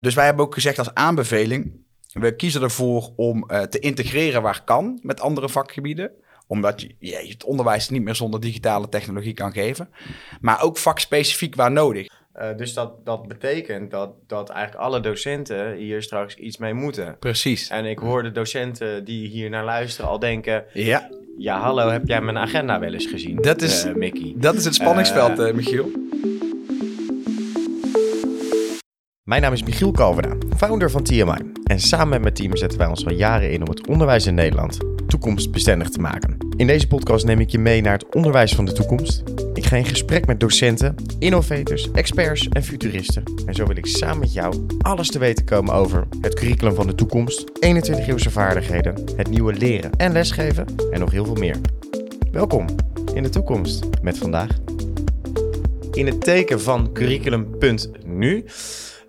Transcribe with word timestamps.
Dus 0.00 0.14
wij 0.14 0.24
hebben 0.24 0.44
ook 0.44 0.54
gezegd 0.54 0.78
als 0.78 0.94
aanbeveling, 0.94 1.72
we 2.12 2.36
kiezen 2.36 2.62
ervoor 2.62 3.10
om 3.16 3.44
uh, 3.50 3.62
te 3.62 3.78
integreren 3.78 4.42
waar 4.42 4.64
kan 4.64 4.98
met 5.02 5.20
andere 5.20 5.48
vakgebieden 5.48 6.10
omdat 6.50 6.80
je, 6.80 6.94
je 6.98 7.16
het 7.28 7.44
onderwijs 7.44 7.88
niet 7.88 8.02
meer 8.02 8.14
zonder 8.14 8.40
digitale 8.40 8.88
technologie 8.88 9.34
kan 9.34 9.52
geven. 9.52 9.88
Maar 10.40 10.62
ook 10.62 10.78
vakspecifiek 10.78 11.54
waar 11.54 11.72
nodig. 11.72 12.08
Uh, 12.36 12.56
dus 12.56 12.74
dat, 12.74 13.04
dat 13.04 13.28
betekent 13.28 13.90
dat, 13.90 14.10
dat 14.26 14.48
eigenlijk 14.48 14.84
alle 14.84 15.00
docenten 15.00 15.74
hier 15.74 16.02
straks 16.02 16.34
iets 16.34 16.56
mee 16.56 16.74
moeten. 16.74 17.16
Precies. 17.18 17.68
En 17.68 17.84
ik 17.84 17.98
hoor 17.98 18.22
de 18.22 18.32
docenten 18.32 19.04
die 19.04 19.28
hier 19.28 19.50
naar 19.50 19.64
luisteren 19.64 20.10
al 20.10 20.18
denken... 20.18 20.64
Ja, 20.72 21.10
ja 21.38 21.60
hallo, 21.60 21.88
heb 21.88 22.06
jij 22.06 22.20
mijn 22.20 22.38
agenda 22.38 22.80
wel 22.80 22.92
eens 22.92 23.06
gezien, 23.06 23.36
dat 23.36 23.62
is, 23.62 23.84
uh, 23.84 23.94
Mickey? 23.94 24.34
Dat 24.36 24.54
is 24.54 24.64
het 24.64 24.74
spanningsveld, 24.74 25.54
Michiel. 25.54 25.90
Mijn 29.24 29.42
naam 29.42 29.52
is 29.52 29.62
Michiel 29.62 29.90
Kalverda, 29.90 30.36
founder 30.56 30.90
van 30.90 31.02
TMI. 31.02 31.52
En 31.64 31.80
samen 31.80 32.08
met 32.08 32.20
mijn 32.20 32.34
team 32.34 32.56
zetten 32.56 32.78
wij 32.78 32.88
ons 32.88 33.06
al 33.06 33.12
jaren 33.12 33.52
in 33.52 33.60
om 33.60 33.68
het 33.68 33.86
onderwijs 33.86 34.26
in 34.26 34.34
Nederland 34.34 34.78
toekomstbestendig 35.06 35.88
te 35.88 36.00
maken. 36.00 36.36
In 36.56 36.66
deze 36.66 36.86
podcast 36.86 37.26
neem 37.26 37.40
ik 37.40 37.50
je 37.50 37.58
mee 37.58 37.80
naar 37.80 37.92
het 37.92 38.14
onderwijs 38.14 38.54
van 38.54 38.64
de 38.64 38.72
toekomst. 38.72 39.22
Ik 39.54 39.66
ga 39.66 39.76
in 39.76 39.84
gesprek 39.84 40.26
met 40.26 40.40
docenten, 40.40 40.94
innovators, 41.18 41.90
experts 41.90 42.48
en 42.48 42.62
futuristen. 42.62 43.22
En 43.46 43.54
zo 43.54 43.66
wil 43.66 43.76
ik 43.76 43.86
samen 43.86 44.18
met 44.18 44.32
jou 44.32 44.66
alles 44.78 45.08
te 45.08 45.18
weten 45.18 45.44
komen 45.44 45.74
over 45.74 46.06
het 46.20 46.34
curriculum 46.34 46.74
van 46.74 46.86
de 46.86 46.94
toekomst, 46.94 47.50
21-eeuwse 47.66 48.30
vaardigheden, 48.30 49.04
het 49.16 49.30
nieuwe 49.30 49.52
leren 49.52 49.96
en 49.96 50.12
lesgeven 50.12 50.66
en 50.90 51.00
nog 51.00 51.10
heel 51.10 51.24
veel 51.24 51.34
meer. 51.34 51.56
Welkom 52.32 52.66
in 53.14 53.22
de 53.22 53.28
toekomst 53.28 53.86
met 54.02 54.18
vandaag. 54.18 54.50
In 55.92 56.06
het 56.06 56.20
teken 56.20 56.60
van 56.60 56.92
curriculum.nu 56.92 58.44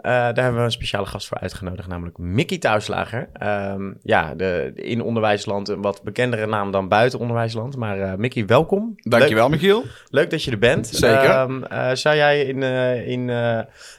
daar 0.01 0.35
hebben 0.35 0.55
we 0.55 0.65
een 0.65 0.71
speciale 0.71 1.05
gast 1.05 1.27
voor 1.27 1.39
uitgenodigd, 1.39 1.87
namelijk 1.87 2.17
Mickey 2.17 2.57
Thuislager. 2.57 3.29
Um, 3.43 3.97
ja, 4.03 4.35
de, 4.35 4.71
in 4.75 5.01
onderwijsland 5.01 5.69
een 5.69 5.81
wat 5.81 6.03
bekendere 6.03 6.45
naam 6.45 6.71
dan 6.71 6.87
buiten 6.87 7.19
onderwijsland. 7.19 7.75
Maar 7.77 7.97
uh, 7.97 8.13
Mickey, 8.13 8.45
welkom. 8.45 8.93
Dankjewel, 8.95 9.49
leuk, 9.49 9.59
Michiel. 9.59 9.83
Leuk 10.09 10.29
dat 10.29 10.43
je 10.43 10.51
er 10.51 10.57
bent. 10.57 10.87
Zeker. 10.87 11.39
Um, 11.39 11.63
uh, 11.71 11.91
zou 11.93 12.15
jij 12.15 12.45
in, 12.45 12.63
in 13.05 13.27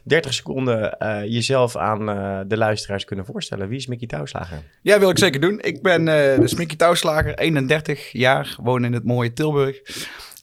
30 0.04 0.34
seconden 0.34 0.96
jezelf 1.28 1.76
aan 1.76 2.06
de 2.48 2.56
luisteraars 2.56 3.04
kunnen 3.04 3.24
voorstellen? 3.24 3.68
Wie 3.68 3.78
is 3.78 3.86
Mickey 3.86 4.06
Thuislager? 4.06 4.58
Ja, 4.82 4.98
wil 4.98 5.10
ik 5.10 5.18
zeker 5.18 5.40
doen. 5.40 5.60
Ik 5.60 5.82
ben 5.82 6.04
dus 6.40 6.54
Mickey 6.54 6.76
Thuislager, 6.76 7.38
31 7.38 8.12
jaar, 8.12 8.56
woon 8.62 8.84
in 8.84 8.92
het 8.92 9.04
mooie 9.04 9.32
Tilburg. 9.32 9.80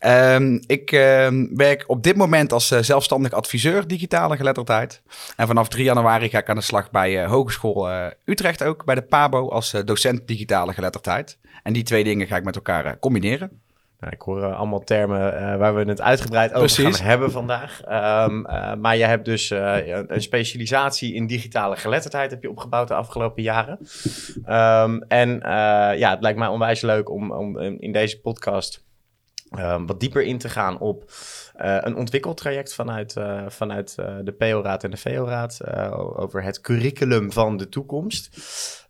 Um, 0.06 0.60
ik 0.68 0.92
uh, 0.92 1.28
werk 1.54 1.84
op 1.88 2.04
dit 2.04 2.16
moment 2.16 2.54
als 2.54 2.72
uh, 2.72 2.80
zelfstandig 2.80 3.32
adviseur 3.32 3.88
digitale 3.88 4.36
geletterdheid. 4.38 5.02
En 5.36 5.48
vanaf 5.48 5.68
3 5.68 5.84
januari 5.84 6.30
ga 6.30 6.38
ik 6.38 6.50
aan 6.50 6.56
de 6.56 6.62
slag 6.62 6.92
bij 6.92 7.24
uh, 7.24 7.30
Hogeschool 7.30 7.90
eh, 7.90 8.06
Utrecht 8.26 8.64
ook, 8.64 8.86
bij 8.86 8.96
de 8.96 9.02
PABO, 9.02 9.50
als 9.50 9.72
docent 9.86 10.28
digitale 10.28 10.74
geletterdheid. 10.74 11.38
En 11.64 11.74
die 11.74 11.84
twee 11.84 12.04
dingen 12.04 12.28
ga 12.28 12.36
ik 12.36 12.44
met 12.44 12.56
elkaar 12.56 13.00
combineren. 13.00 13.62
Nou, 14.00 14.14
ik 14.14 14.22
hoor 14.22 14.54
allemaal 14.54 14.84
termen 14.84 15.58
waar 15.58 15.76
we 15.76 15.84
het 15.84 16.02
uitgebreid 16.02 16.54
over 16.54 16.74
Precies. 16.76 16.98
gaan 16.98 17.08
hebben 17.08 17.32
vandaag. 17.32 17.82
Um, 18.30 18.42
maar 18.82 18.98
je 18.98 19.04
hebt 19.04 19.26
dus 19.26 19.50
een 19.50 20.22
specialisatie 20.22 21.14
in 21.14 21.28
digitale 21.28 21.76
geletterdheid 21.76 22.32
heb 22.32 22.42
je 22.42 22.50
opgebouwd 22.50 22.88
de 22.88 22.94
afgelopen 22.94 23.44
jaren. 23.44 23.80
En 25.08 25.40
ja, 25.98 26.10
het 26.10 26.22
lijkt 26.22 26.40
mij 26.40 26.48
onwijs 26.48 26.82
leuk 26.82 27.10
om, 27.10 27.32
om 27.32 27.58
in 27.60 27.92
deze 27.92 28.22
podcast 28.22 28.88
Um, 29.58 29.86
wat 29.86 30.00
dieper 30.00 30.22
in 30.22 30.38
te 30.38 30.50
gaan 30.50 30.80
op 30.80 31.04
uh, 31.04 31.78
een 31.80 31.96
ontwikkeltraject 31.96 32.74
vanuit, 32.74 33.16
uh, 33.16 33.44
vanuit 33.48 33.96
uh, 34.00 34.16
de 34.24 34.32
PO-raad 34.32 34.84
en 34.84 34.92
de 34.92 34.98
VO-raad 34.98 35.68
over 36.16 36.44
het 36.44 36.62
curriculum 36.62 37.32
van 37.32 37.58
de 37.58 37.70
toekomst. 37.70 38.38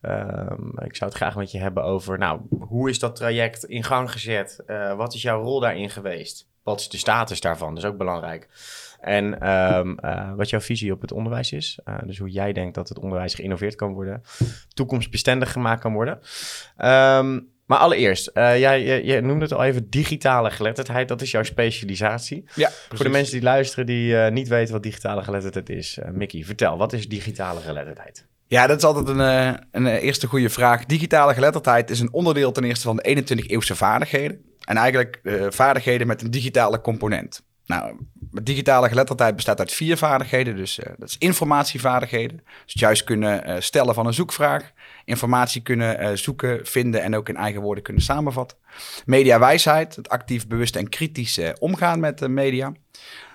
Um, 0.02 0.72
ik 0.84 0.96
zou 0.96 1.10
het 1.10 1.20
graag 1.20 1.36
met 1.36 1.52
je 1.52 1.60
hebben 1.60 1.84
over, 1.84 2.18
nou, 2.18 2.42
hoe 2.60 2.90
is 2.90 3.00
dat 3.00 3.16
traject 3.16 3.64
in 3.64 3.84
gang 3.84 4.12
gezet? 4.12 4.64
wat 4.98 5.14
is 5.14 5.22
jouw 5.22 5.42
rol 5.42 5.60
daarin 5.60 5.90
geweest? 5.90 6.48
Wat 6.64 6.80
is 6.80 6.90
de 6.90 6.98
status 6.98 7.42
daarvan? 7.42 7.76
Dat 7.76 7.84
is 7.84 7.90
ook 7.90 7.98
belangrijk. 7.98 8.48
En 9.00 9.50
um, 9.50 9.96
wat 10.36 10.50
jouw 10.50 10.60
visie 10.60 10.92
op 10.92 11.02
het 11.02 11.12
onderwijs 11.12 11.52
is. 11.52 11.80
dus 12.06 12.18
hoe 12.18 12.30
jij 12.30 12.54
denkt 12.54 12.76
dat 12.76 12.90
het 12.90 13.00
onderwijs 13.00 13.34
geïnnoveerd 13.34 13.76
kan 13.76 13.94
worden, 13.94 14.22
toekomstbestendig 14.74 15.52
gemaakt 15.52 15.82
kan 15.82 15.94
worden. 15.94 16.20
Um, 16.78 17.58
maar 17.70 17.78
allereerst, 17.78 18.32
uh, 18.34 18.60
jij, 18.60 19.04
je, 19.04 19.22
noemde 19.22 19.44
het 19.44 19.54
al 19.54 19.64
even 19.64 19.90
digitale 19.90 20.52
geletterdheid. 20.52 21.08
Dat 21.08 21.22
is 21.22 21.32
jouw 21.32 21.44
specialisatie. 21.44 22.46
Ja, 22.56 22.70
Voor 22.90 23.06
de 23.06 23.12
mensen 23.12 23.34
die 23.34 23.42
luisteren 23.42 23.86
die 23.86 24.14
uh, 24.14 24.30
niet 24.30 24.48
weten 24.48 24.74
wat 24.74 24.84
digitale 24.84 25.24
geletterdheid 25.24 25.70
is. 25.70 25.98
Uh, 25.98 26.10
Mickey, 26.12 26.44
vertel, 26.44 26.78
wat 26.78 26.94
is 26.94 27.08
digitale 27.08 27.60
geletterdheid? 27.60 28.26
Ja, 28.48 28.68
dat 28.68 28.78
is 28.78 28.84
altijd 28.84 29.08
een, 29.08 29.58
een 29.72 29.86
eerste 29.86 30.28
goede 30.28 30.50
vraag. 30.50 30.86
Digitale 30.86 31.34
geletterdheid 31.34 31.90
is 31.90 32.00
een 32.00 32.14
onderdeel 32.14 32.52
ten 32.52 32.64
eerste 32.64 32.86
van 32.86 32.96
de 32.96 33.24
21-eeuwse 33.24 33.76
vaardigheden. 33.76 34.42
En 34.64 34.78
eigenlijk 34.78 35.20
vaardigheden 35.50 36.08
met 36.08 36.22
een 36.22 36.32
digitale 36.32 36.82
component. 36.82 37.44
Nou, 37.70 37.96
digitale 38.42 38.88
geletterdheid 38.88 39.36
bestaat 39.36 39.60
uit 39.60 39.72
vier 39.72 39.98
vaardigheden. 39.98 40.56
Dus 40.56 40.80
uh, 40.80 40.86
dat 40.98 41.10
is 41.10 41.18
informatievaardigheden. 41.18 42.44
Dus 42.66 42.74
juist 42.80 43.04
kunnen 43.04 43.50
uh, 43.50 43.56
stellen 43.60 43.94
van 43.94 44.06
een 44.06 44.14
zoekvraag. 44.14 44.72
Informatie 45.06 45.62
kunnen 45.62 46.02
uh, 46.02 46.10
zoeken, 46.14 46.66
vinden 46.66 47.02
en 47.02 47.16
ook 47.16 47.30
in 47.30 47.36
eigen 47.36 47.62
woorden 47.62 47.84
kunnen 47.84 48.04
samenvatten. 48.04 48.58
Mediawijsheid, 49.06 49.96
het 49.96 50.10
actief, 50.10 50.48
bewust 50.48 50.76
en 50.76 50.90
kritisch 50.90 51.40
omgaan 51.60 52.00
met 52.00 52.20
de 52.20 52.30
media. 52.30 52.74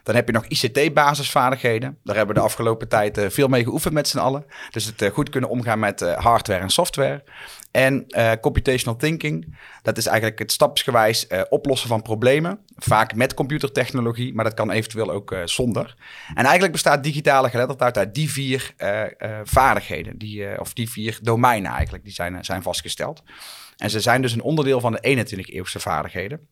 Dan 0.04 0.14
heb 0.14 0.26
je 0.26 0.32
nog 0.32 0.46
ICT-basisvaardigheden. 0.46 1.98
Daar 2.02 2.16
hebben 2.16 2.34
we 2.34 2.40
de 2.40 2.46
afgelopen 2.46 2.88
tijd 2.88 3.26
veel 3.28 3.48
mee 3.48 3.64
geoefend 3.64 3.94
met 3.94 4.08
z'n 4.08 4.18
allen. 4.18 4.44
Dus 4.70 4.84
het 4.84 5.10
goed 5.12 5.28
kunnen 5.28 5.50
omgaan 5.50 5.78
met 5.78 6.00
hardware 6.00 6.60
en 6.60 6.70
software. 6.70 7.24
En 7.70 8.06
computational 8.40 8.98
thinking, 8.98 9.56
dat 9.82 9.98
is 9.98 10.06
eigenlijk 10.06 10.38
het 10.38 10.52
stapsgewijs 10.52 11.26
oplossen 11.48 11.88
van 11.88 12.02
problemen. 12.02 12.58
Vaak 12.76 13.14
met 13.14 13.34
computertechnologie, 13.34 14.34
maar 14.34 14.44
dat 14.44 14.54
kan 14.54 14.70
eventueel 14.70 15.10
ook 15.10 15.36
zonder. 15.44 15.94
En 16.28 16.42
eigenlijk 16.44 16.72
bestaat 16.72 17.02
digitale 17.02 17.50
geletterdheid 17.50 17.98
uit 17.98 18.14
die 18.14 18.30
vier 18.30 18.74
vaardigheden, 19.44 20.18
die, 20.18 20.60
of 20.60 20.72
die 20.72 20.90
vier 20.90 21.18
domeinen 21.22 21.72
eigenlijk, 21.72 22.04
die 22.04 22.12
zijn, 22.12 22.44
zijn 22.44 22.62
vastgesteld. 22.62 23.22
En 23.76 23.90
ze 23.90 24.00
zijn 24.00 24.22
dus 24.22 24.32
een 24.32 24.42
onderdeel 24.42 24.80
van 24.80 24.92
de 24.92 25.26
21e-eeuwse 25.26 25.80
vaardigheden. 25.80 26.48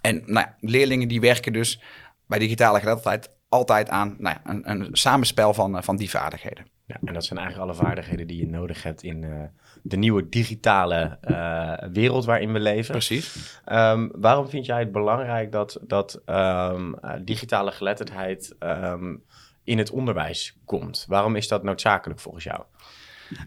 En 0.00 0.22
nou 0.26 0.46
leerlingen 0.60 1.08
die 1.08 1.20
werken 1.20 1.52
dus 1.52 1.80
bij 2.28 2.38
digitale 2.38 2.78
geletterdheid 2.78 3.36
altijd 3.48 3.88
aan 3.88 4.16
nou 4.18 4.36
ja, 4.44 4.50
een, 4.50 4.70
een 4.70 4.88
samenspel 4.92 5.54
van, 5.54 5.84
van 5.84 5.96
die 5.96 6.10
vaardigheden. 6.10 6.66
Ja, 6.86 6.96
en 7.04 7.14
dat 7.14 7.24
zijn 7.24 7.38
eigenlijk 7.38 7.70
alle 7.70 7.86
vaardigheden 7.86 8.26
die 8.26 8.38
je 8.38 8.46
nodig 8.46 8.82
hebt 8.82 9.02
in 9.02 9.22
uh, 9.22 9.42
de 9.82 9.96
nieuwe 9.96 10.28
digitale 10.28 11.18
uh, 11.22 11.90
wereld 11.92 12.24
waarin 12.24 12.52
we 12.52 12.60
leven. 12.60 12.92
Precies. 12.92 13.60
Um, 13.66 14.10
waarom 14.14 14.48
vind 14.48 14.66
jij 14.66 14.78
het 14.78 14.92
belangrijk 14.92 15.52
dat, 15.52 15.78
dat 15.82 16.22
um, 16.26 16.94
digitale 17.24 17.72
geletterdheid 17.72 18.56
um, 18.60 19.24
in 19.64 19.78
het 19.78 19.90
onderwijs 19.90 20.58
komt? 20.64 21.04
Waarom 21.08 21.36
is 21.36 21.48
dat 21.48 21.62
noodzakelijk 21.62 22.20
volgens 22.20 22.44
jou? 22.44 22.62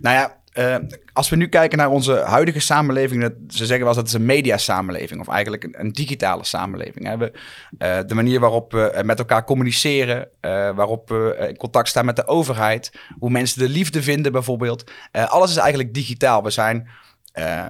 Nou 0.02 0.16
ja, 0.16 0.41
uh, 0.54 0.76
als 1.14 1.30
we 1.30 1.36
nu 1.36 1.48
kijken 1.48 1.78
naar 1.78 1.90
onze 1.90 2.14
huidige 2.14 2.60
samenleving, 2.60 3.24
ze 3.24 3.66
zeggen 3.66 3.80
wel 3.80 3.88
eens 3.88 3.96
dat 3.96 4.06
het 4.06 4.14
een 4.14 4.26
mediasamenleving, 4.26 5.20
of 5.22 5.28
eigenlijk 5.28 5.68
een, 5.72 5.92
digitale 5.92 6.46
samenleving. 6.46 7.18
We, 7.18 7.32
uh, 7.80 8.00
de 8.08 8.16
manier 8.16 8.40
waarop 8.40 8.72
we 8.72 9.02
met 9.06 9.20
elkaar 9.20 9.44
communiceren, 9.44 10.30
waarop 10.76 11.10
we 11.10 11.46
in 11.50 11.58
contact 11.58 11.88
staan 11.88 12.06
met 12.06 12.16
de 12.16 12.28
overheid, 12.28 12.92
hoe 13.20 13.30
mensen 13.30 13.60
de 13.60 13.70
liefde 13.70 14.04
vinden 14.04 14.32
bijvoorbeeld. 14.32 14.92
alles 15.12 15.50
is 15.50 15.58
eigenlijk 15.58 15.94
digitaal. 15.94 16.44
We 16.44 16.50
zijn 16.50 16.90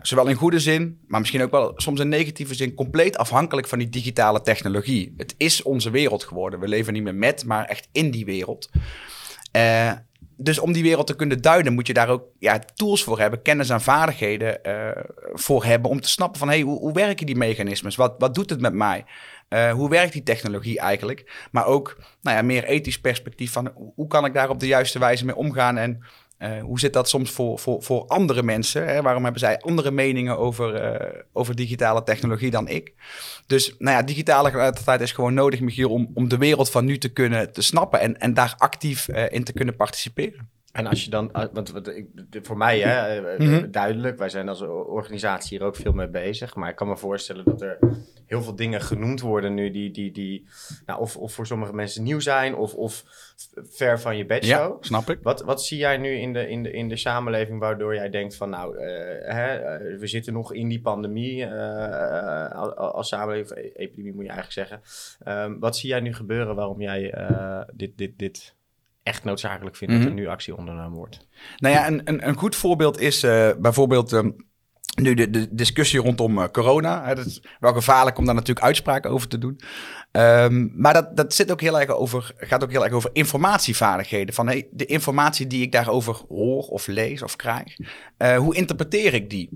zowel 0.02 0.28
in 0.28 0.36
goede 0.36 0.60
zin, 0.60 1.00
maar 1.08 1.20
misschien 1.20 1.42
ook 1.42 1.52
wel 1.52 1.74
soms 1.76 2.00
in 2.00 2.10
negatieve 2.10 2.56
zin, 2.56 2.74
compleet 2.74 3.18
afhankelijk 3.18 3.68
van 3.68 3.80
die 3.80 3.90
digitale 3.90 4.42
technologie. 4.42 5.14
Het 5.18 5.36
is 5.38 5.64
onze 5.64 5.90
wereld 5.90 6.24
geworden. 6.24 6.60
We 6.60 6.68
leven 6.68 6.94
niet 6.94 7.04
meer 7.04 7.16
met, 7.16 7.46
maar 7.46 7.66
echt 7.66 7.88
in 7.92 8.12
die 8.12 8.26
wereld 8.26 8.70
dus 10.44 10.60
om 10.60 10.72
die 10.72 10.84
wereld 10.84 11.08
te 11.08 11.16
kunnen 11.16 11.42
duiden, 11.42 11.74
moet 11.74 11.88
je 11.88 11.94
daar 11.94 12.10
ook 12.10 12.24
ja, 12.40 12.60
tools 12.76 13.04
voor 13.04 13.20
hebben, 13.20 13.42
kennis 13.42 13.70
en 13.70 13.82
vaardigheden 13.82 14.60
uh, 14.64 15.04
voor 15.34 15.66
hebben. 15.66 15.92
Om 15.92 16.02
te 16.02 16.10
snappen 16.10 16.40
van 16.40 16.48
hey, 16.48 16.62
hoe, 16.62 16.80
hoe 16.80 16.94
werken 16.94 17.26
die 17.26 17.36
mechanismes? 17.36 17.96
Wat, 17.96 18.16
wat 18.18 18.36
doet 18.36 18.50
het 18.50 18.62
met 18.62 18.74
mij? 18.74 19.06
Uh, 19.50 19.72
hoe 19.72 19.90
werkt 19.90 20.14
die 20.14 20.24
technologie 20.24 20.80
eigenlijk? 20.80 21.48
Maar 21.52 21.66
ook 21.66 21.98
nou 22.22 22.38
ja, 22.38 22.44
meer 22.44 22.64
ethisch 22.64 23.00
perspectief 23.00 23.52
van 23.52 23.72
hoe 23.96 24.08
kan 24.08 24.26
ik 24.26 24.34
daar 24.34 24.50
op 24.50 24.60
de 24.60 24.68
juiste 24.68 25.00
wijze 25.00 25.26
mee 25.26 25.36
omgaan? 25.36 25.78
En 25.78 26.04
uh, 26.42 26.62
hoe 26.62 26.80
zit 26.80 26.94
dat 26.94 27.10
soms 27.10 27.32
voor, 27.32 27.60
voor, 27.60 27.84
voor 27.84 28.06
andere 28.08 28.44
mensen? 28.44 28.88
Hè? 28.88 29.02
Waarom 29.02 29.24
hebben 29.24 29.42
zij 29.42 29.60
andere 29.60 29.92
meningen 29.92 30.38
over, 30.38 31.02
uh, 31.02 31.22
over 31.34 31.56
digitale 31.56 32.04
technologie 32.04 32.52
dan 32.52 32.68
ik? 32.68 32.94
Dus 33.48 33.76
nou 33.78 33.98
ja, 33.98 34.04
digitale 34.04 34.50
geletterdheid 34.50 35.02
is 35.02 35.12
gewoon 35.12 35.34
nodig, 35.34 35.60
Michiel, 35.60 35.90
om, 35.90 36.12
om 36.14 36.30
de 36.30 36.38
wereld 36.38 36.72
van 36.72 36.86
nu 36.86 36.98
te 36.98 37.10
kunnen 37.10 37.54
te 37.54 37.62
snappen 37.62 38.00
en, 38.00 38.20
en 38.20 38.34
daar 38.34 38.56
actief 38.58 39.08
uh, 39.08 39.32
in 39.32 39.44
te 39.44 39.54
kunnen 39.54 39.76
participeren. 39.76 40.50
En 40.72 40.88
als 40.88 41.04
je 41.04 41.10
dan, 41.10 41.30
want, 41.54 41.72
want 41.72 41.92
voor 42.42 42.58
mij 42.58 42.80
hè, 42.80 43.22
mm 43.38 43.48
-hmm. 43.48 43.72
duidelijk, 43.72 44.18
wij 44.18 44.30
zijn 44.30 44.50
als 44.50 44.62
organisatie 44.62 45.58
hier 45.58 45.68
ook 45.68 45.76
veel 45.76 45.92
mee 45.92 46.10
bezig, 46.10 46.56
maar 46.56 46.70
ik 46.70 46.76
kan 46.76 46.88
me 46.88 46.98
voorstellen 46.98 47.46
dat 47.46 47.62
er 47.62 47.80
heel 48.32 48.42
veel 48.42 48.56
dingen 48.56 48.82
genoemd 48.82 49.22
worden 49.22 49.54
nu 49.54 49.72
die, 49.72 49.92
die, 49.92 50.12
die 50.12 50.48
nou, 50.86 51.00
of, 51.00 51.18
of 51.18 51.34
voor 51.34 51.48
sommige 51.48 51.74
mensen 51.74 52.04
nieuw 52.04 52.20
zijn 52.20 52.56
of, 52.56 52.74
of 52.74 53.04
ver 53.56 54.00
van 54.00 54.18
je 54.18 54.26
bedshow. 54.26 54.72
Ja, 54.72 54.78
snap 54.80 55.10
ik. 55.10 55.20
Wat, 55.22 55.42
wat 55.42 55.64
zie 55.64 55.78
jij 55.78 55.98
nu 55.98 56.14
in 56.14 56.34
de, 56.34 56.50
in, 56.50 56.64
de, 56.64 56.72
in 56.72 56.90
de 56.90 56.96
samenleving 56.96 57.60
waardoor 57.60 57.96
jij 57.96 58.10
denkt 58.10 58.36
van 58.36 58.50
nou, 58.50 58.76
uh, 58.76 58.82
hè, 59.22 59.80
uh, 59.80 60.00
we 60.00 60.08
zitten 60.08 60.34
nog 60.34 60.54
in 60.54 60.68
die 60.68 60.82
pandemie 60.82 61.46
uh, 61.46 62.52
als 62.76 63.08
samenleving, 63.08 63.60
e-, 63.60 63.72
epidemie 63.76 64.14
moet 64.14 64.26
je 64.26 64.32
eigenlijk 64.32 64.70
zeggen. 64.70 64.82
Um, 65.44 65.60
wat 65.60 65.78
zie 65.78 65.90
jij 65.90 66.00
nu 66.00 66.14
gebeuren 66.14 66.56
waarom 66.56 66.82
jij 66.82 67.14
dit, 67.74 67.98
dit, 67.98 68.20
dit 68.20 68.56
echt 69.04 69.24
noodzakelijk 69.24 69.76
vindt 69.76 69.94
mm 69.94 70.00
-hmm. 70.00 70.10
dat 70.10 70.18
er 70.18 70.22
mhm. 70.22 70.30
nu 70.30 70.36
actie 70.36 70.56
ondernomen 70.56 70.98
wordt? 70.98 71.28
Nou 71.58 71.76
ja, 71.76 71.88
een, 71.88 72.02
een, 72.04 72.28
een 72.28 72.38
goed 72.38 72.56
voorbeeld 72.56 73.00
is 73.00 73.22
bijvoorbeeld... 73.60 74.12
Um, 74.12 74.50
nu 74.96 75.14
de, 75.14 75.48
discussie 75.52 76.00
rondom 76.00 76.38
uh, 76.38 76.46
corona. 76.52 77.06
Hè, 77.06 77.16
dat 77.16 77.42
wel 77.60 77.74
gevaarlijk 77.74 78.18
om 78.18 78.26
daar 78.26 78.36
natuurlijk 78.36 78.66
uitspraken 78.66 79.12
over 79.12 79.28
te 79.28 79.38
doen. 79.38 79.60
Um, 80.12 80.72
maar 80.76 80.94
dat, 80.94 81.18
dat 81.18 81.34
zit 81.34 81.52
ook 81.52 81.62
heel 81.62 81.80
erg 81.80 81.90
over, 81.90 82.34
gaat 82.38 82.64
ook 82.64 82.72
heel 82.72 82.84
erg 82.84 82.94
over 82.94 83.10
informatievaardigheden. 83.14 84.34
Van 84.34 84.48
hey, 84.48 84.68
de 84.72 84.86
informatie 84.86 85.48
die 85.48 85.62
ik 85.62 85.72
daarover 85.72 86.22
hoor 86.30 86.64
of 86.64 86.88
lees 86.88 87.22
of 87.22 87.36
krijg. 87.36 87.78
Uh, 88.18 88.38
hoe 88.38 88.56
interpreteer 88.56 89.14
ik 89.14 89.30
die? 89.30 89.50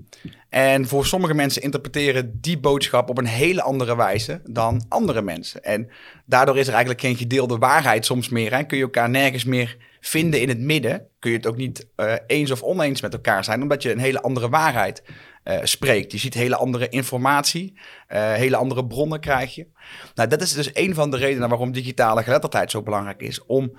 En 0.48 0.88
voor 0.88 1.06
sommige 1.06 1.34
mensen 1.34 1.62
interpreteren 1.62 2.38
die 2.40 2.58
boodschap 2.58 3.10
op 3.10 3.18
een 3.18 3.26
hele 3.26 3.62
andere 3.62 3.96
wijze 3.96 4.40
dan 4.44 4.84
andere 4.88 5.22
mensen. 5.22 5.64
En 5.64 5.88
daardoor 6.26 6.58
is 6.58 6.66
er 6.66 6.72
eigenlijk 6.72 7.00
geen 7.00 7.16
gedeelde 7.16 7.58
waarheid 7.58 8.06
soms 8.06 8.28
meer. 8.28 8.54
Hè? 8.54 8.62
Kun 8.64 8.76
je 8.76 8.82
elkaar 8.82 9.10
nergens 9.10 9.44
meer 9.44 9.76
vinden 10.08 10.40
in 10.40 10.48
het 10.48 10.60
midden. 10.60 11.08
Kun 11.18 11.30
je 11.30 11.36
het 11.36 11.46
ook 11.46 11.56
niet 11.56 11.88
uh, 11.96 12.14
eens 12.26 12.50
of 12.50 12.62
oneens 12.62 13.00
met 13.00 13.12
elkaar 13.12 13.44
zijn, 13.44 13.62
omdat 13.62 13.82
je 13.82 13.92
een 13.92 13.98
hele 13.98 14.22
andere 14.22 14.48
waarheid 14.48 15.02
uh, 15.44 15.58
spreekt. 15.62 16.12
Je 16.12 16.18
ziet 16.18 16.34
hele 16.34 16.56
andere 16.56 16.88
informatie, 16.88 17.78
uh, 18.12 18.32
hele 18.32 18.56
andere 18.56 18.86
bronnen 18.86 19.20
krijg 19.20 19.54
je. 19.54 19.66
Nou, 20.14 20.28
dat 20.28 20.42
is 20.42 20.52
dus 20.52 20.70
een 20.72 20.94
van 20.94 21.10
de 21.10 21.16
redenen 21.16 21.48
waarom 21.48 21.72
digitale 21.72 22.22
geletterdheid 22.22 22.70
zo 22.70 22.82
belangrijk 22.82 23.22
is. 23.22 23.44
Om 23.46 23.78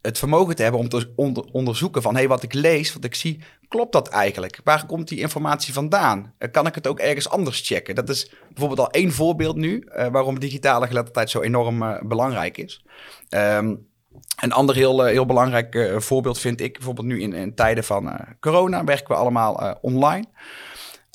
het 0.00 0.18
vermogen 0.18 0.56
te 0.56 0.62
hebben 0.62 0.80
om 0.80 0.88
te 0.88 1.12
onder 1.16 1.44
onderzoeken 1.44 2.02
van... 2.02 2.12
hé, 2.12 2.18
hey, 2.18 2.28
wat 2.28 2.42
ik 2.42 2.52
lees, 2.52 2.92
wat 2.92 3.04
ik 3.04 3.14
zie, 3.14 3.42
klopt 3.68 3.92
dat 3.92 4.08
eigenlijk? 4.08 4.60
Waar 4.64 4.86
komt 4.86 5.08
die 5.08 5.20
informatie 5.20 5.72
vandaan? 5.72 6.34
Kan 6.50 6.66
ik 6.66 6.74
het 6.74 6.86
ook 6.86 6.98
ergens 6.98 7.28
anders 7.28 7.66
checken? 7.66 7.94
Dat 7.94 8.08
is 8.08 8.32
bijvoorbeeld 8.48 8.80
al 8.80 8.90
één 8.90 9.12
voorbeeld 9.12 9.56
nu... 9.56 9.88
waarom 10.10 10.38
digitale 10.38 10.86
geletterdheid 10.86 11.30
zo 11.30 11.40
enorm 11.40 12.08
belangrijk 12.08 12.58
is. 12.58 12.84
Um, 13.30 13.92
een 14.40 14.52
ander 14.52 14.74
heel, 14.74 15.04
heel 15.04 15.26
belangrijk 15.26 15.94
voorbeeld 15.96 16.38
vind 16.38 16.60
ik 16.60 16.72
bijvoorbeeld 16.72 17.06
nu 17.06 17.20
in, 17.20 17.32
in 17.32 17.54
tijden 17.54 17.84
van 17.84 18.18
corona... 18.40 18.84
werken 18.84 19.08
we 19.08 19.14
allemaal 19.14 19.78
online... 19.80 20.24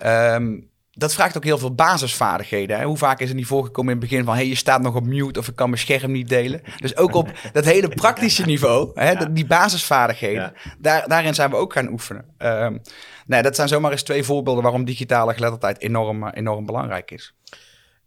Um, 0.06 0.70
dat 1.00 1.14
vraagt 1.14 1.38
ook 1.38 1.44
heel 1.44 1.58
veel 1.58 1.76
basisvaardigheden. 1.76 2.78
Hè? 2.78 2.86
Hoe 2.86 2.98
vaak 2.98 3.20
is 3.20 3.28
het 3.28 3.38
niet 3.38 3.46
voorgekomen 3.46 3.94
in 3.94 4.00
het 4.00 4.10
begin 4.10 4.26
van... 4.26 4.36
hey, 4.36 4.48
je 4.48 4.56
staat 4.56 4.82
nog 4.82 4.96
op 4.96 5.06
mute 5.06 5.40
of 5.40 5.48
ik 5.48 5.56
kan 5.56 5.70
mijn 5.70 5.82
scherm 5.82 6.12
niet 6.12 6.30
delen. 6.30 6.62
Dus 6.78 6.98
ook 6.98 7.14
op 7.14 7.32
dat 7.54 7.66
hele 7.66 7.88
praktische 7.88 8.46
niveau, 8.46 8.92
hè, 8.94 9.34
die 9.34 9.46
basisvaardigheden... 9.46 10.54
Daar, 10.78 11.08
daarin 11.08 11.34
zijn 11.34 11.50
we 11.50 11.56
ook 11.56 11.74
gaan 11.74 11.92
oefenen. 11.92 12.26
Um, 12.38 12.82
nee, 13.26 13.42
dat 13.42 13.56
zijn 13.56 13.68
zomaar 13.68 13.92
eens 13.92 14.04
twee 14.04 14.24
voorbeelden... 14.24 14.64
waarom 14.64 14.86
digitale 14.86 15.34
geletterdheid 15.34 15.82
enorm, 15.82 16.28
enorm 16.28 16.66
belangrijk 16.66 17.12
is. 17.12 17.34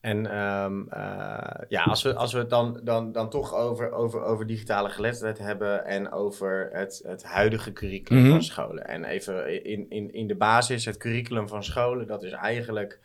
En 0.02 0.38
um, 0.38 0.88
uh, 0.94 1.38
ja, 1.68 1.82
als 1.82 2.02
we, 2.02 2.14
als 2.14 2.32
we 2.32 2.38
het 2.38 2.50
dan, 2.50 2.80
dan, 2.82 3.12
dan 3.12 3.30
toch 3.30 3.54
over, 3.54 3.92
over, 3.92 4.22
over 4.22 4.46
digitale 4.46 4.88
geletterdheid 4.88 5.38
hebben 5.38 5.84
en 5.84 6.12
over 6.12 6.68
het, 6.72 7.02
het 7.06 7.24
huidige 7.24 7.72
curriculum 7.72 8.22
mm 8.22 8.28
-hmm. 8.28 8.34
van 8.34 8.44
scholen. 8.44 8.86
En 8.86 9.04
even 9.04 9.64
in, 9.64 9.86
in, 9.90 10.12
in 10.12 10.26
de 10.26 10.34
basis, 10.34 10.84
het 10.84 10.96
curriculum 10.96 11.48
van 11.48 11.64
scholen, 11.64 12.06
dat 12.06 12.22
is 12.22 12.32
eigenlijk. 12.32 13.00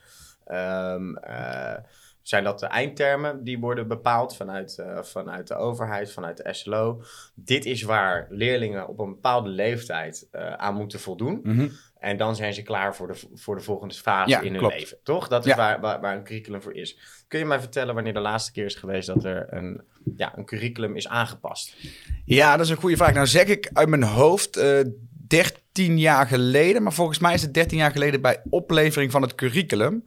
Um, 0.46 1.18
uh, 1.28 1.74
zijn 2.22 2.44
dat 2.44 2.58
de 2.58 2.66
eindtermen 2.66 3.44
die 3.44 3.58
worden 3.58 3.88
bepaald 3.88 4.36
vanuit, 4.36 4.76
uh, 4.80 5.02
vanuit 5.02 5.48
de 5.48 5.54
overheid, 5.54 6.12
vanuit 6.12 6.36
de 6.36 6.52
SLO. 6.52 7.02
Dit 7.34 7.64
is 7.64 7.82
waar 7.82 8.26
leerlingen 8.30 8.88
op 8.88 8.98
een 8.98 9.10
bepaalde 9.10 9.48
leeftijd 9.48 10.28
aan 10.56 10.74
moeten 10.74 11.00
voldoen. 11.00 11.40
Mm 11.42 11.56
-hmm. 11.56 11.70
En 12.00 12.16
dan 12.16 12.36
zijn 12.36 12.54
ze 12.54 12.62
klaar 12.62 12.96
voor 12.96 13.06
de, 13.06 13.28
voor 13.34 13.56
de 13.56 13.62
volgende 13.62 13.94
fase 13.94 14.30
ja, 14.30 14.40
in 14.40 14.50
hun 14.50 14.58
klopt. 14.58 14.74
leven. 14.74 14.98
Toch? 15.02 15.28
Dat 15.28 15.44
is 15.44 15.50
ja. 15.50 15.56
waar, 15.56 15.80
waar, 15.80 16.00
waar, 16.00 16.16
een 16.16 16.24
curriculum 16.24 16.62
voor 16.62 16.74
is. 16.74 16.98
Kun 17.28 17.38
je 17.38 17.44
mij 17.44 17.60
vertellen 17.60 17.94
wanneer 17.94 18.12
de 18.12 18.20
laatste 18.20 18.52
keer 18.52 18.64
is 18.64 18.74
geweest 18.74 19.06
dat 19.06 19.24
er 19.24 19.46
een, 19.50 19.82
ja, 20.16 20.38
een 20.38 20.44
curriculum 20.44 20.96
is 20.96 21.08
aangepast? 21.08 21.76
Ja, 22.24 22.56
dat 22.56 22.64
is 22.64 22.70
een 22.70 22.76
goede 22.76 22.96
vraag. 22.96 23.14
Nou 23.14 23.26
zeg 23.26 23.46
ik 23.46 23.70
uit 23.72 23.88
mijn 23.88 24.02
hoofd 24.02 24.56
uh, 24.56 24.80
13 25.26 25.56
jaar 25.86 26.26
geleden. 26.26 26.82
Maar 26.82 26.92
volgens 26.92 27.18
mij 27.18 27.34
is 27.34 27.42
het 27.42 27.54
13 27.54 27.78
jaar 27.78 27.90
geleden 27.90 28.20
bij 28.20 28.42
oplevering 28.50 29.10
van 29.10 29.22
het 29.22 29.34
curriculum. 29.34 30.04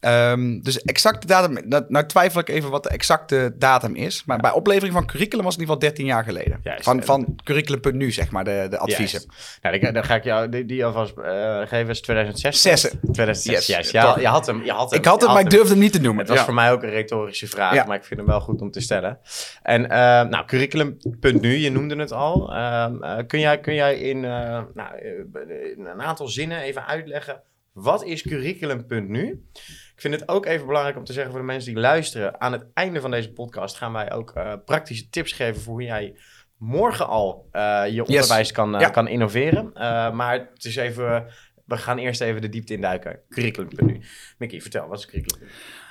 Um, 0.00 0.62
dus 0.62 0.82
exacte 0.82 1.26
datum. 1.26 1.68
Nou, 1.68 1.84
nou, 1.88 2.06
twijfel 2.06 2.40
ik 2.40 2.48
even 2.48 2.70
wat 2.70 2.82
de 2.82 2.88
exacte 2.88 3.54
datum 3.58 3.94
is. 3.94 4.22
Maar 4.26 4.38
bij 4.38 4.50
oplevering 4.50 4.94
van 4.94 5.06
curriculum 5.06 5.44
was 5.44 5.54
het 5.54 5.62
in 5.62 5.68
ieder 5.68 5.82
geval 5.82 5.94
13 5.96 6.06
jaar 6.06 6.24
geleden. 6.24 6.60
Juist, 6.62 6.84
van, 6.84 7.02
van 7.02 7.36
curriculum.nu, 7.44 8.12
zeg 8.12 8.30
maar, 8.30 8.44
de, 8.44 8.66
de 8.70 8.78
adviezen. 8.78 9.22
Nou, 9.62 9.80
dan, 9.80 9.92
dan, 9.92 10.04
ga 10.04 10.14
ik 10.14 10.24
jou 10.24 10.48
die, 10.48 10.64
die 10.66 10.84
alvast 10.84 11.14
uh, 11.18 11.58
geven. 11.58 11.88
is 11.88 12.00
2006. 12.00 12.80
2006, 12.80 13.44
yes, 13.44 13.66
juist. 13.66 13.90
Ja, 13.90 14.18
je 14.18 14.26
had 14.26 14.46
hem. 14.46 14.64
Je 14.64 14.72
had 14.72 14.90
hem 14.90 14.98
ik 14.98 15.04
had 15.04 15.20
hem, 15.20 15.32
maar 15.32 15.40
ik 15.40 15.50
durfde 15.50 15.70
hem 15.70 15.78
niet 15.78 15.92
te 15.92 16.00
noemen. 16.00 16.18
Het 16.18 16.28
was 16.28 16.38
ja. 16.38 16.44
voor 16.44 16.54
mij 16.54 16.72
ook 16.72 16.82
een 16.82 16.90
retorische 16.90 17.46
vraag, 17.46 17.86
maar 17.86 17.96
ik 17.96 18.04
vind 18.04 18.20
hem 18.20 18.28
wel 18.28 18.40
goed 18.40 18.60
om 18.60 18.70
te 18.70 18.80
stellen. 18.80 19.18
En 19.62 19.82
uh, 19.82 19.88
nou, 19.88 20.44
curriculum.nu, 20.46 21.56
je 21.56 21.70
noemde 21.70 21.96
het 21.96 22.12
al. 22.12 22.52
Uh, 22.52 22.86
kun, 23.26 23.40
jij, 23.40 23.60
kun 23.60 23.74
jij 23.74 23.98
in 23.98 24.20
nou, 24.20 24.88
een 25.76 26.02
aantal 26.02 26.28
zinnen 26.28 26.60
even 26.60 26.86
uitleggen. 26.86 27.42
Wat 27.72 28.04
is 28.04 28.22
curriculum.nu? 28.22 29.44
Ik 29.94 30.00
vind 30.00 30.14
het 30.14 30.28
ook 30.28 30.46
even 30.46 30.66
belangrijk 30.66 30.96
om 30.96 31.04
te 31.04 31.12
zeggen 31.12 31.32
voor 31.32 31.40
de 31.40 31.46
mensen 31.46 31.72
die 31.74 31.82
luisteren. 31.82 32.40
Aan 32.40 32.52
het 32.52 32.66
einde 32.74 33.00
van 33.00 33.10
deze 33.10 33.32
podcast 33.32 33.76
gaan 33.76 33.92
wij 33.92 34.12
ook 34.12 34.32
uh, 34.36 34.52
praktische 34.64 35.08
tips 35.08 35.32
geven 35.32 35.62
voor 35.62 35.72
hoe 35.72 35.82
jij 35.82 36.16
morgen 36.56 37.06
al 37.06 37.48
uh, 37.52 37.82
je 37.90 38.04
onderwijs 38.04 38.48
yes. 38.48 38.52
kan, 38.52 38.74
uh, 38.74 38.80
ja. 38.80 38.88
kan 38.88 39.08
innoveren. 39.08 39.70
maar 40.16 40.48
het 40.54 40.64
is 40.64 40.76
even 40.76 41.26
we 41.64 41.76
gaan 41.76 41.98
eerst 41.98 42.20
even 42.20 42.40
de 42.40 42.48
diepte 42.48 42.74
induiken. 42.74 43.20
Curriculum.nu. 43.28 44.00
Mickey, 44.38 44.60
vertel, 44.60 44.88
wat 44.88 44.98
is 44.98 45.06
Curriculum.nu? 45.06 45.50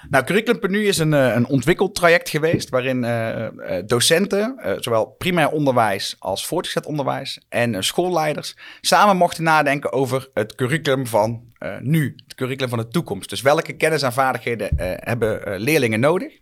Nou, 0.09 0.23
Curriculum.nu 0.23 0.87
is 0.87 0.97
een, 0.97 1.11
een 1.11 1.47
ontwikkeltraject 1.47 2.29
geweest 2.29 2.69
waarin 2.69 3.03
uh, 3.03 3.47
docenten, 3.85 4.59
uh, 4.65 4.71
zowel 4.77 5.05
primair 5.05 5.49
onderwijs 5.49 6.15
als 6.19 6.45
voortgezet 6.45 6.85
onderwijs 6.85 7.41
en 7.49 7.83
schoolleiders 7.83 8.55
samen 8.81 9.17
mochten 9.17 9.43
nadenken 9.43 9.91
over 9.91 10.29
het 10.33 10.55
curriculum 10.55 11.07
van 11.07 11.51
nu, 11.79 12.15
het 12.25 12.35
curriculum 12.35 12.69
van 12.69 12.77
de 12.77 12.87
toekomst. 12.87 13.29
Dus 13.29 13.41
welke 13.41 13.73
kennis 13.73 14.01
en 14.01 14.13
vaardigheden 14.13 14.69
hebben 15.03 15.59
leerlingen 15.59 15.99
nodig? 15.99 16.39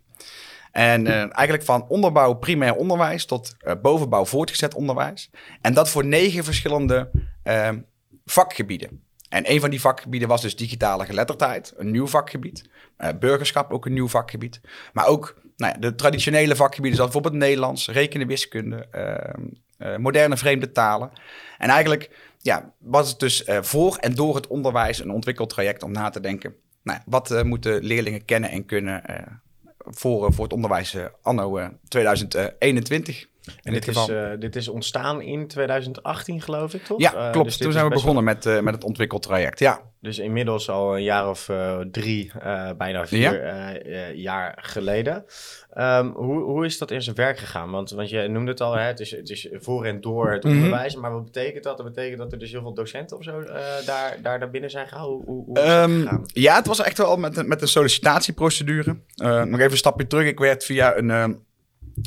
En 0.72 1.06
eigenlijk 1.06 1.64
van 1.64 1.88
onderbouw 1.88 2.32
primair 2.32 2.74
onderwijs 2.74 3.24
tot 3.24 3.56
bovenbouw 3.82 4.24
voortgezet 4.24 4.74
onderwijs. 4.74 5.30
En 5.60 5.74
dat 5.74 5.88
voor 5.88 6.04
negen 6.04 6.44
verschillende 6.44 7.10
vakgebieden. 8.24 9.02
En 9.28 9.50
een 9.50 9.60
van 9.60 9.70
die 9.70 9.80
vakgebieden 9.80 10.28
was 10.28 10.42
dus 10.42 10.56
digitale 10.56 11.04
geletterdheid, 11.04 11.72
een 11.76 11.90
nieuw 11.90 12.06
vakgebied. 12.06 12.68
Uh, 13.02 13.08
burgerschap, 13.20 13.72
ook 13.72 13.86
een 13.86 13.92
nieuw 13.92 14.08
vakgebied. 14.08 14.60
Maar 14.92 15.06
ook 15.06 15.40
nou 15.56 15.72
ja, 15.72 15.78
de 15.78 15.94
traditionele 15.94 16.56
vakgebieden, 16.56 16.96
zoals 16.96 17.12
bijvoorbeeld 17.12 17.42
Nederlands, 17.42 17.88
rekenen, 17.88 18.26
wiskunde, 18.26 18.86
uh, 18.94 19.88
uh, 19.88 19.96
moderne 19.96 20.36
vreemde 20.36 20.72
talen. 20.72 21.10
En 21.58 21.68
eigenlijk 21.68 22.10
ja, 22.38 22.72
was 22.78 23.10
het 23.10 23.20
dus 23.20 23.44
voor 23.60 23.96
en 23.96 24.14
door 24.14 24.34
het 24.34 24.46
onderwijs 24.46 24.98
een 24.98 25.10
ontwikkeltraject 25.10 25.82
om 25.82 25.92
na 25.92 26.10
te 26.10 26.20
denken. 26.20 26.54
Nou, 26.82 27.00
wat 27.06 27.44
moeten 27.44 27.82
leerlingen 27.82 28.24
kennen 28.24 28.50
en 28.50 28.66
kunnen 28.66 29.02
voor, 29.76 30.32
voor 30.32 30.44
het 30.44 30.52
onderwijs 30.52 30.96
anno 31.22 31.70
2021? 31.88 33.26
En 33.62 33.72
dit 33.72 33.88
is, 33.88 34.08
uh, 34.08 34.30
dit 34.38 34.56
is 34.56 34.68
ontstaan 34.68 35.20
in 35.22 35.46
2018, 35.46 36.40
geloof 36.40 36.74
ik, 36.74 36.84
toch? 36.84 37.00
Ja, 37.00 37.10
klopt. 37.10 37.36
Uh, 37.36 37.42
dus 37.42 37.56
Toen 37.56 37.72
zijn 37.72 37.84
we 37.84 37.90
begonnen 37.90 38.24
met, 38.24 38.46
uh, 38.46 38.60
met 38.60 38.74
het 38.74 38.84
ontwikkeltraject, 38.84 39.58
ja. 39.58 39.80
Dus 40.00 40.18
inmiddels 40.18 40.70
al 40.70 40.96
een 40.96 41.02
jaar 41.02 41.28
of 41.28 41.50
drie, 41.90 42.32
bijna 42.76 43.06
vier 43.06 43.44
ja. 43.44 44.10
jaar 44.14 44.58
geleden. 44.60 45.24
Um, 45.78 46.12
hoe, 46.14 46.42
hoe 46.42 46.64
is 46.64 46.78
dat 46.78 46.90
in 46.90 47.02
zijn 47.02 47.16
werk 47.16 47.38
gegaan? 47.38 47.70
Want, 47.70 47.90
want 47.90 48.10
je 48.10 48.28
noemde 48.28 48.50
het 48.50 48.60
al, 48.60 48.74
hè, 48.74 48.82
het, 48.82 49.00
is, 49.00 49.10
het 49.10 49.30
is 49.30 49.48
voor 49.52 49.84
en 49.84 50.00
door 50.00 50.32
het 50.32 50.44
mm 50.44 50.50
-hmm. 50.50 50.62
onderwijs. 50.62 50.96
Maar 50.96 51.12
wat 51.12 51.24
betekent 51.24 51.64
dat? 51.64 51.76
Dat 51.76 51.86
betekent 51.86 52.18
dat 52.18 52.32
er 52.32 52.38
dus 52.38 52.50
heel 52.50 52.60
veel 52.60 52.74
docenten 52.74 53.16
of 53.16 53.24
zo 53.24 53.44
daar, 53.86 54.18
daar 54.22 54.38
naar 54.38 54.50
binnen 54.50 54.70
zijn? 54.70 54.88
Hoe, 54.90 55.24
hoe 55.24 55.60
um, 55.60 56.22
ja, 56.26 56.56
het 56.56 56.66
was 56.66 56.82
echt 56.82 56.98
wel 56.98 57.16
met, 57.16 57.46
met 57.46 57.62
een 57.62 57.68
sollicitatieprocedure. 57.68 58.96
nog 59.16 59.58
even 59.60 59.70
een 59.70 59.76
stapje 59.76 60.06
terug. 60.06 60.26
Ik 60.26 60.38
werd 60.38 60.64
via 60.64 60.96
een 60.96 61.40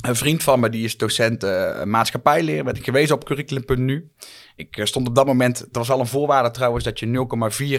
een 0.01 0.15
vriend 0.15 0.43
van 0.43 0.59
me, 0.59 0.69
die 0.69 0.83
is 0.83 0.97
docent 0.97 1.43
uh, 1.43 1.83
maatschappijleer, 1.83 2.63
werd 2.63 2.77
ik 2.77 2.83
gewezen 2.83 3.15
op 3.15 3.25
curriculum.nu. 3.25 4.11
Ik 4.55 4.77
uh, 4.77 4.85
stond 4.85 5.07
op 5.07 5.15
dat 5.15 5.25
moment, 5.25 5.59
dat 5.59 5.67
was 5.71 5.87
wel 5.87 5.99
een 5.99 6.07
voorwaarde 6.07 6.51
trouwens, 6.51 6.83
dat 6.83 6.99
je 6.99 7.27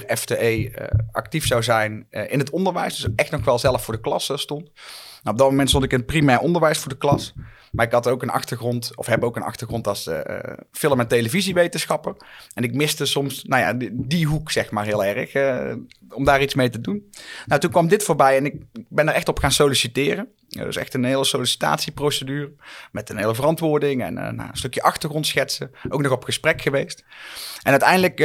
0,4 0.02 0.16
FTE 0.18 0.70
uh, 0.70 0.86
actief 1.12 1.46
zou 1.46 1.62
zijn 1.62 2.06
in 2.10 2.38
het 2.38 2.50
onderwijs. 2.50 2.96
Dus 2.96 3.14
echt 3.16 3.30
nog 3.30 3.44
wel 3.44 3.58
zelf 3.58 3.84
voor 3.84 3.94
de 3.94 4.00
klas 4.00 4.30
stond. 4.34 4.70
Op 5.30 5.38
dat 5.38 5.50
moment 5.50 5.68
stond 5.68 5.84
ik 5.84 5.92
in 5.92 5.98
het 5.98 6.06
primair 6.06 6.38
onderwijs 6.38 6.78
voor 6.78 6.88
de 6.88 6.98
klas. 6.98 7.34
Maar 7.72 7.86
ik 7.86 7.92
had 7.92 8.08
ook 8.08 8.22
een 8.22 8.30
achtergrond, 8.30 8.90
of 8.94 9.06
heb 9.06 9.24
ook 9.24 9.36
een 9.36 9.42
achtergrond 9.42 9.86
als 9.86 10.06
uh, 10.06 10.20
film- 10.72 11.00
en 11.00 11.08
televisiewetenschapper. 11.08 12.16
En 12.54 12.62
ik 12.62 12.74
miste 12.74 13.06
soms, 13.06 13.44
nou 13.44 13.62
ja, 13.62 13.88
die, 13.92 14.26
hoek 14.26 14.50
zeg 14.50 14.70
maar 14.70 14.84
heel 14.84 15.04
erg, 15.04 15.34
uh, 15.34 15.74
om 16.10 16.24
daar 16.24 16.42
iets 16.42 16.54
mee 16.54 16.70
te 16.70 16.80
doen. 16.80 17.10
Nou, 17.46 17.60
toen 17.60 17.70
kwam 17.70 17.88
dit 17.88 18.02
voorbij 18.02 18.36
en 18.36 18.44
ik 18.44 18.54
ben 18.88 19.08
er 19.08 19.14
echt 19.14 19.28
op 19.28 19.38
gaan 19.38 19.52
solliciteren. 19.52 20.28
Ja, 20.48 20.64
dus 20.64 20.76
echt 20.76 20.94
een 20.94 21.04
hele 21.04 21.24
sollicitatieprocedure 21.24 22.52
met 22.92 23.10
een 23.10 23.16
hele 23.16 23.34
verantwoording 23.34 24.02
en 24.02 24.14
nou, 24.14 24.28
een 24.38 24.48
stukje 24.52 24.82
achtergrondschetsen. 24.82 25.70
Ook 25.88 26.02
nog 26.02 26.12
op 26.12 26.24
gesprek 26.24 26.62
geweest. 26.62 27.04
En 27.62 27.70
uiteindelijk 27.70 28.20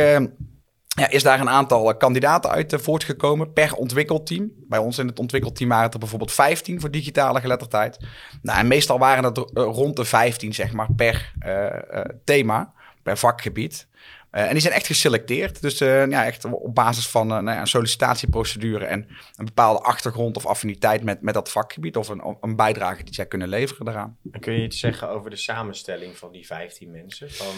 ja, 0.98 1.10
is 1.10 1.24
daar 1.24 1.39
een 1.39 1.50
aantal 1.50 1.98
kandidaten 1.98 2.50
uit 2.50 2.75
voortgekomen 2.81 3.53
per 3.53 3.74
ontwikkelteam. 3.74 4.51
Bij 4.67 4.79
ons 4.79 4.98
in 4.98 5.07
het 5.07 5.19
ontwikkelteam 5.19 5.69
waren 5.69 5.83
het 5.83 5.93
er 5.93 6.00
bijvoorbeeld 6.00 6.31
15 6.31 6.79
voor 6.79 6.91
digitale 6.91 7.39
geletterdheid. 7.39 8.00
Nou, 8.41 8.60
en 8.60 8.67
meestal 8.67 9.00
waren 9.00 9.24
het 9.24 9.38
rond 9.53 9.95
de 9.95 10.05
15, 10.05 10.53
zeg 10.53 10.74
maar, 10.74 10.88
per 10.95 11.33
thema, 12.24 12.74
per 13.03 13.17
vakgebied. 13.17 13.88
Uh, 14.31 14.41
en 14.41 14.51
die 14.51 14.61
zijn 14.61 14.73
echt 14.73 14.85
geselecteerd. 14.85 15.61
Dus 15.61 15.81
uh, 15.81 16.07
ja, 16.07 16.25
echt 16.25 16.45
op 16.45 16.75
basis 16.75 17.07
van 17.07 17.27
uh, 17.27 17.33
nou 17.33 17.50
ja, 17.55 17.59
een 17.59 17.67
sollicitatieprocedure 17.67 18.85
en 18.85 19.07
een 19.35 19.45
bepaalde 19.45 19.79
achtergrond 19.79 20.38
of 20.38 20.45
affiniteit 20.45 21.03
met, 21.03 21.21
met 21.21 21.33
dat 21.33 21.51
vakgebied 21.51 21.97
of 21.97 22.07
een, 22.07 22.38
een 22.41 22.55
bijdrage 22.55 23.03
die 23.03 23.13
zij 23.13 23.25
kunnen 23.25 23.47
leveren 23.47 23.85
daaraan. 23.85 24.17
En 24.31 24.39
kun 24.39 24.53
je 24.53 24.63
iets 24.63 24.79
zeggen 24.79 25.09
over 25.09 25.29
de 25.29 25.35
samenstelling 25.35 26.17
van 26.17 26.31
die 26.31 26.45
15 26.45 26.91
mensen? 26.91 27.31
Van, 27.31 27.53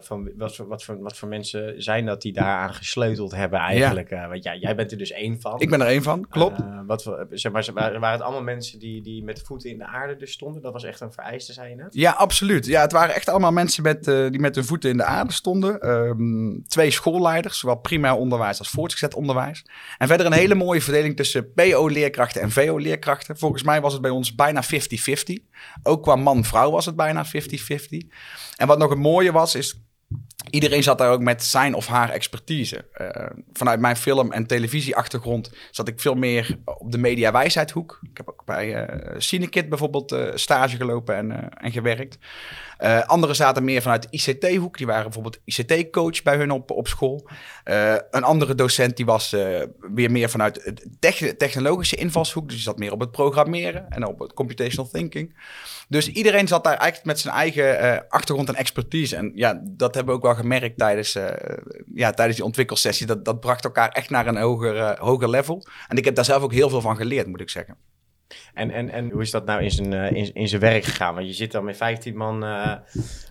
van 0.00 0.30
wat, 0.36 0.56
voor, 0.56 0.66
wat, 0.66 0.84
voor, 0.84 0.98
wat 0.98 1.16
voor 1.16 1.28
mensen 1.28 1.82
zijn 1.82 2.06
dat 2.06 2.22
die 2.22 2.32
daaraan 2.32 2.74
gesleuteld 2.74 3.34
hebben 3.34 3.58
eigenlijk? 3.58 4.10
Ja. 4.10 4.28
want 4.28 4.44
ja, 4.44 4.54
jij 4.54 4.74
bent 4.74 4.92
er 4.92 4.98
dus 4.98 5.10
één 5.10 5.40
van. 5.40 5.60
Ik 5.60 5.70
ben 5.70 5.80
er 5.80 5.86
één 5.86 6.02
van, 6.02 6.28
klopt. 6.28 6.60
wat, 6.86 7.02
zeg 7.30 7.52
maar, 7.52 7.70
waren, 7.74 8.00
waren 8.00 8.16
het 8.16 8.26
allemaal 8.26 8.42
mensen 8.42 8.78
die, 8.78 9.02
die 9.02 9.24
met 9.24 9.42
voeten 9.42 9.70
in 9.70 9.78
de 9.78 9.86
aarde 9.86 10.16
dus 10.16 10.32
stonden? 10.32 10.62
Dat 10.62 10.72
was 10.72 10.84
echt 10.84 11.00
een 11.00 11.12
vereiste, 11.12 11.52
zei 11.52 11.68
je 11.68 11.76
net? 11.76 11.94
Ja, 11.94 12.10
absoluut. 12.10 12.66
Ja, 12.66 12.80
het 12.80 12.92
waren 12.92 13.14
echt 13.14 13.28
allemaal 13.28 13.52
mensen 13.52 13.82
met, 13.82 14.04
die 14.04 14.40
met 14.40 14.54
hun 14.54 14.64
voeten 14.64 14.90
in 14.90 14.96
de 14.96 15.04
aarde 15.04 15.32
stonden 15.32 15.80
Ehm, 16.18 16.62
twee 16.66 16.90
schoolleiders, 16.90 17.58
zowel 17.58 17.76
primair 17.76 18.14
onderwijs 18.14 18.58
als 18.58 18.68
voortgezet 18.68 19.14
onderwijs. 19.14 19.64
En 19.98 20.08
verder 20.08 20.26
een 20.26 20.32
hele 20.32 20.54
mooie 20.54 20.80
verdeling 20.80 21.16
tussen 21.16 21.52
PO-leerkrachten 21.52 22.42
en 22.42 22.50
VO-leerkrachten. 22.50 23.38
Volgens 23.38 23.62
mij 23.62 23.80
was 23.80 23.92
het 23.92 24.02
bij 24.02 24.10
ons 24.10 24.34
bijna 24.34 24.62
50-50. 24.62 24.66
Ook 25.82 26.02
qua 26.02 26.16
man-vrouw 26.16 26.70
was 26.70 26.86
het 26.86 26.96
bijna 26.96 27.26
50-50. 27.26 27.28
En 28.56 28.66
wat 28.66 28.78
nog 28.78 28.90
het 28.90 28.98
mooie 28.98 29.32
was, 29.32 29.54
is 29.54 29.84
Iedereen 30.50 30.82
zat 30.82 30.98
daar 30.98 31.10
ook 31.10 31.20
met 31.20 31.42
zijn 31.44 31.74
of 31.74 31.86
haar 31.86 32.10
expertise. 32.10 32.86
Uh, 33.00 33.08
vanuit 33.52 33.80
mijn 33.80 33.96
film- 33.96 34.32
en 34.32 34.46
televisieachtergrond 34.46 35.50
zat 35.70 35.88
ik 35.88 36.00
veel 36.00 36.14
meer 36.14 36.58
op 36.64 36.92
de 36.92 36.98
media-wijsheidhoek. 36.98 37.98
Ik 38.10 38.16
heb 38.16 38.28
ook 38.28 38.44
bij 38.44 38.88
uh, 38.88 39.14
Cinekit 39.18 39.68
bijvoorbeeld 39.68 40.12
uh, 40.12 40.28
stage 40.34 40.76
gelopen 40.76 41.16
en, 41.16 41.48
en 41.50 41.72
gewerkt. 41.72 42.18
Anderen 43.06 43.36
zaten 43.36 43.64
meer 43.64 43.82
vanuit 43.82 44.02
de 44.02 44.08
ICT-hoek. 44.10 44.76
Die 44.76 44.86
waren 44.86 45.02
bijvoorbeeld 45.02 45.38
ICT-coach 45.44 46.22
bij 46.22 46.36
hun 46.36 46.50
op, 46.50 46.70
op 46.70 46.88
school. 46.88 47.28
een 48.10 48.22
andere 48.22 48.54
docent 48.54 48.96
die 48.96 49.06
was 49.06 49.30
weer 49.94 50.10
meer 50.10 50.30
vanuit 50.30 50.72
de 51.00 51.36
technologische 51.36 51.96
invalshoek. 51.96 52.44
Dus 52.44 52.54
die 52.54 52.64
zat 52.64 52.78
meer 52.78 52.92
op 52.92 53.00
het 53.00 53.10
programmeren 53.10 53.90
en 53.90 54.06
op 54.06 54.18
het 54.18 54.32
computational 54.32 54.90
thinking. 54.90 55.36
Dus 55.88 56.08
iedereen 56.08 56.48
zat 56.48 56.64
daar 56.64 56.76
eigenlijk 56.76 57.06
met 57.06 57.20
zijn 57.20 57.34
eigen 57.34 58.08
achtergrond 58.08 58.48
en 58.48 58.54
expertise. 58.54 59.16
En 59.16 59.32
ja, 59.34 59.60
dat 59.62 59.94
hebben 59.94 60.12
we 60.14 60.20
ook 60.20 60.26
wel 60.26 60.34
gemerkt 60.34 60.78
tijdens, 60.78 61.16
uh, 61.16 61.30
ja, 61.94 62.10
tijdens 62.10 62.36
die 62.36 62.46
ontwikkelsessie. 62.46 63.06
Dat, 63.06 63.24
dat 63.24 63.40
bracht 63.40 63.64
elkaar 63.64 63.88
echt 63.88 64.10
naar 64.10 64.26
een 64.26 64.36
hoger, 64.36 64.76
uh, 64.76 64.98
hoger 64.98 65.30
level. 65.30 65.66
En 65.88 65.96
ik 65.96 66.04
heb 66.04 66.14
daar 66.14 66.24
zelf 66.24 66.42
ook 66.42 66.52
heel 66.52 66.68
veel 66.68 66.80
van 66.80 66.96
geleerd, 66.96 67.26
moet 67.26 67.40
ik 67.40 67.50
zeggen. 67.50 67.76
En, 68.54 68.70
en, 68.70 68.90
en 68.90 69.10
hoe 69.10 69.22
is 69.22 69.30
dat 69.30 69.44
nou 69.44 69.62
in 69.62 69.70
zijn, 69.70 69.92
uh, 69.92 70.10
in, 70.10 70.34
in 70.34 70.48
zijn 70.48 70.60
werk 70.60 70.84
gegaan? 70.84 71.14
Want 71.14 71.26
je 71.26 71.32
zit 71.32 71.52
dan 71.52 71.64
met 71.64 71.76
15 71.76 72.16
man 72.16 72.44
uh, 72.44 72.74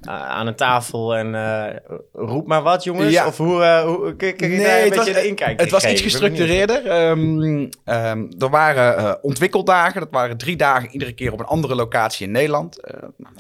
aan 0.01 0.48
een 0.48 0.55
tafel 0.55 1.15
en 1.15 1.33
uh, 1.33 1.65
roep 2.13 2.48
maar 2.48 2.62
wat, 2.62 2.83
jongens. 2.83 3.12
Ja. 3.12 3.27
Of 3.27 3.38
hoe, 3.38 3.83
hoe 3.86 4.15
kijk 4.15 4.39
je 4.39 4.48
nee, 4.48 4.89
daar 4.89 5.07
een 5.07 5.36
beetje 5.36 5.53
Het 5.55 5.69
was 5.69 5.86
iets 5.86 6.01
gestructureerder. 6.01 7.10
Um, 7.10 7.41
um, 7.86 8.29
er 8.39 8.50
waren 8.50 9.24
ontwikkeldagen. 9.24 10.00
Dat 10.00 10.12
waren 10.12 10.38
drie 10.38 10.55
dagen, 10.55 10.89
iedere 10.89 11.13
keer 11.13 11.31
op 11.31 11.39
een 11.39 11.45
andere 11.45 11.75
locatie 11.75 12.25
in 12.25 12.31
Nederland. 12.31 12.79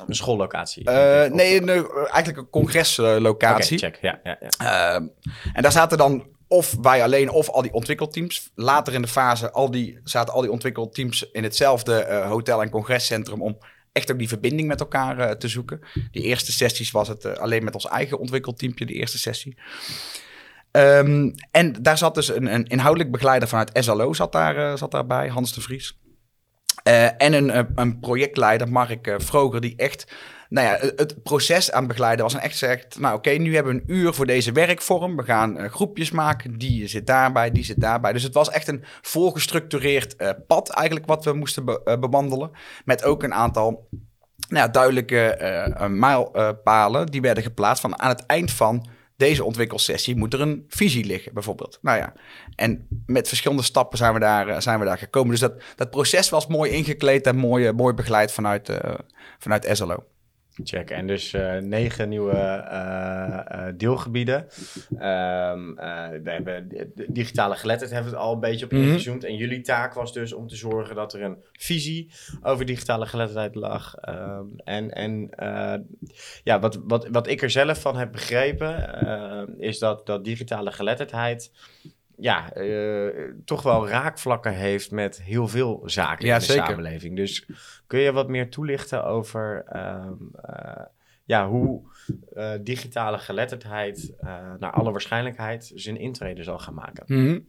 een 0.07 0.15
schoollocatie? 0.15 0.89
nee, 0.89 1.61
een, 1.61 1.69
eigenlijk 1.95 2.37
een 2.37 2.49
congreslocatie. 2.49 3.77
Okay, 3.77 3.89
check. 3.89 4.01
Ja, 4.01 4.19
ja, 4.23 4.37
ja. 4.39 4.93
Ehm, 4.93 5.07
en 5.53 5.61
daar 5.61 5.71
zaten 5.71 5.97
dan 5.97 6.23
of 6.53 6.75
wij 6.81 7.03
alleen 7.03 7.29
of 7.29 7.49
al 7.49 7.61
die 7.61 7.73
ontwikkelteams. 7.73 8.51
Later 8.55 8.93
in 8.93 9.01
de 9.01 9.07
fase 9.07 9.51
al 9.51 9.71
die, 9.71 9.99
zaten 10.03 10.33
al 10.33 10.41
die 10.41 10.51
ontwikkelteams 10.51 11.31
in 11.31 11.43
hetzelfde 11.43 12.07
uh, 12.09 12.27
hotel- 12.27 12.61
en 12.61 12.69
congrescentrum 12.69 13.41
om 13.41 13.57
echt 13.91 14.11
ook 14.11 14.17
die 14.17 14.27
verbinding 14.27 14.67
met 14.67 14.79
elkaar 14.79 15.19
uh, 15.19 15.29
te 15.29 15.47
zoeken. 15.47 15.81
Die 16.11 16.23
eerste 16.23 16.51
sessies 16.51 16.91
was 16.91 17.07
het 17.07 17.25
uh, 17.25 17.33
alleen 17.33 17.63
met 17.63 17.73
ons 17.73 17.87
eigen 17.87 18.19
ontwikkelteampje, 18.19 18.85
de 18.85 18.93
eerste 18.93 19.17
sessie. 19.17 19.57
Um, 20.71 21.35
en 21.51 21.73
daar 21.81 21.97
zat 21.97 22.15
dus 22.15 22.27
een, 22.27 22.53
een, 22.53 22.65
inhoudelijk 22.65 23.11
begeleider 23.11 23.47
vanuit 23.47 23.71
SLO 23.73 24.13
zat, 24.13 24.31
daar, 24.31 24.77
zat 24.77 24.91
daarbij, 24.91 25.27
Hans 25.27 25.53
de 25.53 25.61
Vries. 25.61 25.99
en 27.17 27.33
een, 27.33 27.67
een 27.75 27.99
projectleider, 27.99 28.69
Mark 28.69 29.15
Vroger, 29.17 29.61
die 29.61 29.75
echt 29.75 30.07
nou 30.53 30.67
ja, 30.67 30.91
het 30.95 31.23
proces 31.23 31.71
aan 31.71 31.87
begeleiden 31.87 32.25
was 32.25 32.33
en 32.33 32.41
echt 32.41 32.57
zegt, 32.57 32.99
nou 32.99 33.15
oké, 33.15 33.29
nu 33.29 33.55
hebben 33.55 33.73
we 33.73 33.81
een 33.81 33.95
uur 33.95 34.13
voor 34.13 34.25
deze 34.25 34.51
werkvorm. 34.51 35.15
We 35.15 35.23
gaan 35.23 35.61
uh, 35.61 35.69
groepjes 35.69 36.11
maken, 36.11 36.57
die 36.57 36.87
zit 36.87 37.07
daarbij, 37.07 37.51
die 37.51 37.63
zit 37.63 37.81
daarbij. 37.81 38.13
Dus 38.13 38.23
het 38.23 38.33
was 38.33 38.49
echt 38.49 38.67
een 38.67 38.83
voorgestructureerd 39.01 40.15
uh, 40.17 40.29
pad 40.47 40.69
eigenlijk 40.69 41.07
wat 41.07 41.25
we 41.25 41.33
moesten 41.33 41.65
be 41.65 41.81
uh, 41.85 41.97
bewandelen. 41.97 42.51
Met 42.85 43.03
ook 43.03 43.23
een 43.23 43.33
aantal 43.33 43.89
nou 44.47 44.65
ja, 44.65 44.67
duidelijke 44.67 45.37
mijlpalen 45.89 47.07
die 47.07 47.21
werden 47.21 47.43
geplaatst 47.43 47.81
van 47.81 47.99
aan 47.99 48.09
het 48.09 48.25
eind 48.25 48.51
van 48.51 48.87
deze 49.15 49.43
ontwikkelsessie 49.43 50.15
moet 50.15 50.33
er 50.33 50.41
een 50.41 50.65
visie 50.67 51.05
liggen, 51.05 51.33
bijvoorbeeld. 51.33 51.79
Nou 51.81 51.97
ja, 51.97 52.13
en 52.55 52.87
met 53.05 53.27
verschillende 53.27 53.63
stappen 53.63 53.97
zijn 53.97 54.13
we 54.13 54.19
daar, 54.19 54.61
zijn 54.61 54.79
we 54.79 54.85
daar 54.85 54.97
gekomen. 54.97 55.29
Dus 55.29 55.39
dat, 55.39 55.63
dat 55.75 55.89
proces 55.89 56.29
was 56.29 56.47
mooi 56.47 56.71
ingekleed 56.71 57.27
en 57.27 57.35
mooi, 57.35 57.71
mooi 57.71 57.93
begeleid 57.93 58.31
vanuit, 58.31 58.79
vanuit 59.37 59.69
SLO. 59.71 60.03
Check. 60.63 60.89
En 60.89 61.07
dus 61.07 61.33
uh, 61.33 61.57
negen 61.57 62.09
nieuwe 62.09 62.33
uh, 62.33 63.39
uh, 63.51 63.73
deelgebieden. 63.77 64.47
Um, 64.91 65.75
we 66.23 66.29
hebben 66.31 66.69
digitale 67.07 67.55
geletterd 67.55 67.91
hebben 67.91 68.11
we 68.11 68.17
het 68.17 68.25
al 68.25 68.33
een 68.33 68.39
beetje 68.39 68.65
op 68.65 68.71
mhm. 68.71 68.81
ingezoomd. 68.81 69.21
Mm 69.21 69.27
-hmm. 69.27 69.29
En 69.29 69.41
jullie 69.41 69.61
taak 69.61 69.93
was 69.93 70.13
dus 70.13 70.33
om 70.33 70.47
te 70.47 70.55
zorgen 70.55 70.95
dat 70.95 71.13
er 71.13 71.21
een 71.21 71.37
visie 71.51 72.11
over 72.41 72.65
digitale 72.65 73.05
geletterdheid 73.05 73.55
lag. 73.55 73.95
Um, 74.09 74.53
en 74.63 74.91
en 74.91 75.29
ja, 76.43 76.59
wat, 76.59 76.79
wat, 76.83 77.07
wat 77.07 77.27
ik 77.27 77.41
er 77.41 77.49
zelf 77.49 77.81
van 77.81 77.97
heb 77.97 78.11
begrepen, 78.11 79.59
is 79.59 79.79
dat, 79.79 80.05
dat 80.05 80.25
digitale 80.25 80.71
geletterdheid 80.71 81.51
ja, 82.17 82.57
uh, 82.57 83.33
toch 83.45 83.61
wel 83.61 83.87
raakvlakken 83.87 84.53
heeft 84.53 84.91
met 84.91 85.21
heel 85.21 85.47
veel 85.47 85.81
zaken 85.85 86.27
in 86.27 86.33
de 86.33 86.39
samenleving. 86.39 87.15
Dus 87.15 87.45
kun 87.87 87.99
je 87.99 88.11
wat 88.11 88.29
meer 88.29 88.49
toelichten 88.49 89.05
over 89.05 89.65
um, 89.75 90.31
uh, 90.49 90.81
ja, 91.25 91.47
hoe 91.47 91.81
uh, 92.33 92.51
digitale 92.61 93.17
geletterdheid 93.17 94.13
naar 94.59 94.71
alle 94.71 94.91
waarschijnlijkheid 94.91 95.71
zijn 95.75 95.97
intrede 95.97 96.43
zal 96.43 96.59
gaan 96.59 96.73
maken? 96.73 97.03
Mm 97.07 97.25
-hmm. 97.25 97.45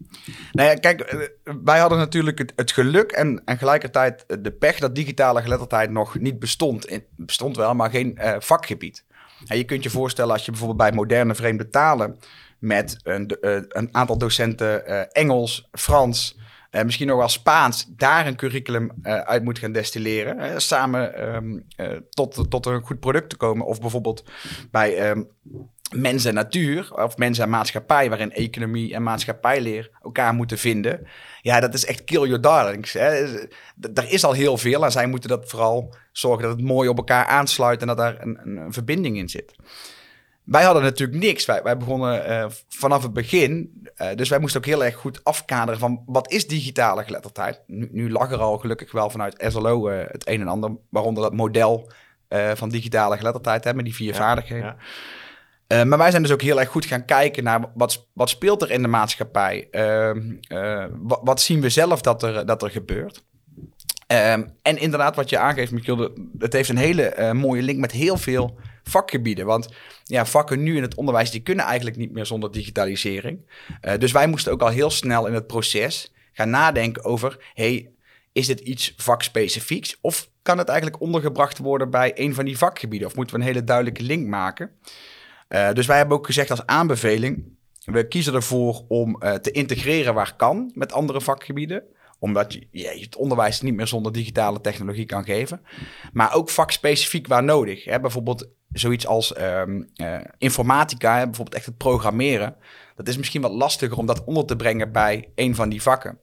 Nou 0.52 0.68
ja, 0.68 0.74
kijk, 0.74 1.28
wij 1.64 1.78
hadden 1.78 1.98
natuurlijk 1.98 2.38
het, 2.38 2.52
het, 2.56 2.72
geluk 2.72 3.12
en, 3.12 3.42
en 3.44 3.58
gelijkertijd 3.58 4.24
de 4.44 4.52
pech 4.52 4.78
dat 4.78 4.94
digitale 4.94 5.42
geletterdheid 5.42 5.90
nog 5.90 6.18
niet 6.18 6.38
bestond. 6.38 6.86
In, 6.86 7.04
bestond 7.16 7.56
wel, 7.56 7.74
maar 7.74 7.90
geen 7.90 8.18
vakgebied. 8.38 9.04
En 9.46 9.56
je 9.56 9.64
kunt 9.64 9.82
je 9.82 9.90
voorstellen 9.90 10.32
als 10.32 10.44
je 10.44 10.50
bijvoorbeeld 10.50 10.80
bij 10.80 10.92
moderne 10.92 11.34
vreemde 11.34 11.68
talen 11.68 12.18
met 12.64 12.96
een, 13.02 13.36
uh, 13.40 13.58
een 13.68 13.88
aantal 13.92 14.18
docenten 14.18 14.82
uh, 14.86 15.00
Engels, 15.12 15.68
Frans, 15.72 16.38
uh, 16.70 16.82
misschien 16.82 17.06
nog 17.06 17.18
wel 17.18 17.28
Spaans, 17.28 17.86
daar 17.88 18.26
een 18.26 18.36
curriculum 18.36 18.90
uit 19.02 19.44
moet 19.44 19.58
gaan 19.58 19.72
destilleren. 19.72 20.60
samen 20.60 21.34
um, 21.34 21.66
tot, 22.10 22.50
tot 22.50 22.66
een 22.66 22.82
goed 22.82 23.00
product 23.00 23.30
te 23.30 23.36
komen. 23.36 23.66
Of 23.66 23.80
bijvoorbeeld 23.80 24.24
bij 24.70 25.10
um, 25.10 25.28
mens 25.94 26.24
en 26.24 26.34
natuur, 26.34 26.94
of 26.94 27.16
mens 27.16 27.38
en 27.38 27.50
maatschappij, 27.50 28.08
waarin 28.08 28.32
economie 28.32 28.94
en 28.94 29.02
maatschappijleer 29.02 29.90
elkaar 30.02 30.34
moeten 30.34 30.58
vinden. 30.58 31.06
Ja, 31.42 31.60
dat 31.60 31.74
is 31.74 31.84
echt 31.84 32.04
kill 32.04 32.26
your 32.26 32.40
darlings. 32.40 32.92
Hè. 32.92 33.38
Er 33.94 34.12
is 34.12 34.24
al 34.24 34.32
heel 34.32 34.56
veel 34.56 34.84
en 34.84 34.92
zij 34.92 35.06
moeten 35.06 35.28
dat 35.28 35.48
vooral 35.48 35.94
zorgen 36.12 36.42
dat 36.42 36.56
het 36.56 36.66
mooi 36.66 36.88
op 36.88 36.96
elkaar 36.96 37.26
aansluit 37.26 37.80
en 37.80 37.86
dat 37.86 37.96
daar 37.96 38.16
een, 38.20 38.38
een 38.44 38.72
verbinding 38.72 39.16
in 39.16 39.28
zit. 39.28 39.54
Wij 40.44 40.64
hadden 40.64 40.82
natuurlijk 40.82 41.18
niks. 41.18 41.44
Wij, 41.44 41.62
wij 41.62 41.76
begonnen 41.76 42.30
uh, 42.30 42.46
vanaf 42.68 43.02
het 43.02 43.12
begin. 43.12 43.82
Uh, 43.96 44.08
dus 44.14 44.28
wij 44.28 44.38
moesten 44.38 44.60
ook 44.60 44.66
heel 44.66 44.84
erg 44.84 44.94
goed 44.94 45.24
afkaderen 45.24 45.80
van 45.80 46.02
wat 46.06 46.32
is 46.32 46.46
digitale 46.46 47.04
geletterdheid. 47.04 47.60
Nu, 47.66 47.88
nu 47.92 48.10
lag 48.10 48.30
er 48.30 48.38
al 48.38 48.58
gelukkig 48.58 48.92
wel 48.92 49.10
vanuit 49.10 49.44
SLO 49.48 49.88
uh, 49.88 50.00
eh, 50.00 50.08
het 50.10 50.28
een 50.28 50.40
en 50.40 50.48
ander. 50.48 50.70
Waaronder 50.88 51.22
dat 51.22 51.32
model 51.32 51.90
van 52.54 52.68
digitale 52.68 53.16
geletterdheid, 53.16 53.64
hè, 53.64 53.74
met 53.74 53.84
die 53.84 53.94
vier 53.94 54.12
ja, 54.12 54.18
vaardigheden. 54.18 54.76
Ja. 55.68 55.84
maar 55.84 55.98
wij 55.98 56.10
zijn 56.10 56.22
dus 56.22 56.32
ook 56.32 56.42
heel 56.42 56.60
erg 56.60 56.68
goed 56.68 56.84
gaan 56.84 57.04
kijken 57.04 57.44
naar 57.44 57.70
wat, 57.74 58.06
wat 58.12 58.28
speelt 58.28 58.62
er 58.62 58.70
in 58.70 58.82
de 58.82 58.88
maatschappij. 58.88 59.68
Ehm, 59.70 60.32
wat, 60.92 61.20
wat, 61.22 61.40
zien 61.40 61.60
we 61.60 61.68
zelf 61.68 62.00
dat 62.00 62.22
er, 62.22 62.46
dat 62.46 62.62
er 62.62 62.70
gebeurt. 62.70 63.24
Ehm, 64.06 64.44
en 64.62 64.78
inderdaad, 64.78 65.16
wat 65.16 65.30
je 65.30 65.38
aangeeft, 65.38 65.72
Michiel, 65.72 66.10
het 66.38 66.52
heeft 66.52 66.68
een 66.68 66.76
hele 66.76 67.32
mooie 67.34 67.62
link 67.62 67.78
met 67.78 67.92
heel 67.92 68.16
veel 68.16 68.58
vakgebieden. 68.84 69.46
Want 69.46 69.68
ja, 70.04 70.26
vakken 70.26 70.62
nu 70.62 70.76
in 70.76 70.82
het 70.82 70.94
onderwijs, 70.94 71.30
die 71.30 71.42
kunnen 71.42 71.64
eigenlijk 71.64 71.96
niet 71.96 72.12
meer 72.12 72.26
zonder 72.26 72.52
digitalisering. 72.52 73.40
dus 73.98 74.12
wij 74.12 74.26
moesten 74.26 74.52
ook 74.52 74.62
al 74.62 74.68
heel 74.68 74.90
snel 74.90 75.26
in 75.26 75.34
het 75.34 75.46
proces 75.46 76.12
gaan 76.32 76.50
nadenken 76.50 77.04
over, 77.04 77.52
hey, 77.54 77.94
is 78.32 78.46
dit 78.46 78.60
iets 78.60 78.94
vakspecifieks? 78.96 79.98
Of 80.00 80.28
kan 80.42 80.58
het 80.58 80.68
eigenlijk 80.68 81.00
ondergebracht 81.00 81.58
worden 81.58 81.90
bij 81.90 82.12
een 82.14 82.34
van 82.34 82.44
die 82.44 82.58
vakgebieden? 82.58 83.08
Of 83.08 83.16
moeten 83.16 83.34
we 83.34 83.40
een 83.40 83.46
hele 83.46 83.64
duidelijke 83.64 84.02
link 84.02 84.26
maken? 84.26 84.70
Uh, 85.48 85.72
dus 85.72 85.86
wij 85.86 85.96
hebben 85.96 86.16
ook 86.16 86.26
gezegd 86.26 86.50
als 86.50 86.66
aanbeveling, 86.66 87.44
we 87.84 88.08
kiezen 88.08 88.34
ervoor 88.34 88.84
om 88.88 89.16
uh, 89.22 89.32
te 89.32 89.50
integreren 89.50 90.14
waar 90.14 90.36
kan 90.36 90.70
met 90.74 90.92
andere 90.92 91.20
vakgebieden 91.20 91.82
omdat 92.18 92.52
je, 92.70 92.88
het 93.00 93.16
onderwijs 93.16 93.60
niet 93.60 93.74
meer 93.74 93.86
zonder 93.86 94.12
digitale 94.12 94.60
technologie 94.60 95.06
kan 95.06 95.24
geven. 95.24 95.60
Maar 96.12 96.34
ook 96.34 96.50
vakspecifiek 96.50 97.26
waar 97.26 97.44
nodig. 97.44 97.84
Hè? 97.84 98.00
Bijvoorbeeld 98.00 98.48
zoiets 98.74 99.06
als 99.06 99.38
um, 99.38 99.88
uh, 99.96 100.16
informatica, 100.38 101.24
bijvoorbeeld 101.24 101.56
echt 101.56 101.66
het 101.66 101.76
programmeren. 101.76 102.56
Dat 102.96 103.08
is 103.08 103.16
misschien 103.16 103.42
wat 103.42 103.52
lastiger 103.52 103.98
om 103.98 104.06
dat 104.06 104.24
onder 104.24 104.44
te 104.44 104.56
brengen 104.56 104.92
bij 104.92 105.28
een 105.34 105.54
van 105.54 105.68
die 105.68 105.82
vakken. 105.82 106.18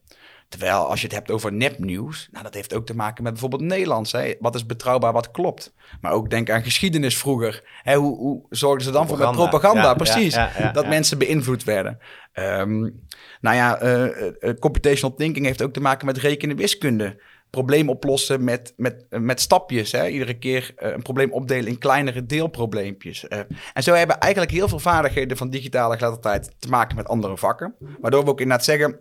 Terwijl 0.49 0.89
als 0.89 0.99
je 0.99 1.05
het 1.05 1.15
hebt 1.15 1.31
over 1.31 1.53
nepnieuws, 1.53 2.29
nou, 2.31 2.43
dat 2.43 2.53
heeft 2.53 2.73
ook 2.73 2.85
te 2.85 2.95
maken 2.95 3.23
met 3.23 3.31
bijvoorbeeld 3.31 3.61
Nederlands. 3.61 4.11
Hè? 4.11 4.33
Wat 4.39 4.55
is 4.55 4.65
betrouwbaar, 4.65 5.13
wat 5.13 5.31
klopt. 5.31 5.73
Maar 6.01 6.11
ook 6.11 6.29
denk 6.29 6.49
aan 6.49 6.63
geschiedenis 6.63 7.17
vroeger. 7.17 7.79
Hè? 7.83 7.95
Hoe, 7.95 8.17
hoe 8.17 8.45
zorgden 8.49 8.85
ze 8.85 8.91
dan 8.91 9.07
voor 9.07 9.17
met 9.17 9.31
propaganda? 9.31 9.93
Precies, 9.93 10.37
dat 10.73 10.87
mensen 10.87 11.17
beïnvloed 11.17 11.63
werden. 11.63 11.99
Um, 12.33 13.01
nou 13.41 13.55
ja, 13.55 13.81
uh, 13.81 14.53
computational 14.59 15.15
thinking 15.15 15.45
heeft 15.45 15.61
ook 15.63 15.73
te 15.73 15.81
maken 15.81 16.05
met 16.05 16.17
rekenen 16.17 16.55
wiskunde. 16.55 17.21
Probleem 17.51 17.89
oplossen 17.89 18.43
met, 18.43 18.73
met, 18.77 19.05
met 19.09 19.41
stapjes. 19.41 19.91
Hè? 19.91 20.07
Iedere 20.07 20.37
keer 20.37 20.73
een 20.75 21.01
probleem 21.01 21.31
opdelen 21.31 21.67
in 21.67 21.77
kleinere 21.77 22.25
deelprobleempjes. 22.25 23.27
en 23.73 23.83
zo 23.83 23.93
hebben 23.93 24.19
eigenlijk 24.19 24.51
heel 24.51 24.67
veel 24.67 24.79
vaardigheden 24.79 25.37
van 25.37 25.49
digitale 25.49 25.97
geletterdheid 25.97 26.51
te 26.59 26.69
maken 26.69 26.95
met 26.95 27.07
andere 27.07 27.37
vakken. 27.37 27.75
Waardoor 27.99 28.23
we 28.23 28.29
ook 28.29 28.41
inderdaad 28.41 28.65
zeggen 28.65 28.99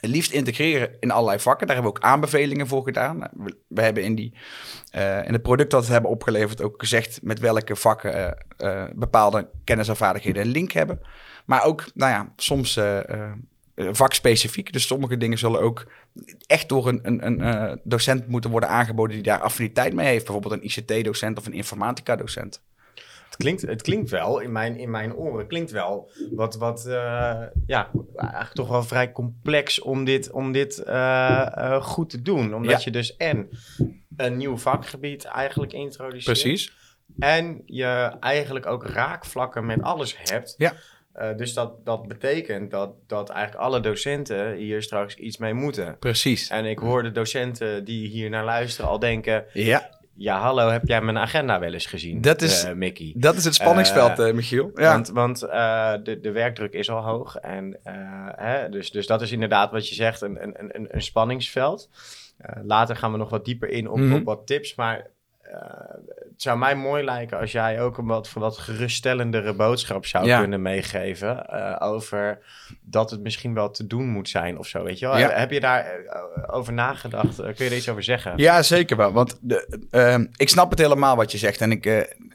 liefst 0.00 0.32
integreren 0.32 0.96
in 1.00 1.10
allerlei 1.10 1.38
vakken. 1.38 1.66
Daar 1.66 1.76
hebben 1.76 1.92
we 1.94 1.98
ook 1.98 2.04
aanbevelingen 2.10 2.66
voor 2.66 2.84
gedaan. 2.84 3.18
Nou, 3.18 3.54
we, 3.68 3.82
hebben 3.82 4.04
in, 4.04 4.14
die, 4.14 4.34
uh, 4.96 5.26
in 5.26 5.32
het 5.32 5.42
product 5.42 5.70
dat 5.70 5.86
we 5.86 5.92
hebben 5.92 6.10
opgeleverd 6.10 6.62
ook 6.62 6.74
gezegd 6.80 7.18
met 7.22 7.38
welke 7.38 7.76
vakken 7.76 8.36
bepaalde 8.94 9.50
kennis 9.64 9.88
en 9.88 9.96
vaardigheden 9.96 10.42
een 10.42 10.48
link 10.48 10.72
hebben. 10.72 11.00
Maar 11.46 11.64
ook, 11.64 11.84
nou 11.94 12.12
ja, 12.12 12.32
soms 12.36 12.78
vakspecifiek. 13.90 14.72
Dus 14.72 14.86
sommige 14.86 15.16
dingen 15.16 15.38
zullen 15.38 15.60
ook 15.60 15.86
echt 16.46 16.68
door 16.68 16.88
een, 16.88 17.00
een, 17.02 17.46
een 17.46 17.80
docent 17.84 18.26
moeten 18.28 18.50
worden 18.50 18.68
aangeboden 18.68 19.14
die 19.14 19.24
daar 19.24 19.40
affiniteit 19.40 19.94
mee 19.94 20.06
heeft. 20.06 20.24
Bijvoorbeeld 20.24 20.54
een 20.54 20.64
ICT-docent 20.64 21.38
of 21.38 21.46
een 21.46 21.52
informatica-docent. 21.52 22.62
Het 23.32 23.40
klinkt, 23.40 23.62
het 23.62 23.82
klinkt 23.82 24.10
wel, 24.10 24.38
in 24.38 24.52
mijn, 24.52 24.76
in 24.76 24.90
mijn 24.90 25.14
oren, 25.14 25.46
klinkt 25.46 25.70
wel 25.70 26.10
wat, 26.30 26.56
wat 26.56 26.84
uh, 26.86 26.92
ja, 27.66 27.90
eigenlijk 28.16 28.52
toch 28.52 28.68
wel 28.68 28.82
vrij 28.82 29.12
complex 29.12 29.80
om 29.80 30.04
dit, 30.04 30.30
om 30.30 30.52
dit 30.52 30.82
uh, 30.86 31.82
goed 31.82 32.10
te 32.10 32.22
doen. 32.22 32.54
Omdat 32.54 32.84
je 32.84 32.90
dus 32.90 33.16
en 33.16 33.48
een 34.16 34.36
nieuw 34.36 34.58
vakgebied 34.58 35.24
eigenlijk 35.24 35.72
introduceert. 35.72 36.40
Precies. 36.40 36.72
En 37.18 37.62
je 37.66 38.16
eigenlijk 38.20 38.66
ook 38.66 38.86
raakvlakken 38.86 39.66
met 39.66 39.82
alles 39.82 40.16
hebt. 40.18 40.54
Ja. 40.56 40.72
Uh, 41.16 41.36
dus 41.36 41.54
dat, 41.54 41.84
dat 41.84 42.08
betekent 42.08 42.70
dat, 42.70 42.90
dat 43.06 43.28
eigenlijk 43.28 43.64
alle 43.64 43.80
docenten 43.80 44.54
hier 44.54 44.82
straks 44.82 45.14
iets 45.14 45.36
mee 45.36 45.54
moeten. 45.54 45.96
Precies. 45.98 46.48
En 46.48 46.64
ik 46.64 46.78
hoor 46.78 47.02
de 47.02 47.12
docenten 47.12 47.84
die 47.84 48.08
hier 48.08 48.30
naar 48.30 48.44
luisteren 48.44 48.90
al 48.90 48.98
denken... 48.98 49.44
Ja 49.52 50.00
ja, 50.14 50.40
hallo, 50.40 50.68
heb 50.68 50.86
jij 50.86 51.00
mijn 51.00 51.18
agenda 51.18 51.58
wel 51.58 51.72
eens 51.72 51.86
gezien, 51.86 52.20
dat 52.20 52.42
is, 52.42 52.64
uh, 52.64 52.72
Mickey? 52.72 53.12
Dat 53.16 53.36
is 53.36 53.44
het 53.44 53.54
spanningsveld, 53.54 54.18
uh, 54.18 54.32
Michiel. 54.32 54.70
Ja. 54.74 54.92
Want, 54.92 55.08
want 55.08 55.40
de, 55.40 56.18
de 56.22 56.30
werkdruk 56.30 56.72
is 56.72 56.90
al 56.90 57.02
hoog. 57.02 57.36
En, 57.36 57.78
hè, 58.36 58.68
dus, 58.68 58.90
dus 58.90 59.06
dat 59.06 59.22
is 59.22 59.32
inderdaad 59.32 59.70
wat 59.70 59.88
je 59.88 59.94
zegt, 59.94 60.20
een, 60.20 60.42
een, 60.42 60.76
een, 60.76 60.86
een 60.90 61.02
spanningsveld. 61.02 61.88
later 62.62 62.96
gaan 62.96 63.12
we 63.12 63.18
nog 63.18 63.30
wat 63.30 63.44
dieper 63.44 63.68
in 63.68 63.88
op, 63.88 63.96
mm 63.96 64.10
-hmm. 64.10 64.18
op 64.18 64.24
wat 64.24 64.46
tips. 64.46 64.74
Maar 64.74 65.06
het 65.42 66.42
zou 66.42 66.58
mij 66.58 66.76
mooi 66.76 67.04
lijken 67.04 67.38
als 67.38 67.52
jij 67.52 67.80
ook 67.80 67.98
een 67.98 68.06
wat, 68.06 68.32
wat 68.32 68.58
geruststellendere 68.58 69.54
boodschap 69.54 70.06
zou 70.06 70.26
ja. 70.26 70.38
kunnen 70.38 70.62
meegeven. 70.62 71.46
Uh, 71.50 71.76
over 71.78 72.38
dat 72.80 73.10
het 73.10 73.20
misschien 73.22 73.54
wel 73.54 73.70
te 73.70 73.86
doen 73.86 74.08
moet 74.08 74.28
zijn 74.28 74.58
of 74.58 74.66
zo. 74.66 74.82
Weet 74.82 74.98
je 74.98 75.06
wel? 75.06 75.18
Ja. 75.18 75.30
Heb 75.30 75.50
je 75.50 75.60
daar 75.60 75.86
uh, 76.04 76.54
over 76.54 76.72
nagedacht? 76.72 77.40
Uh, 77.40 77.44
kun 77.44 77.64
je 77.64 77.70
er 77.70 77.76
iets 77.76 77.88
over 77.88 78.02
zeggen? 78.02 78.32
Ja, 78.36 78.62
zeker 78.62 78.96
wel. 78.96 79.12
Want 79.12 79.38
de, 79.40 79.86
ehm, 79.90 80.26
ik 80.36 80.48
snap 80.48 80.70
het 80.70 80.78
helemaal 80.78 81.16
wat 81.16 81.32
je 81.32 81.38
zegt. 81.38 81.60
En 81.60 81.72
ik, 81.72 81.86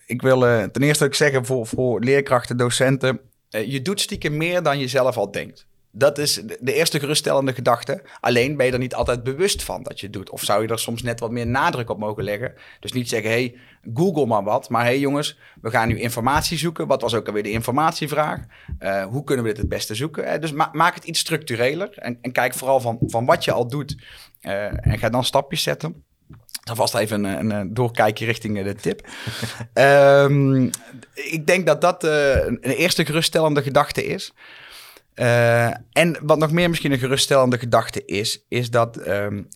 ik 0.05 0.21
wil 0.21 0.39
ten 0.71 0.81
eerste 0.81 1.05
ook 1.05 1.15
zeggen 1.15 1.45
voor, 1.45 1.67
voor 1.67 1.99
leerkrachten, 1.99 2.57
docenten. 2.57 3.19
je 3.49 3.81
doet 3.81 4.01
stiekem 4.01 4.37
meer 4.37 4.63
dan 4.63 4.79
je 4.79 4.87
zelf 4.87 5.17
al 5.17 5.31
denkt. 5.31 5.67
Dat 5.91 6.17
is 6.17 6.41
de 6.59 6.73
eerste 6.73 6.99
geruststellende 6.99 7.53
gedachte. 7.53 8.01
Alleen 8.19 8.57
ben 8.57 8.65
je 8.65 8.71
er 8.71 8.79
niet 8.79 8.95
altijd 8.95 9.23
bewust 9.23 9.63
van 9.63 9.83
dat 9.83 9.99
je 9.99 10.05
het 10.05 10.15
doet. 10.15 10.29
Of 10.29 10.43
zou 10.43 10.61
je 10.61 10.67
er 10.67 10.79
soms 10.79 11.01
net 11.01 11.19
wat 11.19 11.31
meer 11.31 11.47
nadruk 11.47 11.89
op 11.89 11.99
mogen 11.99 12.23
leggen. 12.23 12.53
Dus 12.79 12.91
niet 12.91 13.09
zeggen, 13.09 13.29
hey, 13.29 13.55
Google 13.93 14.25
maar 14.25 14.43
wat. 14.43 14.69
Maar 14.69 14.83
hey 14.83 14.99
jongens, 14.99 15.37
we 15.61 15.69
gaan 15.69 15.87
nu 15.87 15.99
informatie 15.99 16.57
zoeken. 16.57 16.87
Wat 16.87 17.01
was 17.01 17.13
ook 17.13 17.27
alweer 17.27 17.43
de 17.43 17.51
informatievraag? 17.51 18.39
Uh, 18.79 19.05
hoe 19.05 19.23
kunnen 19.23 19.45
we 19.45 19.51
dit 19.51 19.59
het 19.59 19.69
beste 19.69 19.95
zoeken? 19.95 20.33
Uh, 20.33 20.39
dus 20.39 20.51
ma 20.51 20.69
maak 20.73 20.95
het 20.95 21.03
iets 21.03 21.19
structureler. 21.19 21.97
En, 21.97 22.17
en, 22.21 22.31
kijk 22.31 22.53
vooral 22.53 22.79
van, 22.79 22.97
van 23.01 23.25
wat 23.25 23.43
je 23.43 23.51
al 23.51 23.67
doet. 23.67 23.97
Uh, 24.41 24.87
en 24.87 24.97
ga 24.97 25.09
dan 25.09 25.23
stapjes 25.23 25.63
zetten. 25.63 26.03
Dan 26.63 26.75
vast 26.75 26.95
even 26.95 27.23
een, 27.23 27.49
een 27.49 27.73
doorkijkje 27.73 28.25
richting 28.25 28.63
de 28.63 28.75
tip. 28.75 29.07
um, 29.73 30.69
ik 31.37 31.47
denk 31.47 31.65
dat 31.65 31.81
dat 31.81 32.03
een 32.03 32.59
eerste 32.59 33.05
geruststellende 33.05 33.63
gedachte 33.63 34.05
is. 34.05 34.33
Uh, 35.19 35.67
en 35.91 36.17
wat 36.21 36.37
nog 36.37 36.51
meer 36.51 36.69
misschien 36.69 36.91
een 36.91 36.99
geruststellende 36.99 37.57
gedachte 37.57 38.05
is, 38.05 38.45
is 38.49 38.69
dat 38.69 39.07
um, 39.07 39.47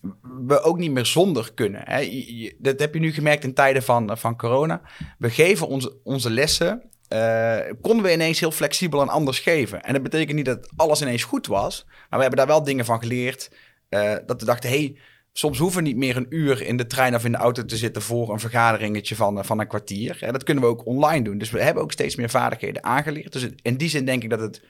we 0.46 0.62
ook 0.62 0.78
niet 0.78 0.92
meer 0.92 1.06
zonder 1.06 1.54
kunnen. 1.54 1.82
Hè. 1.86 2.52
Dat 2.58 2.80
heb 2.80 2.94
je 2.94 3.00
nu 3.00 3.12
gemerkt 3.12 3.44
in 3.44 3.54
tijden 3.54 3.84
van, 3.84 4.18
van 4.18 4.38
corona. 4.38 4.82
We 5.18 5.30
geven 5.30 5.68
onze, 5.68 5.98
onze 6.04 6.30
lessen, 6.30 6.84
uh, 7.14 7.58
konden 7.82 8.06
we 8.06 8.14
ineens 8.14 8.40
heel 8.40 8.52
flexibel 8.52 9.02
en 9.02 9.10
anders 9.10 9.40
geven. 9.40 9.82
En 9.82 9.94
dat 9.94 10.04
betekent 10.04 10.36
niet 10.36 10.46
dat 10.46 10.70
alles 10.76 11.02
ineens 11.02 11.24
goed 11.24 11.48
was, 11.48 11.86
maar 11.88 12.20
we 12.20 12.22
hebben 12.26 12.38
daar 12.38 12.56
wel 12.56 12.64
dingen 12.64 12.86
van 12.86 13.00
geleerd. 13.00 13.52
Uh, 13.90 14.16
dat 14.26 14.40
we 14.40 14.46
dachten, 14.46 14.70
hey, 14.70 14.98
soms 15.34 15.58
hoeven 15.58 15.84
we 15.84 15.88
niet 15.88 15.98
meer 15.98 16.18
een 16.18 16.26
uur 16.30 16.62
in 16.62 16.78
de 16.78 16.88
trein 16.88 17.16
of 17.16 17.26
in 17.26 17.32
de 17.32 17.38
auto 17.38 17.66
te 17.66 17.78
zitten 17.78 18.02
voor 18.02 18.34
een 18.34 18.40
vergaderingetje 18.40 19.16
van, 19.16 19.46
van 19.46 19.60
een 19.60 19.68
kwartier. 19.68 20.18
En 20.22 20.34
dat 20.34 20.44
kunnen 20.44 20.64
we 20.64 20.70
ook 20.70 20.86
online 20.86 21.24
doen. 21.24 21.38
Dus 21.38 21.52
we 21.52 21.64
hebben 21.64 21.84
ook 21.84 21.92
steeds 21.92 22.16
meer 22.16 22.30
vaardigheden 22.30 22.84
aangeleerd. 22.84 23.34
Dus 23.34 23.48
in 23.62 23.78
die 23.78 23.90
zin 23.90 24.06
denk 24.06 24.24
ik 24.24 24.30
dat 24.30 24.40
het 24.40 24.62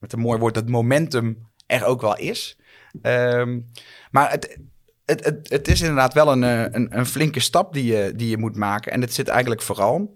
met 0.00 0.12
een 0.12 0.20
mooi 0.20 0.38
woord, 0.38 0.54
dat 0.54 0.68
momentum 0.68 1.48
er 1.66 1.84
ook 1.84 2.00
wel 2.00 2.16
is. 2.16 2.58
Um, 3.02 3.66
maar 4.10 4.30
het, 4.30 4.58
het, 5.04 5.24
het, 5.24 5.50
het, 5.50 5.68
is 5.68 5.80
inderdaad 5.80 6.14
wel 6.14 6.32
een, 6.32 6.44
eh, 6.44 6.60
een, 6.60 6.98
een, 6.98 7.06
flinke 7.06 7.40
stap 7.40 7.72
die 7.72 7.84
je, 7.84 8.12
die 8.16 8.28
je 8.28 8.38
moet 8.38 8.56
maken. 8.56 8.92
En 8.92 9.00
het 9.00 9.14
zit 9.14 9.28
eigenlijk 9.28 9.62
vooral 9.62 10.14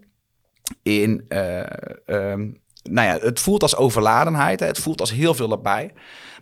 in. 0.83 1.25
Uh, 1.29 1.59
um, 2.05 2.63
nou 2.83 3.07
ja, 3.07 3.17
het 3.19 3.39
voelt 3.39 3.61
als 3.61 3.75
overladenheid. 3.75 4.59
Het 4.59 4.79
voelt 4.79 4.99
als 4.99 5.11
heel 5.11 5.33
veel 5.33 5.51
erbij. 5.51 5.93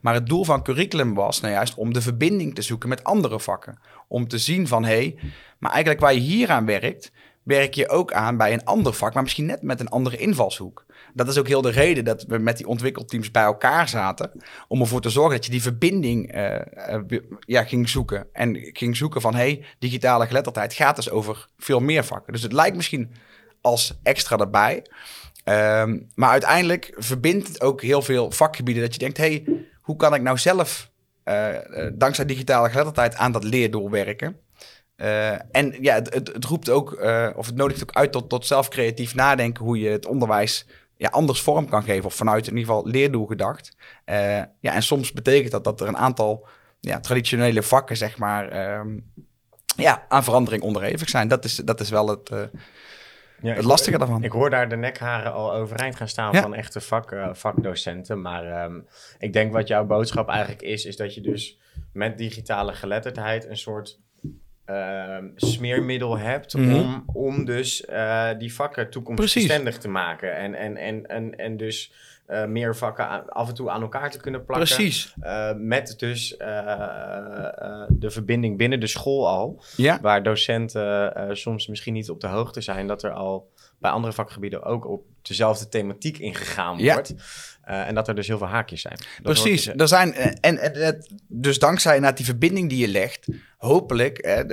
Maar 0.01 0.13
het 0.13 0.27
doel 0.27 0.43
van 0.43 0.63
curriculum 0.63 1.13
was 1.13 1.39
nou 1.39 1.53
juist 1.53 1.75
om 1.75 1.93
de 1.93 2.01
verbinding 2.01 2.55
te 2.55 2.61
zoeken 2.61 2.89
met 2.89 3.03
andere 3.03 3.39
vakken. 3.39 3.79
Om 4.07 4.27
te 4.27 4.37
zien 4.37 4.67
van 4.67 4.83
hé, 4.83 4.95
hey, 4.95 5.17
maar 5.59 5.71
eigenlijk 5.71 6.01
waar 6.01 6.13
je 6.13 6.19
hier 6.19 6.49
aan 6.49 6.65
werkt, 6.65 7.11
werk 7.43 7.73
je 7.73 7.89
ook 7.89 8.13
aan 8.13 8.37
bij 8.37 8.53
een 8.53 8.65
ander 8.65 8.93
vak, 8.93 9.13
maar 9.13 9.23
misschien 9.23 9.45
net 9.45 9.61
met 9.61 9.79
een 9.79 9.89
andere 9.89 10.17
invalshoek. 10.17 10.85
Dat 11.13 11.27
is 11.27 11.37
ook 11.37 11.47
heel 11.47 11.61
de 11.61 11.69
reden 11.69 12.05
dat 12.05 12.23
we 12.23 12.37
met 12.37 12.57
die 12.57 12.67
ontwikkelteams 12.67 13.31
bij 13.31 13.43
elkaar 13.43 13.89
zaten. 13.89 14.31
Om 14.67 14.81
ervoor 14.81 15.01
te 15.01 15.09
zorgen 15.09 15.35
dat 15.35 15.45
je 15.45 15.51
die 15.51 15.61
verbinding 15.61 16.35
uh, 16.35 16.59
uh, 17.09 17.19
ja, 17.39 17.63
ging 17.63 17.89
zoeken. 17.89 18.27
En 18.31 18.69
ging 18.73 18.97
zoeken 18.97 19.21
van, 19.21 19.35
hey, 19.35 19.65
digitale 19.79 20.27
geletterdheid 20.27 20.73
gaat 20.73 20.95
dus 20.95 21.09
over 21.09 21.47
veel 21.57 21.79
meer 21.79 22.03
vakken. 22.03 22.33
Dus 22.33 22.41
het 22.41 22.53
lijkt 22.53 22.75
misschien 22.75 23.11
als 23.61 23.99
extra 24.03 24.37
erbij. 24.37 24.85
Um, 25.45 26.09
maar 26.15 26.29
uiteindelijk 26.29 26.93
verbindt 26.97 27.47
het 27.47 27.61
ook 27.61 27.81
heel 27.81 28.01
veel 28.01 28.31
vakgebieden. 28.31 28.83
Dat 28.83 28.93
je 28.93 28.99
denkt, 28.99 29.17
hey, 29.17 29.45
hoe 29.81 29.95
kan 29.95 30.13
ik 30.13 30.21
nou 30.21 30.37
zelf, 30.37 30.91
uh, 31.25 31.47
dankzij 31.93 32.25
digitale 32.25 32.69
geletterdheid, 32.69 33.15
aan 33.15 33.31
dat 33.31 33.43
leerdoel 33.43 33.89
werken? 33.89 34.37
En 35.51 35.75
ja, 35.79 35.93
het, 35.93 36.13
het, 36.13 36.45
roept 36.45 36.69
ook, 36.69 36.91
of 37.35 37.45
het 37.45 37.55
nodigt 37.55 37.81
ook 37.81 37.93
uit 37.93 38.11
tot, 38.11 38.29
tot 38.29 38.45
zelf 38.45 38.67
creatief 38.67 39.15
nadenken 39.15 39.63
hoe 39.63 39.79
je 39.79 39.89
het 39.89 40.05
onderwijs 40.05 40.65
ja, 41.03 41.09
anders 41.09 41.41
vorm 41.41 41.69
kan 41.69 41.83
geven. 41.83 42.05
Of 42.05 42.15
vanuit 42.15 42.47
in 42.47 42.57
ieder 42.57 42.73
geval 42.73 42.87
leerdoel 42.87 43.25
gedacht. 43.25 43.75
Uh, 44.05 44.15
ja, 44.37 44.73
en 44.73 44.83
soms 44.83 45.11
betekent 45.11 45.51
dat 45.51 45.63
dat 45.63 45.81
er 45.81 45.87
een 45.87 45.97
aantal 45.97 46.47
ja, 46.79 46.99
traditionele 46.99 47.63
vakken, 47.63 47.97
zeg 47.97 48.17
maar, 48.17 48.77
um, 48.79 49.11
ja, 49.75 50.05
aan 50.07 50.23
verandering 50.23 50.63
onderhevig 50.63 51.09
zijn. 51.09 51.27
Dat 51.27 51.45
is, 51.45 51.55
dat 51.55 51.79
is 51.79 51.89
wel 51.89 52.07
het, 52.07 52.29
uh, 52.29 52.41
ja, 53.41 53.53
het 53.53 53.63
lastige 53.63 53.97
daarvan. 53.97 54.23
Ik 54.23 54.31
hoor 54.31 54.49
daar 54.49 54.69
de 54.69 54.75
nekharen 54.75 55.33
al 55.33 55.53
overeind 55.53 55.95
gaan 55.95 56.07
staan 56.07 56.33
ja. 56.33 56.41
van 56.41 56.53
echte 56.53 56.81
vak, 56.81 57.11
uh, 57.11 57.29
vakdocenten. 57.33 58.21
Maar 58.21 58.65
um, 58.65 58.87
ik 59.19 59.33
denk 59.33 59.53
wat 59.53 59.67
jouw 59.67 59.85
boodschap 59.85 60.29
eigenlijk 60.29 60.61
is, 60.61 60.85
is 60.85 60.97
dat 60.97 61.13
je 61.13 61.21
dus 61.21 61.59
met 61.93 62.17
digitale 62.17 62.73
geletterdheid 62.73 63.45
een 63.45 63.57
soort 63.57 63.99
ehm, 64.65 65.27
smeermiddel 65.35 66.17
hebt 66.17 66.53
mhm. 66.53 66.73
om, 66.73 67.03
om 67.13 67.45
dus 67.45 67.85
uh, 67.89 68.29
die 68.37 68.53
vakken 68.53 68.89
toekomstbestendig 68.89 69.77
te 69.77 69.87
maken. 69.87 70.35
En, 70.35 70.55
en, 70.55 70.77
en, 70.77 71.05
en, 71.07 71.35
en 71.37 71.57
dus 71.57 71.93
uh, 72.29 72.45
meer 72.45 72.75
vakken 72.75 73.29
af 73.29 73.47
en 73.47 73.55
toe 73.55 73.69
aan 73.69 73.81
elkaar 73.81 74.11
te 74.11 74.19
kunnen 74.19 74.45
plakken. 74.45 74.75
Precies. 74.75 75.15
Uh, 75.23 75.51
met 75.57 75.95
dus 75.97 76.37
de 77.89 78.09
verbinding 78.09 78.57
binnen 78.57 78.79
de 78.79 78.87
school 78.87 79.27
al. 79.27 79.63
Ja. 79.75 79.99
Waar 80.01 80.23
docenten 80.23 81.13
soms 81.37 81.67
misschien 81.67 81.93
niet 81.93 82.09
op 82.09 82.19
de 82.19 82.27
hoogte 82.27 82.61
zijn 82.61 82.87
dat 82.87 83.03
er 83.03 83.11
al 83.11 83.51
bij 83.83 83.91
andere 83.91 84.13
vakgebieden 84.13 84.63
ook 84.63 84.87
op 84.87 85.05
dezelfde 85.21 85.67
thematiek 85.67 86.17
ingegaan 86.17 86.77
ja. 86.77 86.93
wordt. 86.93 87.13
Uh, 87.69 87.87
en 87.87 87.95
dat 87.95 88.07
er 88.07 88.15
dus 88.15 88.27
heel 88.27 88.37
veel 88.37 88.47
haakjes 88.47 88.81
zijn. 88.81 88.97
Precies. 89.21 89.67
Er 89.67 89.87
zijn, 89.87 90.13
eh, 90.13 90.31
en, 90.41 90.57
en, 90.57 91.05
dus 91.27 91.59
dankzij 91.59 91.99
naar 91.99 92.15
die 92.15 92.25
verbinding 92.25 92.69
die 92.69 92.77
je 92.77 92.87
legt, 92.87 93.27
hopelijk 93.57 94.25
hè, 94.25 94.43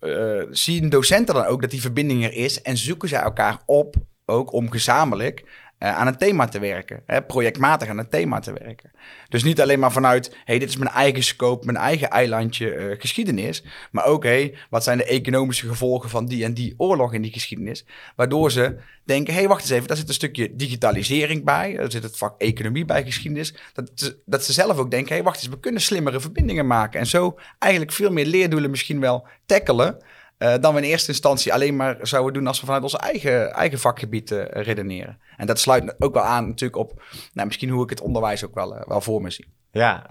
uh, 0.00 0.46
zien 0.50 0.88
docenten 0.88 1.34
dan 1.34 1.44
ook 1.44 1.60
dat 1.60 1.70
die 1.70 1.80
verbinding 1.80 2.24
er 2.24 2.32
is 2.32 2.62
en 2.62 2.76
zoeken 2.76 3.08
ze 3.08 3.16
elkaar 3.16 3.58
op, 3.66 3.94
ook 4.24 4.52
om 4.52 4.70
gezamenlijk 4.70 5.44
aan 5.78 6.06
een 6.06 6.16
thema 6.16 6.46
te 6.46 6.58
werken. 6.58 7.02
Hè, 7.06 7.22
projectmatig 7.22 7.88
aan 7.88 7.98
een 7.98 8.08
thema 8.08 8.40
te 8.40 8.52
werken. 8.52 8.90
Dus 9.28 9.42
niet 9.42 9.60
alleen 9.60 9.78
maar 9.78 9.92
vanuit, 9.92 10.36
hey, 10.44 10.58
dit 10.58 10.68
is 10.68 10.76
mijn 10.76 10.90
eigen 10.90 11.22
scope, 11.22 11.64
mijn 11.64 11.76
eigen 11.76 12.10
eilandje 12.10 12.74
uh, 12.74 13.00
geschiedenis. 13.00 13.64
Maar 13.90 14.04
ook, 14.04 14.22
hey, 14.22 14.54
wat 14.70 14.84
zijn 14.84 14.98
de 14.98 15.04
economische 15.04 15.68
gevolgen 15.68 16.10
van 16.10 16.26
die 16.26 16.44
en 16.44 16.54
die 16.54 16.74
oorlog 16.76 17.12
in 17.12 17.22
die 17.22 17.32
geschiedenis. 17.32 17.84
Waardoor 18.16 18.50
ze 18.50 18.76
denken, 19.04 19.34
hey, 19.34 19.48
wacht 19.48 19.60
eens 19.60 19.70
even, 19.70 19.88
daar 19.88 19.96
zit 19.96 20.08
een 20.08 20.14
stukje 20.14 20.56
digitalisering 20.56 21.44
bij. 21.44 21.76
Er 21.76 21.90
zit 21.90 22.02
het 22.02 22.16
vak 22.16 22.40
economie 22.40 22.84
bij 22.84 23.04
geschiedenis. 23.04 23.54
Dat, 23.72 24.16
dat 24.24 24.44
ze 24.44 24.52
zelf 24.52 24.78
ook 24.78 24.90
denken, 24.90 25.14
hey, 25.14 25.22
wacht 25.22 25.36
eens, 25.36 25.48
we 25.48 25.60
kunnen 25.60 25.80
slimmere 25.80 26.20
verbindingen 26.20 26.66
maken. 26.66 27.00
En 27.00 27.06
zo 27.06 27.38
eigenlijk 27.58 27.92
veel 27.92 28.10
meer 28.10 28.26
leerdoelen 28.26 28.70
misschien 28.70 29.00
wel 29.00 29.26
tackelen. 29.46 29.98
Uh, 30.38 30.54
dan 30.60 30.74
we 30.74 30.80
in 30.80 30.88
eerste 30.88 31.10
instantie 31.10 31.52
alleen 31.52 31.76
maar 31.76 31.98
zouden 32.00 32.32
doen 32.32 32.46
als 32.46 32.60
we 32.60 32.66
vanuit 32.66 32.84
ons 32.84 32.96
eigen, 32.96 33.52
eigen 33.52 33.78
vakgebied 33.78 34.30
uh, 34.30 34.44
redeneren. 34.44 35.18
En 35.36 35.46
dat 35.46 35.58
sluit 35.58 35.94
ook 35.98 36.14
wel 36.14 36.22
aan 36.22 36.46
natuurlijk 36.46 36.80
op 36.80 37.02
nou, 37.32 37.46
misschien 37.46 37.70
hoe 37.70 37.82
ik 37.82 37.90
het 37.90 38.00
onderwijs 38.00 38.44
ook 38.44 38.54
wel, 38.54 38.74
uh, 38.74 38.82
wel 38.86 39.00
voor 39.00 39.22
me 39.22 39.30
zie. 39.30 39.54
Ja, 39.70 40.06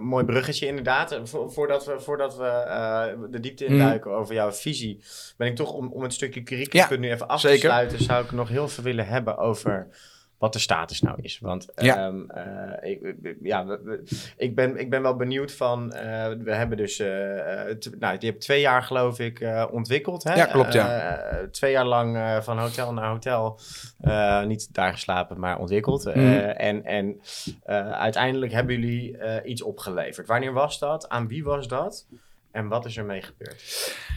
mooi 0.00 0.24
bruggetje 0.24 0.66
inderdaad. 0.66 1.20
voordat 1.46 1.86
we, 1.86 2.00
voordat 2.00 2.36
we 2.36 3.26
de 3.30 3.40
diepte 3.40 3.64
induiken 3.64 4.10
mm. 4.10 4.16
over 4.16 4.34
jouw 4.34 4.52
visie, 4.52 5.04
ben 5.36 5.48
ik 5.48 5.56
toch 5.56 5.72
om, 5.72 5.92
om 5.92 6.02
het 6.02 6.12
stukje 6.12 6.42
curriculum 6.42 6.86
ja, 6.88 6.96
nu 6.96 7.10
even 7.10 7.28
af 7.28 7.40
te 7.40 7.56
sluiten, 7.56 8.02
zou 8.02 8.24
ik 8.24 8.32
nog 8.32 8.48
heel 8.48 8.68
veel 8.68 8.84
willen 8.84 9.06
hebben 9.06 9.38
over 9.38 9.88
wat 10.42 10.52
de 10.52 10.58
status 10.58 11.00
nou 11.00 11.18
is. 11.20 11.38
Want 11.38 11.68
ja. 11.74 12.06
Um, 12.06 12.26
uh, 12.34 12.90
ik, 12.90 13.16
ja, 13.42 13.78
ik, 14.36 14.54
ben, 14.54 14.76
ik 14.76 14.90
ben 14.90 15.02
wel 15.02 15.16
benieuwd 15.16 15.52
van, 15.52 15.84
uh, 15.84 16.00
we 16.28 16.54
hebben 16.54 16.76
dus, 16.76 17.00
uh, 17.00 17.06
nou, 17.98 18.18
die 18.18 18.30
hebt 18.30 18.40
twee 18.40 18.60
jaar 18.60 18.82
geloof 18.82 19.18
ik 19.18 19.66
ontwikkeld. 19.70 20.22
Hè? 20.22 20.34
Ja, 20.34 20.44
klopt 20.44 20.72
ja. 20.72 21.20
twee 21.50 21.72
jaar 21.72 21.86
lang 21.86 22.18
van 22.44 22.58
hotel 22.58 22.92
naar 22.92 23.08
hotel, 23.08 23.60
niet 24.46 24.74
daar 24.74 24.92
geslapen, 24.92 25.40
maar 25.40 25.58
ontwikkeld. 25.58 26.04
Mm. 26.14 26.32
en 26.42 26.84
en 26.84 27.20
uiteindelijk 27.92 28.52
hebben 28.52 28.80
jullie 28.80 29.18
iets 29.44 29.62
opgeleverd. 29.62 30.26
Wanneer 30.26 30.52
was 30.52 30.78
dat? 30.78 31.08
Aan 31.08 31.28
wie 31.28 31.44
was 31.44 31.68
dat? 31.68 32.06
En 32.52 32.68
wat 32.68 32.84
is 32.84 32.96
er 32.96 33.04
mee 33.04 33.22
gebeurd? 33.22 33.62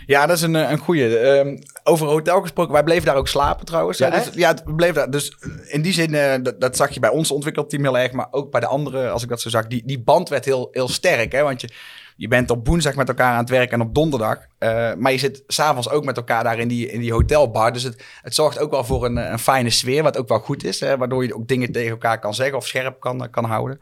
Ja, 0.05 0.25
dat 0.25 0.37
is 0.37 0.41
een, 0.41 0.55
eh, 0.55 0.71
een 0.71 0.77
goede. 0.77 1.19
Um, 1.19 1.59
over 1.83 2.07
hotel 2.07 2.41
gesproken, 2.41 2.73
wij 2.73 2.83
bleven 2.83 3.05
daar 3.05 3.15
ook 3.15 3.27
slapen 3.27 3.65
trouwens. 3.65 3.97
Ja, 3.97 4.09
dus, 4.09 4.29
ja 4.33 4.53
we 4.65 4.73
bleven 4.73 4.95
daar. 4.95 5.09
Dus 5.09 5.37
in 5.67 5.81
die 5.81 5.93
zin, 5.93 6.13
uh, 6.13 6.35
dat, 6.41 6.61
dat, 6.61 6.75
zag 6.75 6.89
je 6.89 6.99
bij 6.99 7.09
ons 7.09 7.31
ontwikkelteam 7.31 7.83
heel 7.83 7.97
erg, 7.97 8.11
maar 8.11 8.27
ook 8.31 8.51
bij 8.51 8.59
de 8.59 8.67
anderen, 8.67 9.11
als 9.11 9.23
ik 9.23 9.29
dat 9.29 9.41
zo 9.41 9.49
zag, 9.49 9.67
die, 9.67 9.81
die 9.85 9.99
band 9.99 10.29
werd 10.29 10.45
heel, 10.45 10.67
heel 10.71 10.87
sterk. 10.87 11.31
Hè? 11.31 11.41
Want 11.41 11.61
je, 11.61 11.69
je 12.15 12.27
bent 12.27 12.49
op 12.49 12.67
woensdag 12.67 12.95
met 12.95 13.07
elkaar 13.07 13.31
aan 13.31 13.37
het 13.37 13.49
werk 13.49 13.71
en 13.71 13.81
op 13.81 13.95
donderdag. 13.95 14.37
Uh, 14.59 14.93
maar 14.93 15.11
je 15.11 15.17
zit 15.17 15.43
s'avonds 15.47 15.89
ook 15.89 16.05
met 16.05 16.17
elkaar 16.17 16.43
daar 16.43 16.59
in 16.59 16.67
die, 16.67 16.91
in 16.91 16.99
die 16.99 17.13
hotelbar. 17.13 17.73
Dus 17.73 17.83
het, 17.83 18.03
het 18.21 18.35
zorgt 18.35 18.59
ook 18.59 18.71
wel 18.71 18.83
voor 18.83 19.05
een, 19.05 19.31
een 19.31 19.39
fijne 19.39 19.69
sfeer, 19.69 20.03
wat 20.03 20.17
ook 20.17 20.27
wel 20.27 20.39
goed 20.39 20.63
is. 20.63 20.79
Hè? 20.79 20.97
Waardoor 20.97 21.25
je 21.25 21.35
ook 21.35 21.47
dingen 21.47 21.71
tegen 21.71 21.91
elkaar 21.91 22.19
kan 22.19 22.33
zeggen 22.33 22.57
of 22.57 22.67
scherp 22.67 22.99
kan, 22.99 23.29
kan 23.31 23.45
houden. 23.45 23.79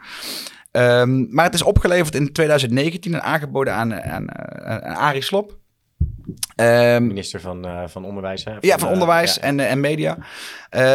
Um, 0.77 1.27
maar 1.29 1.45
het 1.45 1.53
is 1.53 1.63
opgeleverd 1.63 2.15
in 2.15 2.31
2019 2.31 3.13
en 3.13 3.23
aangeboden 3.23 3.73
aan, 3.73 4.01
aan, 4.01 4.35
aan 4.35 4.95
Arie 4.95 5.21
Slop. 5.21 5.57
Um, 6.55 7.07
Minister 7.07 7.39
van, 7.39 7.65
uh, 7.65 7.87
van 7.87 8.05
Onderwijs. 8.05 8.43
Hè? 8.43 8.51
Van, 8.51 8.59
ja, 8.61 8.77
van 8.77 8.87
uh, 8.87 8.93
Onderwijs 8.93 9.35
ja. 9.35 9.41
En, 9.41 9.59
en 9.59 9.79
Media. 9.79 10.17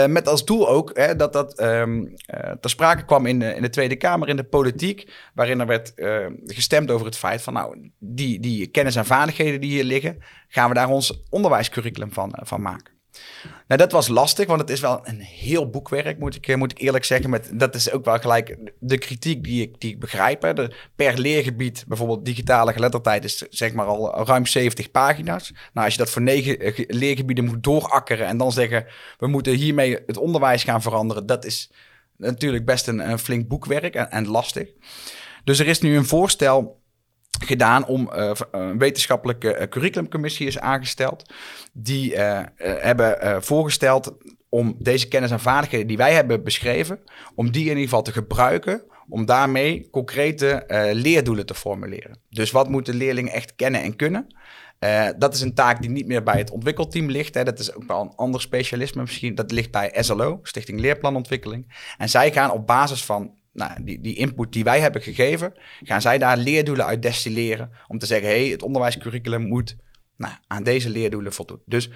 met 0.07 0.29
als 0.29 0.45
doel 0.45 0.69
ook 0.69 0.91
hè, 0.95 1.17
dat 1.17 1.33
dat 1.33 1.61
um, 1.61 2.15
ter 2.61 2.71
sprake 2.71 3.05
kwam 3.05 3.27
in 3.27 3.39
de, 3.39 3.55
in 3.55 3.63
de 3.63 3.71
Tweede 3.71 3.97
Kamer, 3.97 4.29
in 4.29 4.37
de 4.37 4.45
politiek. 4.45 5.13
Waarin 5.35 5.61
er 5.61 5.67
werd 5.67 5.93
gestemd 6.45 6.91
over 6.91 7.07
het 7.07 7.17
feit 7.17 7.43
van, 7.43 7.53
nou, 7.53 7.91
die, 7.99 8.41
die 8.41 8.67
kennis 8.67 8.97
en 8.97 9.07
vaardigheden 9.07 9.61
die 9.61 9.71
hier 9.71 9.85
liggen, 9.85 10.19
gaan 10.49 10.69
we 10.69 10.75
daar 10.75 10.89
ons 10.89 11.23
onderwijscurriculum 11.31 12.13
van, 12.13 12.39
van 12.43 12.63
maken. 12.63 12.98
Nou, 13.69 13.81
dat 13.81 13.93
was 13.93 14.09
lastig, 14.09 14.47
want 14.47 14.61
het 14.61 14.71
is 14.71 14.81
wel 14.81 15.01
een 15.03 15.21
heel 15.21 15.71
boekwerk, 15.71 16.19
moet 16.19 16.35
ik, 16.35 16.57
moet 16.57 16.71
ik 16.71 16.79
eerlijk 16.79 17.05
zeggen. 17.05 17.31
Met, 17.31 17.51
dat 17.53 17.75
is 17.75 17.91
ook 17.91 18.05
wel 18.05 18.19
gelijk 18.19 18.57
de 18.79 18.99
kritiek 18.99 19.45
die 19.45 19.63
ik, 19.63 19.81
die 19.81 19.91
ik 19.91 20.01
begrijp. 20.01 20.43
Hè. 20.43 20.53
Per 20.97 21.19
leergebied, 21.19 21.85
bijvoorbeeld 21.89 22.25
digitale 22.25 22.73
geletterdheid, 22.73 23.25
is 23.25 23.37
zeg 23.51 23.73
maar 23.73 23.87
al 23.87 24.25
ruim 24.27 24.47
70 24.47 24.91
pagina's. 24.91 25.53
Nou, 25.73 25.85
als 25.87 25.95
je 25.95 26.01
dat 26.01 26.11
voor 26.11 26.23
negen 26.23 26.61
eh, 26.61 26.85
leergebieden 26.87 27.45
moet 27.45 27.63
doorakkeren 27.63 28.27
en 28.27 28.37
dan 28.37 28.53
zeggen, 28.53 28.87
we 29.19 29.27
moeten 29.27 29.55
hiermee 29.55 29.99
het 30.07 30.17
onderwijs 30.17 30.63
gaan 30.63 30.83
veranderen, 30.83 31.27
dat 31.27 31.45
is 31.45 31.71
natuurlijk 32.17 32.65
best 32.65 32.87
een, 32.87 33.19
flink 33.19 33.49
boekwerk 33.49 33.95
en 33.95 34.29
lastig. 34.29 34.69
Dus 35.45 35.59
er 35.59 35.67
is 35.67 35.81
nu 35.81 35.97
een 35.97 36.07
voorstel 36.07 36.81
gedaan 37.39 37.87
om 37.87 38.11
uh, 38.15 38.31
een 38.51 38.79
wetenschappelijke 38.79 39.59
uh, 39.59 39.67
curriculumcommissie 39.69 40.47
is 40.47 40.59
aangesteld. 40.59 41.33
Die 41.73 42.17
hebben 42.57 43.43
voorgesteld 43.43 44.17
om 44.49 44.77
deze 44.79 45.09
kennis 45.09 45.31
en 45.31 45.41
vaardigheden 45.41 45.87
die 45.87 45.97
wij 45.97 46.13
hebben 46.13 46.45
beschreven, 46.45 47.01
om 47.35 47.51
die 47.51 47.63
in 47.63 47.69
ieder 47.69 47.83
geval 47.83 48.03
te 48.03 48.13
gebruiken 48.13 48.83
om 49.09 49.27
daarmee 49.27 49.89
concrete 49.91 50.65
leerdoelen 50.93 51.47
te 51.47 51.55
formuleren. 51.55 52.19
Dus 52.31 52.51
wat 52.51 52.69
moeten 52.69 52.95
leerlingen 52.95 53.33
echt 53.33 53.55
kennen 53.55 53.83
en 53.83 53.97
kunnen? 53.97 54.27
dat 55.19 55.35
is 55.35 55.41
een 55.41 55.55
taak 55.55 55.81
die 55.81 55.91
niet 55.91 56.07
meer 56.07 56.23
bij 56.23 56.39
het 56.39 56.51
ontwikkelteam 56.51 57.11
ligt. 57.11 57.35
Hè. 57.35 57.45
Dat 57.45 57.59
is 57.59 57.75
ook 57.75 57.85
wel 57.87 58.01
een 58.01 58.13
ander 58.17 58.41
specialisme 58.41 59.03
misschien. 59.03 59.35
Dat 59.35 59.51
ligt 59.51 59.71
bij 59.71 59.95
SLO, 59.99 60.41
Stichting 60.43 60.81
Leerplanontwikkeling. 60.81 61.93
En 61.99 62.09
zij 62.09 62.33
gaan 62.33 62.51
op 62.51 62.67
basis 62.67 63.05
van 63.05 63.38
nou, 63.59 63.85
die, 63.85 64.01
die 64.01 64.15
input 64.15 64.53
die 64.53 64.65
wij 64.65 64.81
hebben 64.81 65.03
gegeven, 65.03 65.53
gaan 65.83 66.01
zij 66.01 66.19
daar 66.19 66.37
leerdoelen 66.37 66.87
uit 66.87 67.03
destilleren. 67.03 67.71
Om 67.87 67.99
te 67.99 68.07
zeggen, 68.07 68.29
hey, 68.29 68.47
het 68.47 68.63
onderwijscurriculum 68.63 69.43
moet 69.43 69.77
nou, 70.17 70.33
aan 70.47 70.63
deze 70.63 70.91
leerdoelen 70.91 71.33
voldoen. 71.33 71.61
Dus 71.65 71.91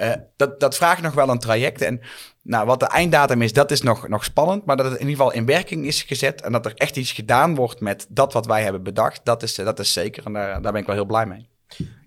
uh, 0.00 0.12
dat, 0.36 0.60
dat 0.60 0.76
vraagt 0.76 1.02
nog 1.02 1.14
wel 1.14 1.28
een 1.28 1.38
traject. 1.38 1.80
En 1.80 2.00
nou, 2.42 2.66
wat 2.66 2.80
de 2.80 2.86
einddatum 2.86 3.42
is, 3.42 3.52
dat 3.52 3.70
is 3.70 3.82
nog, 3.82 4.08
nog 4.08 4.24
spannend. 4.24 4.64
Maar 4.64 4.76
dat 4.76 4.86
het 4.86 4.94
in 4.94 5.08
ieder 5.08 5.16
geval 5.16 5.32
in 5.32 5.46
werking 5.46 5.86
is 5.86 6.02
gezet 6.02 6.42
en 6.42 6.52
dat 6.52 6.66
er 6.66 6.74
echt 6.74 6.96
iets 6.96 7.12
gedaan 7.12 7.54
wordt 7.54 7.80
met 7.80 8.06
dat 8.08 8.32
wat 8.32 8.46
wij 8.46 8.62
hebben 8.62 8.82
bedacht, 8.82 9.20
dat 9.24 9.42
is, 9.42 9.54
dat 9.54 9.78
is 9.78 9.92
zeker. 9.92 10.26
En 10.26 10.32
daar, 10.32 10.62
daar 10.62 10.72
ben 10.72 10.80
ik 10.80 10.86
wel 10.86 10.96
heel 10.96 11.04
blij 11.04 11.26
mee. 11.26 11.48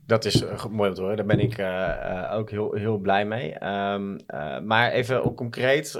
Dat 0.07 0.25
is 0.25 0.41
uh, 0.41 0.65
mooi 0.69 0.89
om 0.89 0.95
te 0.95 1.01
horen. 1.01 1.17
Daar 1.17 1.25
ben 1.25 1.39
ik 1.39 1.57
uh, 1.57 1.65
uh, 1.65 2.33
ook 2.33 2.49
heel, 2.49 2.73
heel 2.73 2.97
blij 2.97 3.25
mee. 3.25 3.67
Um, 3.67 4.19
maar 4.63 4.91
even 4.91 5.23
ook 5.23 5.37
concreet, 5.37 5.91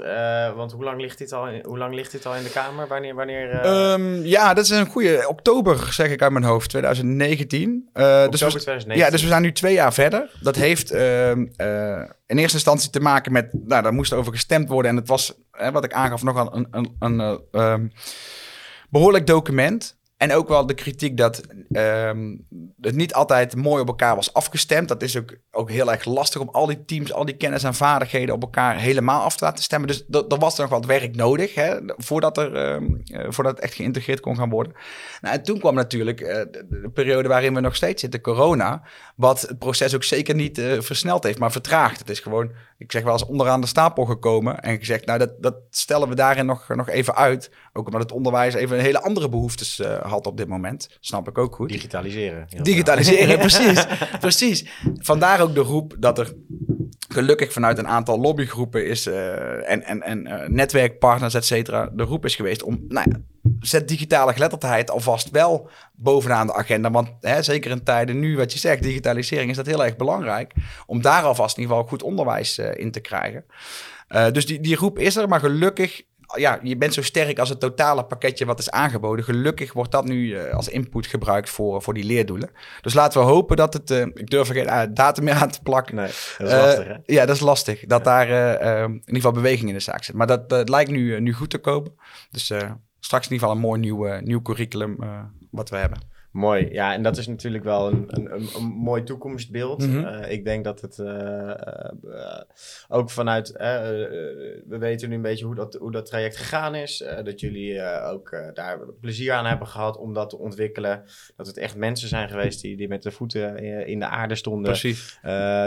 want 0.56 0.72
hoe 0.72 0.84
lang, 0.84 1.00
ligt 1.00 1.18
dit 1.18 1.32
al 1.32 1.48
in, 1.48 1.64
hoe 1.64 1.78
lang 1.78 1.94
ligt 1.94 2.12
dit 2.12 2.26
al 2.26 2.34
in 2.34 2.42
de 2.42 2.50
Kamer? 2.50 2.86
Wanneer? 2.88 3.14
wanneer 3.14 3.66
um, 3.92 4.24
ja, 4.24 4.54
dat 4.54 4.64
is 4.64 4.70
een 4.70 4.86
goede. 4.86 5.28
Oktober 5.28 5.92
zeg 5.92 6.10
ik 6.10 6.22
uit 6.22 6.32
mijn 6.32 6.44
hoofd, 6.44 6.68
2019. 6.68 7.88
Oktober 7.88 8.30
dus 8.30 8.40
we, 8.40 8.48
2019. 8.48 9.04
Ja, 9.04 9.10
dus 9.10 9.22
we 9.22 9.28
zijn 9.28 9.42
nu 9.42 9.52
twee 9.52 9.74
jaar 9.74 9.92
verder. 9.92 10.30
Dat 10.40 10.56
heeft 10.56 10.90
ehm, 10.90 11.40
in 12.26 12.38
eerste 12.38 12.56
instantie 12.56 12.90
te 12.90 13.00
maken 13.00 13.32
met, 13.32 13.52
nou, 13.52 13.82
daar 13.82 13.94
moest 13.94 14.12
over 14.12 14.32
gestemd 14.32 14.68
worden. 14.68 14.90
En 14.90 14.96
het 14.96 15.08
was, 15.08 15.34
wat 15.72 15.84
ik 15.84 15.92
aangaf, 15.92 16.22
nog 16.22 16.52
een, 16.52 16.66
een, 16.70 16.96
een, 16.98 17.40
een 17.50 17.92
behoorlijk 18.90 19.26
document. 19.26 19.96
En 20.16 20.32
ook 20.32 20.48
wel 20.48 20.66
de 20.66 20.74
kritiek 20.74 21.16
dat 21.16 21.42
um, 21.70 22.46
het 22.80 22.94
niet 22.94 23.14
altijd 23.14 23.56
mooi 23.56 23.80
op 23.80 23.88
elkaar 23.88 24.14
was 24.14 24.32
afgestemd. 24.32 24.88
Dat 24.88 25.02
is 25.02 25.16
ook, 25.16 25.36
ook 25.50 25.70
heel 25.70 25.92
erg 25.92 26.04
lastig 26.04 26.40
om 26.40 26.48
al 26.52 26.66
die 26.66 26.84
teams, 26.84 27.12
al 27.12 27.24
die 27.24 27.36
kennis 27.36 27.62
en 27.62 27.74
vaardigheden 27.74 28.34
op 28.34 28.42
elkaar 28.42 28.76
helemaal 28.76 29.22
af 29.22 29.36
te 29.36 29.44
laten 29.44 29.64
stemmen. 29.64 29.88
Dus 29.88 30.04
er 30.28 30.38
was 30.38 30.54
er 30.54 30.60
nog 30.60 30.70
wat 30.70 30.84
werk 30.86 31.14
nodig 31.14 31.54
hè, 31.54 31.76
voordat, 31.86 32.38
er, 32.38 32.72
um, 32.72 33.02
voordat 33.28 33.54
het 33.54 33.64
echt 33.64 33.74
geïntegreerd 33.74 34.20
kon 34.20 34.36
gaan 34.36 34.50
worden. 34.50 34.72
Nou, 35.20 35.34
en 35.34 35.42
toen 35.42 35.58
kwam 35.58 35.74
natuurlijk 35.74 36.20
uh, 36.20 36.28
de, 36.28 36.90
periode 36.94 37.28
waarin 37.28 37.54
we 37.54 37.60
nog 37.60 37.76
steeds 37.76 38.00
zitten, 38.00 38.20
corona. 38.20 38.82
Wat 39.16 39.40
het 39.40 39.58
proces 39.58 39.94
ook 39.94 40.04
zeker 40.04 40.34
niet 40.34 40.58
uh, 40.58 40.80
versneld 40.80 41.24
heeft, 41.24 41.38
maar 41.38 41.52
vertraagd. 41.52 41.98
Het 41.98 42.10
is 42.10 42.20
gewoon, 42.20 42.52
ik 42.78 42.92
zeg 42.92 43.02
wel 43.02 43.12
eens, 43.12 43.26
onderaan 43.26 43.60
de 43.60 43.66
stapel 43.66 44.04
gekomen. 44.04 44.60
En 44.60 44.78
gezegd, 44.78 45.06
nou, 45.06 45.18
dat, 45.18 45.42
dat 45.42 45.56
stellen 45.70 46.08
we 46.08 46.14
daarin 46.14 46.46
nog, 46.46 46.68
nog 46.68 46.88
even 46.88 47.14
uit. 47.14 47.50
Ook 47.76 47.86
omdat 47.86 48.02
het 48.02 48.12
onderwijs 48.12 48.54
even 48.54 48.78
een 48.78 48.84
hele 48.84 49.02
andere 49.02 49.28
behoeftes 49.28 49.80
uh, 49.80 50.00
had 50.00 50.26
op 50.26 50.36
dit 50.36 50.48
moment. 50.48 50.88
Snap 51.00 51.28
ik 51.28 51.38
ook 51.38 51.54
goed. 51.54 51.68
Digitaliseren. 51.68 52.46
Digitaliseren, 52.62 53.38
precies. 53.48 53.86
precies. 54.20 54.64
Vandaar 54.94 55.40
ook 55.40 55.54
de 55.54 55.60
roep 55.60 55.96
dat 55.98 56.18
er 56.18 56.34
gelukkig 57.08 57.52
vanuit 57.52 57.78
een 57.78 57.88
aantal 57.88 58.20
lobbygroepen 58.20 58.86
is 58.86 59.06
uh, 59.06 59.70
en, 59.70 59.82
en, 59.82 60.02
en 60.02 60.26
uh, 60.26 60.48
netwerkpartners, 60.48 61.34
et 61.34 61.44
cetera, 61.44 61.90
de 61.92 62.02
roep 62.02 62.24
is 62.24 62.34
geweest 62.34 62.62
om 62.62 62.84
nou 62.88 63.10
ja, 63.10 63.18
zet 63.60 63.88
digitale 63.88 64.32
geletterdheid 64.32 64.90
alvast 64.90 65.30
wel 65.30 65.70
bovenaan 65.92 66.46
de 66.46 66.54
agenda. 66.54 66.90
Want 66.90 67.08
hè, 67.20 67.42
zeker 67.42 67.70
in 67.70 67.82
tijden 67.82 68.18
nu, 68.18 68.36
wat 68.36 68.52
je 68.52 68.58
zegt, 68.58 68.82
digitalisering 68.82 69.50
is 69.50 69.56
dat 69.56 69.66
heel 69.66 69.84
erg 69.84 69.96
belangrijk. 69.96 70.52
Om 70.86 71.02
daar 71.02 71.22
alvast 71.22 71.56
in 71.56 71.62
ieder 71.62 71.76
geval 71.76 71.90
goed 71.90 72.02
onderwijs 72.02 72.58
in 72.58 72.90
te 72.90 73.00
krijgen. 73.00 73.44
dus 74.32 74.46
die, 74.46 74.60
die 74.60 74.76
roep 74.76 74.98
is 74.98 75.16
er, 75.16 75.28
maar 75.28 75.40
gelukkig 75.40 76.02
ja, 76.34 76.60
je 76.62 76.76
bent 76.76 76.94
zo 76.94 77.02
sterk 77.02 77.38
als 77.38 77.48
het 77.48 77.60
totale 77.60 78.04
pakketje 78.04 78.44
wat 78.44 78.58
is 78.58 78.70
aangeboden. 78.70 79.24
Gelukkig 79.24 79.72
wordt 79.72 79.90
dat 79.90 80.04
nu 80.04 80.26
uh, 80.26 80.54
als 80.54 80.68
input 80.68 81.06
gebruikt 81.06 81.50
voor, 81.50 81.82
voor 81.82 81.94
die 81.94 82.04
leerdoelen. 82.04 82.50
Dus 82.80 82.94
laten 82.94 83.20
we 83.20 83.26
hopen 83.26 83.56
dat 83.56 83.72
het... 83.72 83.90
Uh, 83.90 84.00
ik 84.00 84.30
durf 84.30 84.48
er 84.48 84.54
geen 84.54 84.66
uh, 84.66 84.82
datum 84.90 85.24
meer 85.24 85.34
aan 85.34 85.50
te 85.50 85.62
plakken. 85.62 85.94
Nee, 85.94 86.10
dat 86.38 86.48
is 86.48 86.52
lastig, 86.52 86.86
hè? 86.86 86.94
Ja, 87.04 87.26
dat 87.26 87.36
is 87.36 87.42
lastig. 87.42 87.84
Dat 87.86 88.04
daar 88.04 88.28
in 88.28 88.92
ieder 88.92 89.14
geval 89.14 89.32
beweging 89.32 89.68
in 89.68 89.74
de 89.74 89.80
zaak 89.80 90.04
zit. 90.04 90.14
Maar 90.14 90.26
dat, 90.26 90.48
dat 90.48 90.68
lijkt 90.68 90.90
nu, 90.90 91.20
nu 91.20 91.32
goed 91.32 91.50
te 91.50 91.58
komen. 91.58 91.92
Dus 92.30 92.44
straks 93.00 93.26
in 93.26 93.32
ieder 93.32 93.48
geval 93.48 93.50
een 93.50 93.68
mooi 93.68 93.80
nieuw, 93.80 94.20
nieuw 94.20 94.42
curriculum 94.42 94.96
wat 95.50 95.70
we 95.70 95.76
hebben. 95.76 96.14
Mooi, 96.36 96.68
ja, 96.72 96.92
en 96.92 97.02
dat 97.02 97.16
is 97.16 97.26
natuurlijk 97.26 97.64
wel 97.64 97.88
een, 97.88 98.04
een, 98.08 98.48
een, 98.56 98.64
mooi 98.64 99.02
toekomstbeeld. 99.02 99.86
Mhm. 99.86 100.04
Eh, 100.04 100.32
ik 100.32 100.44
denk 100.44 100.64
dat 100.64 100.80
het 100.80 100.98
uh, 100.98 101.06
uh, 102.04 102.40
ook 102.88 103.10
vanuit, 103.10 103.52
we 103.52 104.76
weten 104.78 105.08
nu 105.08 105.14
een 105.14 105.22
beetje 105.22 105.44
hoe 105.44 105.54
dat, 105.54 105.74
hoe 105.74 105.92
dat 105.92 106.06
traject 106.06 106.36
gegaan 106.36 106.74
is. 106.74 107.04
dat 107.24 107.40
jullie 107.40 107.82
ook 108.02 108.50
daar 108.54 108.78
plezier 109.00 109.32
aan 109.32 109.46
hebben 109.46 109.66
gehad 109.66 109.96
om 109.96 110.14
dat 110.14 110.30
te 110.30 110.38
ontwikkelen. 110.38 111.04
Dat 111.36 111.46
het 111.46 111.56
echt 111.56 111.76
mensen 111.76 112.08
zijn 112.08 112.28
geweest 112.28 112.60
die, 112.60 112.76
die 112.76 112.88
met 112.88 113.02
de 113.02 113.10
voeten 113.10 113.58
in 113.86 113.98
de 113.98 114.06
aarde 114.06 114.34
stonden. 114.34 114.70
Precies. 114.70 115.18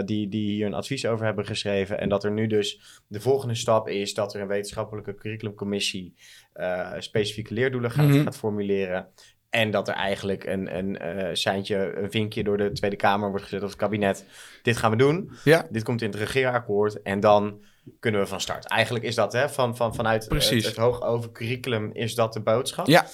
die, 0.06 0.28
die 0.28 0.52
hier 0.52 0.66
een 0.66 0.74
advies 0.74 1.06
over 1.06 1.26
hebben 1.26 1.46
geschreven. 1.46 2.00
En 2.00 2.10
dat 2.10 2.24
er 2.24 2.32
nu 2.32 2.48
dus 2.48 3.02
de 3.08 3.22
volgende 3.22 3.56
stap 3.56 3.88
is 3.88 4.14
dat 4.14 4.34
er 4.34 4.42
een 4.42 4.48
wetenschappelijke 4.48 5.16
curriculumcommissie 5.16 6.14
specifieke 7.00 7.54
leerdoelen 7.54 7.92
gaat, 7.92 8.08
mhm. 8.08 8.24
gaat 8.24 8.38
formuleren. 8.38 9.08
En 9.50 9.72
dat 9.72 9.88
er 9.88 9.94
eigenlijk 9.94 10.46
een, 10.46 10.78
een 10.78 11.18
uh, 11.18 11.30
seintje, 11.34 11.98
een 11.98 12.12
vinkje 12.12 12.44
door 12.44 12.58
de 12.58 12.72
Tweede 12.72 12.96
Kamer 12.96 13.30
wordt 13.30 13.44
gezet 13.44 13.64
of 13.64 13.70
het 13.70 13.78
kabinet. 13.78 14.26
Dit 14.62 14.78
gaan 14.78 14.92
we 14.92 14.98
doen. 14.98 15.32
Ja. 15.44 15.68
Dit 15.70 15.84
komt 15.84 16.02
in 16.02 16.10
het 16.10 16.20
regeerakkoord. 16.20 17.02
En 17.02 17.20
dan 17.20 17.64
kunnen 18.00 18.22
we 18.22 18.28
van 18.28 18.42
start. 18.42 18.66
Eigenlijk 18.66 19.06
is 19.06 19.16
dat 19.16 19.34
hè, 19.34 19.50
van, 19.50 19.76
van, 19.76 19.96
vanuit 19.96 20.32
uh, 20.32 20.40
het, 20.40 20.66
het 20.66 20.76
hoog 20.76 21.02
over 21.02 21.32
curriculum 21.32 21.90
is 21.94 22.16
dat 22.16 22.34
de 22.34 22.42
boodschap. 22.42 22.88
Ja. 22.88 23.06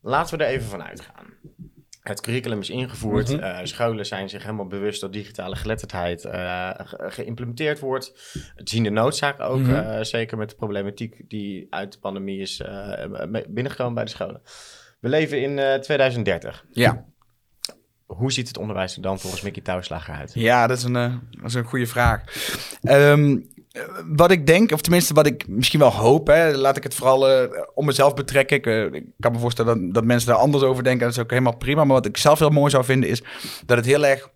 Laten 0.00 0.38
we 0.38 0.44
er 0.44 0.50
even 0.50 0.68
van 0.68 0.82
uitgaan. 0.82 1.26
Het 2.00 2.20
curriculum 2.20 2.60
is 2.60 2.70
ingevoerd. 2.70 3.30
Mm 3.30 3.66
scholen 3.66 4.06
zijn 4.06 4.28
zich 4.28 4.42
helemaal 4.42 4.66
bewust 4.66 5.00
dat 5.00 5.12
digitale 5.12 5.56
geletterdheid 5.56 6.24
uh, 6.24 6.70
geïmplementeerd 6.86 7.78
wordt. 7.78 8.12
Het 8.54 8.68
zien 8.68 8.82
de 8.82 8.90
noodzaak 8.90 9.40
ook, 9.40 9.58
mm 9.58 10.04
zeker 10.04 10.38
met 10.38 10.50
de 10.50 10.56
problematiek 10.56 11.30
die 11.30 11.66
uit 11.70 11.92
de 11.92 11.98
pandemie 11.98 12.40
is 12.40 12.62
binnengekomen 13.48 13.94
bij 13.94 14.04
de 14.04 14.10
scholen. 14.10 14.42
We 14.98 15.08
leven 15.08 15.42
in 15.42 15.80
2030. 15.80 16.64
Eh, 16.68 16.74
ja. 16.74 17.04
Hoe 18.06 18.32
ziet 18.32 18.48
het 18.48 18.58
onderwijs 18.58 18.96
er 18.96 19.02
dan 19.02 19.18
volgens 19.18 19.42
Mickey 19.42 19.62
Touwslager 19.62 20.14
uit? 20.14 20.30
Ja, 20.34 20.66
dat 20.66 20.76
is 20.76 20.82
een, 20.82 20.94
uh, 20.94 21.14
dat 21.30 21.44
is 21.44 21.54
een 21.54 21.64
goede 21.64 21.86
vraag. 21.86 22.22
Um, 22.82 23.54
wat 24.06 24.30
ik 24.30 24.46
denk, 24.46 24.72
of 24.72 24.80
tenminste 24.80 25.14
wat 25.14 25.26
ik 25.26 25.48
misschien 25.48 25.80
wel 25.80 25.92
hoop, 25.92 26.26
hè, 26.26 26.52
laat 26.52 26.76
ik 26.76 26.82
het 26.82 26.94
vooral 26.94 27.30
uh, 27.30 27.60
om 27.74 27.86
mezelf 27.86 28.14
betrekken. 28.14 28.56
Ik, 28.56 28.94
ik, 28.94 29.04
kan 29.18 29.32
me 29.32 29.38
voorstellen 29.38 29.82
dat, 29.82 29.94
dat 29.94 30.04
mensen 30.04 30.28
daar 30.28 30.38
anders 30.38 30.64
over 30.64 30.84
denken. 30.84 31.02
Dat 31.02 31.16
is 31.16 31.22
ook 31.22 31.30
helemaal 31.30 31.56
prima. 31.56 31.84
Maar 31.84 31.96
wat 31.96 32.06
ik 32.06 32.16
zelf 32.16 32.38
heel 32.38 32.50
mooi 32.50 32.70
zou 32.70 32.84
vinden, 32.84 33.08
is 33.08 33.22
dat 33.66 33.76
het 33.76 33.86
heel 33.86 34.06
erg 34.06 34.30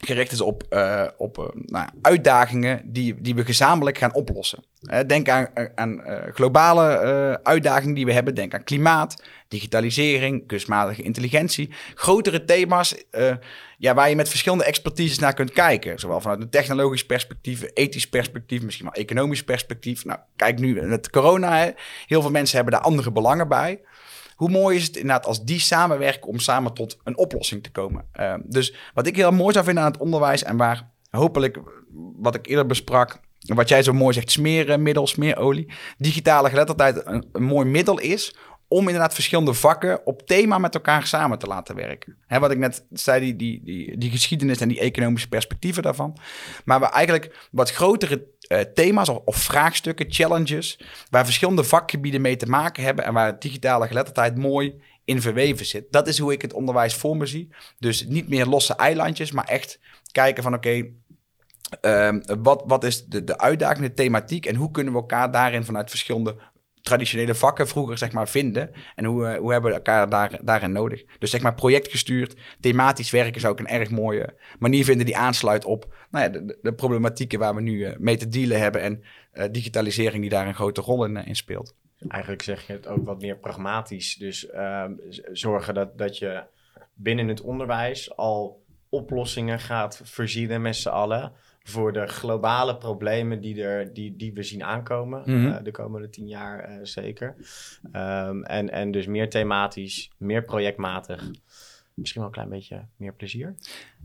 gericht 0.00 0.32
is 0.32 0.40
op, 0.40 0.62
uh, 0.70 1.06
op 1.16 1.38
uh, 1.38 1.44
nou, 1.54 1.88
uitdagingen 2.02 2.80
die, 2.84 3.20
die 3.20 3.34
we 3.34 3.44
gezamenlijk 3.44 3.98
gaan 3.98 4.14
oplossen. 4.14 4.64
Uh, 4.80 4.98
denk 5.06 5.28
aan, 5.28 5.48
aan 5.74 6.02
globale 6.32 7.40
uitdagingen 7.42 7.94
die 7.94 8.04
we 8.04 8.12
hebben. 8.12 8.34
Denk 8.34 8.54
aan 8.54 8.64
klimaat, 8.64 9.22
digitalisering, 9.48 10.46
kunstmatige 10.46 11.02
intelligentie. 11.02 11.70
Grotere 11.94 12.44
thema's 12.44 12.94
ja, 13.78 13.94
waar 13.94 14.08
je 14.08 14.16
met 14.16 14.28
verschillende 14.28 14.64
expertises 14.64 15.18
naar 15.18 15.34
kunt 15.34 15.52
kijken. 15.52 15.98
Zowel 15.98 16.20
vanuit 16.20 16.40
een 16.40 16.50
technologisch 16.50 17.06
perspectief, 17.06 17.64
ethisch 17.74 18.08
perspectief, 18.08 18.62
misschien 18.62 18.86
wel 18.86 19.02
economisch 19.02 19.44
perspectief. 19.44 20.04
Nou, 20.04 20.18
kijk 20.36 20.58
nu 20.58 20.82
met 20.82 21.10
corona. 21.10 21.72
Heel 22.06 22.22
veel 22.22 22.30
mensen 22.30 22.56
hebben 22.56 22.74
daar 22.74 22.82
andere 22.82 23.12
belangen 23.12 23.48
bij. 23.48 23.80
Hoe 24.36 24.50
mooi 24.50 24.76
is 24.76 24.86
het 24.86 24.96
inderdaad 24.96 25.26
als 25.26 25.44
die 25.44 25.60
samenwerken 25.60 26.28
om 26.28 26.38
samen 26.38 26.74
tot 26.74 26.98
een 27.04 27.18
oplossing 27.18 27.62
te 27.62 27.70
komen. 27.70 28.04
Uh, 28.20 28.34
dus 28.44 28.74
wat 28.94 29.06
ik 29.06 29.16
heel 29.16 29.32
mooi 29.32 29.52
zou 29.52 29.64
vinden 29.64 29.84
aan 29.84 29.92
het 29.92 30.00
onderwijs 30.00 30.42
en 30.42 30.56
waar 30.56 30.90
hopelijk, 31.10 31.60
wat 32.16 32.34
ik 32.34 32.46
eerder 32.46 32.66
besprak, 32.66 33.20
wat 33.54 33.68
jij 33.68 33.82
zo 33.82 33.92
mooi 33.92 34.14
zegt, 34.14 34.30
smeren, 34.30 34.82
middel, 34.82 35.06
smeerolie, 35.06 35.72
digitale 35.98 36.48
geletterdheid 36.48 37.06
een, 37.06 37.28
een 37.32 37.42
mooi 37.42 37.66
middel 37.66 37.98
is 37.98 38.34
om 38.68 38.86
inderdaad 38.86 39.14
verschillende 39.14 39.54
vakken 39.54 40.06
op 40.06 40.26
thema 40.26 40.58
met 40.58 40.74
elkaar 40.74 41.06
samen 41.06 41.38
te 41.38 41.46
laten 41.46 41.74
werken. 41.74 42.16
Hè, 42.26 42.38
wat 42.38 42.50
ik 42.50 42.58
net 42.58 42.86
zei, 42.90 43.20
die, 43.20 43.36
die, 43.36 43.60
die, 43.64 43.98
die 43.98 44.10
geschiedenis 44.10 44.60
en 44.60 44.68
die 44.68 44.80
economische 44.80 45.28
perspectieven 45.28 45.82
daarvan. 45.82 46.16
Maar 46.64 46.80
we 46.80 46.86
eigenlijk 46.86 47.48
wat 47.50 47.70
grotere 47.70 48.26
uh, 48.48 48.60
thema's 48.60 49.08
of, 49.08 49.20
of, 49.24 49.36
vraagstukken, 49.36 50.06
challenges, 50.08 50.80
waar 51.10 51.24
verschillende 51.24 51.64
vakgebieden 51.64 52.20
mee 52.20 52.36
te 52.36 52.46
maken 52.46 52.82
hebben 52.82 53.04
en 53.04 53.12
waar 53.12 53.38
digitale 53.38 53.86
geletterdheid 53.86 54.36
mooi 54.36 54.80
in 55.04 55.20
verweven 55.20 55.66
zit. 55.66 55.84
Dat 55.90 56.08
is 56.08 56.18
hoe 56.18 56.32
ik 56.32 56.42
het 56.42 56.52
onderwijs 56.52 56.94
voor 56.94 57.16
me 57.16 57.26
zie. 57.26 57.48
Dus 57.78 58.04
niet 58.04 58.28
meer 58.28 58.46
losse 58.46 58.74
eilandjes, 58.74 59.32
maar 59.32 59.44
echt 59.44 59.78
kijken 60.12 60.42
van 60.42 60.54
oké, 60.54 60.86
ehm, 61.80 62.20
wat, 62.42 62.62
wat 62.66 62.84
is 62.84 63.04
de, 63.04 63.24
de 63.24 63.38
uitdaging, 63.38 63.86
de 63.86 63.94
thematiek 63.94 64.46
en 64.46 64.54
hoe 64.54 64.70
kunnen 64.70 64.92
we 64.92 64.98
elkaar 64.98 65.30
daarin 65.30 65.64
vanuit 65.64 65.90
verschillende 65.90 66.36
traditionele 66.86 67.34
vakken 67.34 67.68
vroeger 67.68 67.98
zeg 67.98 68.12
maar 68.12 68.28
vinden 68.28 68.70
en 68.94 69.04
hoe, 69.04 69.22
uh, 69.22 69.38
hoe 69.38 69.52
hebben 69.52 69.70
we 69.70 69.76
elkaar 69.76 70.08
daar, 70.08 70.38
daarin 70.42 70.72
nodig. 70.72 71.04
Dus 71.18 71.30
zeg 71.30 71.40
maar 71.40 71.54
projectgestuurd, 71.54 72.36
thematisch 72.60 73.10
werken 73.10 73.40
zou 73.40 73.52
ik 73.52 73.58
een 73.58 73.66
erg 73.66 73.90
mooie 73.90 74.34
manier 74.58 74.84
vinden 74.84 75.06
die 75.06 75.16
aansluit 75.16 75.64
op 75.64 75.94
nou 76.10 76.24
ja, 76.24 76.54
de, 76.62 76.72
problematieken 76.74 77.38
waar 77.38 77.54
we 77.54 77.60
nu 77.60 77.78
uh, 77.78 77.96
mee 77.98 78.16
te 78.16 78.28
dealen 78.28 78.60
hebben 78.60 78.82
en 78.82 79.02
uh, 79.34 79.44
digitalisering 79.50 80.20
die 80.20 80.30
daar 80.30 80.46
een 80.46 80.54
grote 80.54 80.80
rol 80.80 81.04
in, 81.04 81.36
speelt. 81.36 81.74
Eigenlijk 82.08 82.42
zeg 82.42 82.66
je 82.66 82.72
het 82.72 82.86
ook 82.86 83.04
wat 83.04 83.20
meer 83.20 83.36
pragmatisch. 83.36 84.14
Dus 84.14 84.50
ehm, 84.50 84.92
zorgen 85.32 85.74
dat, 85.74 85.98
dat 85.98 86.18
je 86.18 86.42
binnen 86.94 87.28
het 87.28 87.40
onderwijs 87.40 88.16
al 88.16 88.64
oplossingen 88.88 89.60
gaat 89.60 90.00
verzinnen 90.04 90.62
met 90.62 90.76
z'n 90.76 90.88
allen 90.88 91.32
voor 91.68 91.92
de 91.92 92.06
globale 92.06 92.76
problemen 92.76 93.40
die, 93.40 93.62
er, 93.62 93.94
die, 93.94 94.16
die 94.16 94.32
we 94.32 94.42
zien 94.42 94.64
aankomen 94.64 95.22
mm 95.24 95.44
de 95.62 95.70
komende 95.70 96.10
tien 96.10 96.28
jaar 96.28 96.70
uh, 96.70 96.78
zeker. 96.82 97.34
Um, 97.92 98.44
en, 98.44 98.70
en 98.70 98.90
dus 98.90 99.06
meer 99.06 99.30
thematisch, 99.30 100.10
meer 100.16 100.44
projectmatig. 100.44 101.30
Misschien 101.94 102.20
wel 102.20 102.30
een 102.30 102.36
klein 102.36 102.48
beetje 102.48 102.84
meer 102.96 103.12
plezier. 103.12 103.54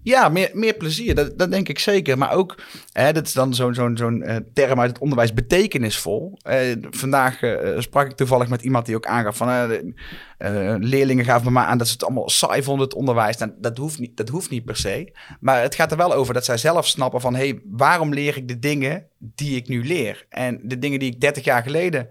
Ja, 0.03 0.29
meer, 0.29 0.73
plezier, 0.73 1.15
dat, 1.15 1.37
dat 1.37 1.51
denk 1.51 1.69
ik 1.69 1.79
zeker. 1.79 2.17
Maar 2.17 2.31
ook, 2.31 2.57
hè, 2.91 3.13
dat 3.13 3.27
is 3.27 3.33
dan 3.33 3.53
zo'n 3.53 3.97
zo'n 3.97 4.23
uh, 4.25 4.35
term 4.53 4.79
uit 4.79 4.89
het 4.89 4.99
onderwijs, 4.99 5.33
betekenisvol. 5.33 6.37
Uh, 6.43 6.57
vandaag 6.89 7.41
uh, 7.41 7.79
sprak 7.79 8.09
ik 8.09 8.15
toevallig 8.15 8.49
met 8.49 8.61
iemand 8.61 8.85
die 8.85 8.95
ook 8.95 9.05
aangaf 9.05 9.37
van... 9.37 9.81
leerlingen 10.79 11.25
gaven 11.25 11.45
me 11.45 11.51
maar 11.51 11.65
aan 11.65 11.77
dat 11.77 11.87
ze 11.87 11.93
het 11.93 12.03
allemaal 12.03 12.29
saai 12.29 12.63
vonden, 12.63 12.85
het 12.85 12.95
onderwijs. 12.95 13.37
Nou, 13.37 13.51
dat, 13.57 13.77
hoeft 13.77 13.99
niet, 13.99 14.17
dat 14.17 14.29
hoeft 14.29 14.49
niet 14.49 14.65
per 14.65 14.77
se. 14.77 15.13
Maar 15.39 15.61
het 15.61 15.75
gaat 15.75 15.91
er 15.91 15.97
wel 15.97 16.13
over 16.13 16.33
dat 16.33 16.45
zij 16.45 16.57
zelf 16.57 16.87
snappen 16.87 17.21
van... 17.21 17.35
hé, 17.35 17.47
hey, 17.47 17.61
waarom 17.65 18.13
leer 18.13 18.37
ik 18.37 18.47
de 18.47 18.59
dingen 18.59 19.05
die 19.17 19.55
ik 19.55 19.67
nu 19.67 19.85
leer? 19.85 20.25
En 20.29 20.59
de 20.63 20.79
dingen 20.79 20.99
die 20.99 21.11
ik 21.11 21.21
30 21.21 21.43
jaar 21.43 21.63
geleden 21.63 22.07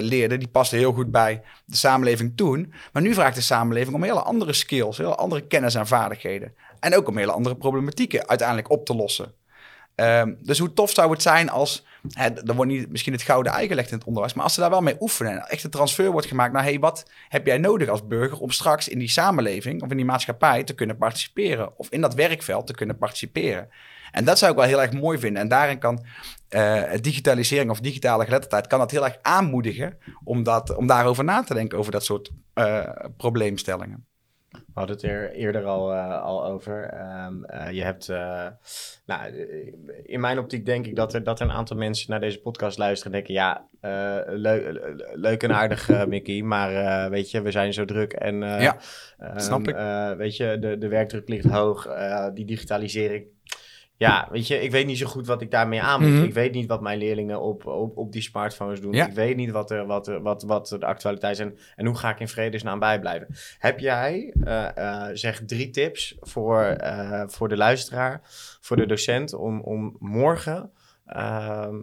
leerde, 0.00 0.38
die 0.38 0.48
pasten 0.48 0.78
heel 0.78 0.92
goed 0.92 1.10
bij 1.10 1.42
de 1.64 1.76
samenleving 1.76 2.36
toen. 2.36 2.72
Maar 2.92 3.02
nu 3.02 3.14
vraagt 3.14 3.34
de 3.34 3.40
samenleving 3.40 3.94
om 3.94 4.02
hele 4.02 4.22
andere 4.22 4.52
skills, 4.52 4.98
hele 4.98 5.14
andere 5.14 5.46
kennis 5.46 5.74
en 5.74 5.86
vaardigheden. 5.86 6.52
En 6.80 6.96
ook 6.96 7.08
om 7.08 7.16
hele 7.16 7.32
andere 7.32 7.56
problematieken 7.56 8.28
uiteindelijk 8.28 8.70
op 8.70 8.86
te 8.86 8.94
lossen. 8.94 9.34
Ehm, 9.94 10.34
dus 10.40 10.58
hoe 10.58 10.72
tof 10.72 10.90
zou 10.90 11.10
het 11.10 11.22
zijn 11.22 11.50
als, 11.50 11.86
hè, 12.08 12.28
er 12.28 12.54
wordt 12.54 12.70
niet 12.70 12.90
misschien 12.90 13.12
het 13.12 13.22
gouden 13.22 13.52
ei 13.52 13.66
gelegd 13.68 13.90
in 13.90 13.96
het 13.96 14.06
onderwijs, 14.06 14.34
maar 14.34 14.44
als 14.44 14.54
ze 14.54 14.60
daar 14.60 14.70
wel 14.70 14.80
mee 14.80 14.96
oefenen 15.00 15.32
en 15.32 15.48
echt 15.48 15.64
een 15.64 15.70
transfer 15.70 16.10
wordt 16.10 16.26
gemaakt 16.26 16.52
naar, 16.52 16.62
hey, 16.62 16.78
wat 16.78 17.10
heb 17.28 17.46
jij 17.46 17.58
nodig 17.58 17.88
als 17.88 18.06
burger 18.06 18.38
om 18.38 18.50
straks 18.50 18.88
in 18.88 18.98
die 18.98 19.08
samenleving 19.08 19.82
of 19.82 19.90
in 19.90 19.96
die 19.96 20.06
maatschappij 20.06 20.64
te 20.64 20.74
kunnen 20.74 20.96
participeren 20.96 21.78
of 21.78 21.90
in 21.90 22.00
dat 22.00 22.14
werkveld 22.14 22.66
te 22.66 22.74
kunnen 22.74 22.98
participeren. 22.98 23.68
En 24.10 24.24
dat 24.24 24.38
zou 24.38 24.50
ik 24.50 24.58
wel 24.58 24.66
heel 24.66 24.82
erg 24.82 24.92
mooi 24.92 25.18
vinden. 25.18 25.42
En 25.42 25.48
daarin 25.48 25.78
kan 25.78 26.04
uh, 26.50 26.82
digitalisering 27.00 27.70
of 27.70 27.80
digitale 27.80 28.24
geletterdheid 28.24 28.66
kan 28.66 28.78
dat 28.78 28.90
heel 28.90 29.04
erg 29.04 29.18
aanmoedigen 29.22 29.98
om, 30.24 30.42
dat, 30.42 30.76
om 30.76 30.86
daarover 30.86 31.24
na 31.24 31.42
te 31.42 31.54
denken, 31.54 31.78
over 31.78 31.92
dat 31.92 32.04
soort 32.04 32.30
uh, 32.54 32.88
probleemstellingen. 33.16 34.06
We 34.50 34.82
hadden 34.82 34.96
het 34.96 35.04
er 35.04 35.32
eerder 35.32 35.64
al, 35.64 35.92
uh, 35.92 36.22
al 36.22 36.44
over. 36.44 36.94
Um, 37.26 37.44
uh, 37.50 37.70
je 37.70 37.82
hebt, 37.82 38.08
uh, 38.08 38.46
nou, 39.06 39.36
in 40.02 40.20
mijn 40.20 40.38
optiek 40.38 40.66
denk 40.66 40.86
ik 40.86 40.96
dat 40.96 41.14
er, 41.14 41.22
dat 41.22 41.40
er 41.40 41.46
een 41.46 41.52
aantal 41.52 41.76
mensen 41.76 42.10
naar 42.10 42.20
deze 42.20 42.40
podcast 42.40 42.78
luisteren 42.78 43.12
en 43.12 43.18
denken, 43.18 43.34
ja, 43.34 43.66
leuk, 44.26 44.80
leuk 45.12 45.42
en 45.42 45.52
aardig 45.52 45.88
Mickey, 46.06 46.42
maar 46.42 47.10
weet 47.10 47.30
je, 47.30 47.42
we 47.42 47.50
zijn 47.50 47.72
zo 47.72 47.84
druk 47.84 48.12
en 48.12 48.40
ja, 48.40 48.76
um, 49.22 49.38
snap 49.40 49.68
ik. 49.68 49.76
weet 50.16 50.36
je, 50.36 50.58
de, 50.58 50.78
de 50.78 50.88
werkdruk 50.88 51.28
ligt 51.28 51.48
hoog, 51.48 51.88
die 52.34 52.44
digitalisering 52.44 53.26
ja, 53.96 54.28
weet 54.30 54.46
je, 54.46 54.62
ik 54.62 54.70
weet 54.70 54.86
niet 54.86 54.98
zo 54.98 55.06
goed 55.06 55.26
wat 55.26 55.42
ik 55.42 55.50
daarmee 55.50 55.82
aan 55.82 56.00
moet. 56.00 56.10
Mhm. 56.10 56.22
Ik 56.22 56.34
weet 56.34 56.52
niet 56.52 56.66
wat 56.66 56.80
mijn 56.80 56.98
leerlingen 56.98 57.40
op, 57.40 57.66
op, 57.66 57.96
op 57.96 58.12
die 58.12 58.22
smartphones 58.22 58.80
doen. 58.80 58.94
Ik 58.94 59.12
weet 59.12 59.36
niet 59.36 59.50
wat, 59.50 59.70
er, 59.70 59.86
wat, 59.86 60.06
wat, 60.06 60.42
wat 60.42 60.68
de 60.68 60.86
actualiteit 60.86 61.38
is 61.38 61.46
en, 61.76 61.86
hoe 61.86 61.96
ga 61.96 62.10
ik 62.10 62.20
in 62.20 62.28
vredesnaam 62.28 62.78
bijblijven. 62.78 63.28
Heb 63.58 63.78
jij, 63.78 64.34
uh, 64.44 65.08
zeg, 65.12 65.42
drie 65.46 65.70
tips 65.70 66.16
voor, 66.20 66.76
uh, 66.80 67.22
voor 67.26 67.48
de 67.48 67.56
luisteraar, 67.56 68.20
voor 68.60 68.76
de 68.76 68.86
docent, 68.86 69.34
om, 69.34 69.60
om 69.60 69.96
morgen, 69.98 70.70
ehm, 71.06 71.76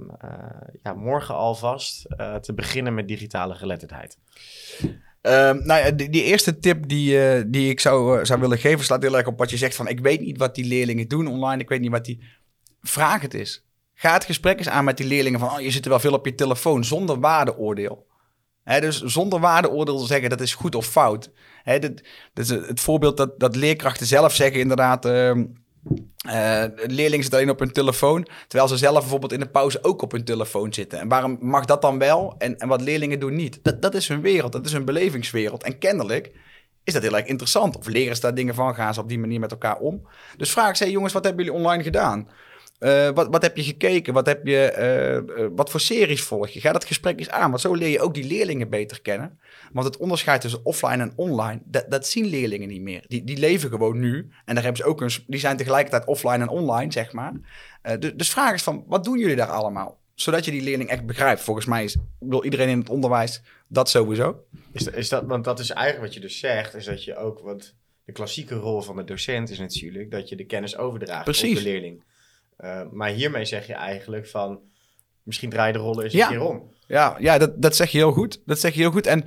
ja, 0.83 0.93
morgen 0.93 1.35
alvast 1.35 2.07
te 2.41 2.53
beginnen 2.55 2.93
met 2.93 3.07
digitale 3.07 3.53
geletterdheid? 3.53 4.17
Um, 5.25 5.65
nou 5.65 5.85
ja, 5.85 5.91
die, 5.91 6.09
die, 6.09 6.23
eerste 6.23 6.59
tip 6.59 6.87
die, 6.87 7.37
uh, 7.37 7.43
die 7.47 7.69
ik 7.69 7.79
zou, 7.79 8.19
uh, 8.19 8.25
zou 8.25 8.39
willen 8.39 8.57
geven, 8.57 8.85
slaat 8.85 9.01
heel 9.01 9.17
erg 9.17 9.27
op 9.27 9.37
wat 9.37 9.49
je 9.49 9.57
zegt 9.57 9.75
van 9.75 9.87
ik 9.87 9.99
weet 9.99 10.21
niet 10.21 10.37
wat 10.37 10.55
die 10.55 10.65
leerlingen 10.65 11.07
doen 11.07 11.27
online, 11.27 11.61
ik 11.61 11.69
weet 11.69 11.81
niet 11.81 11.91
wat 11.91 12.05
die... 12.05 12.23
Vraag 12.81 13.21
het 13.21 13.33
eens. 13.33 13.65
Ga 13.93 14.13
het 14.13 14.23
gesprek 14.23 14.57
eens 14.57 14.69
aan 14.69 14.83
met 14.83 14.97
die 14.97 15.07
leerlingen 15.07 15.39
van 15.39 15.49
oh, 15.49 15.59
je 15.59 15.71
zit 15.71 15.83
er 15.83 15.89
wel 15.89 15.99
veel 15.99 16.13
op 16.13 16.25
je 16.25 16.35
telefoon, 16.35 16.83
zonder 16.83 17.19
waardeoordeel. 17.19 18.07
Dus 18.63 19.01
zonder 19.01 19.39
waardeoordeel 19.39 19.97
zeggen 19.97 20.29
dat 20.29 20.41
is 20.41 20.53
goed 20.53 20.75
of 20.75 20.85
fout. 20.85 21.31
Is 22.33 22.49
het 22.49 22.79
voorbeeld 22.79 23.17
dat, 23.17 23.39
dat 23.39 23.55
leerkrachten 23.55 24.07
zelf 24.07 24.35
zeggen 24.35 24.59
inderdaad... 24.59 25.05
Uh, 25.05 25.31
uh, 26.27 26.63
leerlingen 26.75 27.21
zitten 27.21 27.39
alleen 27.39 27.49
op 27.49 27.59
hun 27.59 27.71
telefoon, 27.71 28.27
terwijl 28.47 28.69
ze 28.69 28.77
zelf 28.77 28.99
bijvoorbeeld 28.99 29.31
in 29.31 29.39
de 29.39 29.49
pauze 29.49 29.83
ook 29.83 30.01
op 30.01 30.11
hun 30.11 30.23
telefoon 30.23 30.73
zitten. 30.73 30.99
En 30.99 31.07
waarom 31.07 31.37
mag 31.41 31.65
dat 31.65 31.81
dan 31.81 31.97
wel 31.97 32.35
en, 32.37 32.57
en 32.57 32.67
wat 32.67 32.81
leerlingen 32.81 33.19
doen 33.19 33.35
niet? 33.35 33.59
Dat, 33.63 33.81
dat 33.81 33.93
is 33.93 34.07
hun 34.07 34.21
wereld, 34.21 34.51
dat 34.51 34.65
is 34.65 34.73
hun 34.73 34.85
belevingswereld. 34.85 35.63
En 35.63 35.77
kennelijk 35.77 36.31
is 36.83 36.93
dat 36.93 37.01
heel 37.01 37.17
erg 37.17 37.25
interessant. 37.25 37.77
Of 37.77 37.87
leren 37.87 38.15
ze 38.15 38.21
daar 38.21 38.35
dingen 38.35 38.55
van, 38.55 38.75
gaan 38.75 38.93
ze 38.93 38.99
op 38.99 39.09
die 39.09 39.19
manier 39.19 39.39
met 39.39 39.51
elkaar 39.51 39.77
om? 39.77 40.07
Dus 40.37 40.51
vraag 40.51 40.77
ze, 40.77 40.91
jongens, 40.91 41.13
wat 41.13 41.23
hebben 41.23 41.45
jullie 41.45 41.59
online 41.59 41.83
gedaan? 41.83 42.27
Uh, 42.83 43.09
wat, 43.09 43.27
wat 43.27 43.41
heb 43.41 43.57
je 43.57 43.63
gekeken? 43.63 44.13
Wat, 44.13 44.25
heb 44.25 44.47
je, 44.47 45.23
uh, 45.37 45.47
wat 45.55 45.69
voor 45.69 45.79
series 45.79 46.21
volg 46.21 46.49
je? 46.49 46.59
Ga 46.59 46.71
dat 46.71 46.85
gesprek 46.85 47.19
eens 47.19 47.29
aan, 47.29 47.49
want 47.49 47.61
zo 47.61 47.73
leer 47.73 47.89
je 47.89 48.01
ook 48.01 48.13
die 48.13 48.27
leerlingen 48.27 48.69
beter 48.69 49.01
kennen. 49.01 49.39
Want 49.71 49.85
het 49.85 49.97
onderscheid 49.97 50.41
tussen 50.41 50.65
offline 50.65 51.03
en 51.03 51.13
online, 51.15 51.61
dat, 51.65 51.85
dat 51.89 52.07
zien 52.07 52.25
leerlingen 52.25 52.67
niet 52.67 52.81
meer. 52.81 53.03
Die, 53.07 53.23
die 53.23 53.37
leven 53.37 53.69
gewoon 53.69 53.99
nu. 53.99 54.29
En 54.45 54.53
daar 54.55 54.63
hebben 54.63 54.83
ze 54.83 54.89
ook 54.89 55.01
een, 55.01 55.11
die 55.27 55.39
zijn 55.39 55.57
tegelijkertijd 55.57 56.05
offline 56.05 56.37
en 56.37 56.47
online, 56.47 56.91
zeg 56.91 57.11
maar. 57.11 57.33
Dus, 57.99 58.13
dus 58.15 58.29
vraag 58.29 58.53
is 58.53 58.63
van, 58.63 58.83
wat 58.87 59.03
doen 59.03 59.19
jullie 59.19 59.35
daar 59.35 59.47
allemaal? 59.47 59.99
Zodat 60.13 60.45
je 60.45 60.51
die 60.51 60.61
leerling 60.61 60.89
echt 60.89 61.05
begrijpt. 61.05 61.41
Volgens 61.41 61.65
mij 61.65 61.83
is, 61.83 61.97
wil 62.19 62.43
iedereen 62.43 62.69
in 62.69 62.79
het 62.79 62.89
onderwijs 62.89 63.41
dat 63.67 63.89
sowieso. 63.89 64.43
Is, 64.71 64.87
is 64.87 65.09
dat, 65.09 65.23
want 65.25 65.43
dat 65.43 65.59
is 65.59 65.69
eigenlijk 65.69 66.05
wat 66.05 66.13
je 66.13 66.19
dus 66.19 66.39
zegt, 66.39 66.75
is 66.75 66.85
dat 66.85 67.03
je 67.03 67.15
ook, 67.15 67.39
want 67.39 67.75
de 68.05 68.11
klassieke 68.11 68.55
rol 68.55 68.81
van 68.81 68.95
de 68.95 69.03
docent 69.03 69.49
is 69.49 69.59
natuurlijk 69.59 70.11
dat 70.11 70.29
je 70.29 70.35
de 70.35 70.45
kennis 70.45 70.77
overdraagt 70.77 71.27
op 71.27 71.33
de 71.33 71.61
leerling. 71.61 72.03
Uh, 72.59 72.81
maar 72.91 73.09
hiermee 73.09 73.45
zeg 73.45 73.67
je 73.67 73.73
eigenlijk 73.73 74.27
van, 74.27 74.59
misschien 75.23 75.49
draai 75.49 75.67
je 75.67 75.77
de 75.77 75.83
rollen 75.83 76.03
eens 76.03 76.13
een 76.13 76.27
keer 76.27 76.41
om. 76.41 76.71
Ja, 76.87 77.15
ja 77.19 77.37
dat, 77.37 77.61
dat 77.61 77.75
zeg 77.75 77.91
je 77.91 77.97
heel 77.97 78.11
goed. 78.11 78.41
Dat 78.45 78.59
zeg 78.59 78.73
je 78.73 78.79
heel 78.79 78.91
goed. 78.91 79.07
En 79.07 79.23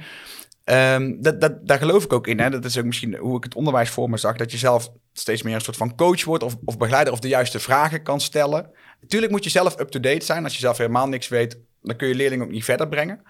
um, 0.64 1.22
dat, 1.22 1.40
dat, 1.40 1.66
daar 1.66 1.78
geloof 1.78 2.04
ik 2.04 2.12
ook 2.12 2.26
in. 2.26 2.40
Hè. 2.40 2.50
Dat 2.50 2.64
is 2.64 2.78
ook 2.78 2.84
misschien 2.84 3.16
hoe 3.16 3.36
ik 3.36 3.44
het 3.44 3.54
onderwijs 3.54 3.90
voor 3.90 4.10
me 4.10 4.16
zag. 4.16 4.36
Dat 4.36 4.50
je 4.50 4.58
zelf 4.58 4.92
steeds 5.12 5.42
meer 5.42 5.54
een 5.54 5.60
soort 5.60 5.76
van 5.76 5.96
coach 5.96 6.24
wordt 6.24 6.42
of, 6.42 6.56
of 6.64 6.78
begeleider 6.78 7.12
of 7.12 7.20
de 7.20 7.28
juiste 7.28 7.60
vragen 7.60 8.02
kan 8.02 8.20
stellen. 8.20 8.70
Natuurlijk 9.00 9.32
moet 9.32 9.44
je 9.44 9.50
zelf 9.50 9.80
up-to-date 9.80 10.24
zijn. 10.24 10.44
Als 10.44 10.52
je 10.52 10.60
zelf 10.60 10.76
helemaal 10.76 11.08
niks 11.08 11.28
weet, 11.28 11.60
dan 11.82 11.96
kun 11.96 12.08
je 12.08 12.14
leerlingen 12.14 12.46
ook 12.46 12.52
niet 12.52 12.64
verder 12.64 12.88
brengen. 12.88 13.22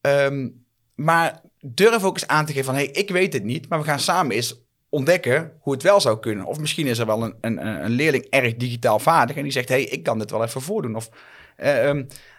Um, 0.00 0.66
maar 0.94 1.40
durf 1.60 2.04
ook 2.04 2.14
eens 2.14 2.26
aan 2.26 2.46
te 2.46 2.52
geven 2.52 2.64
van... 2.64 2.74
hé, 2.74 2.84
hey, 2.84 2.92
ik 2.92 3.10
weet 3.10 3.32
het 3.32 3.44
niet, 3.44 3.68
maar 3.68 3.78
we 3.78 3.84
gaan 3.84 4.00
samen 4.00 4.36
eens 4.36 4.66
ontdekken 4.88 5.52
hoe 5.60 5.72
het 5.72 5.82
wel 5.82 6.00
zou 6.00 6.18
kunnen. 6.18 6.44
Of 6.46 6.58
misschien 6.58 6.86
is 6.86 6.98
er 6.98 7.06
wel 7.06 7.22
een, 7.22 7.34
een, 7.40 7.66
een 7.66 7.90
leerling 7.90 8.24
erg 8.24 8.56
digitaal 8.56 8.98
vaardig... 8.98 9.36
en 9.36 9.42
die 9.42 9.52
zegt, 9.52 9.68
hey, 9.68 9.82
ik 9.82 10.02
kan 10.02 10.18
dit 10.18 10.30
wel 10.30 10.44
even 10.44 10.60
voordoen. 10.60 10.96
Of 10.96 11.10
uh, 11.58 11.88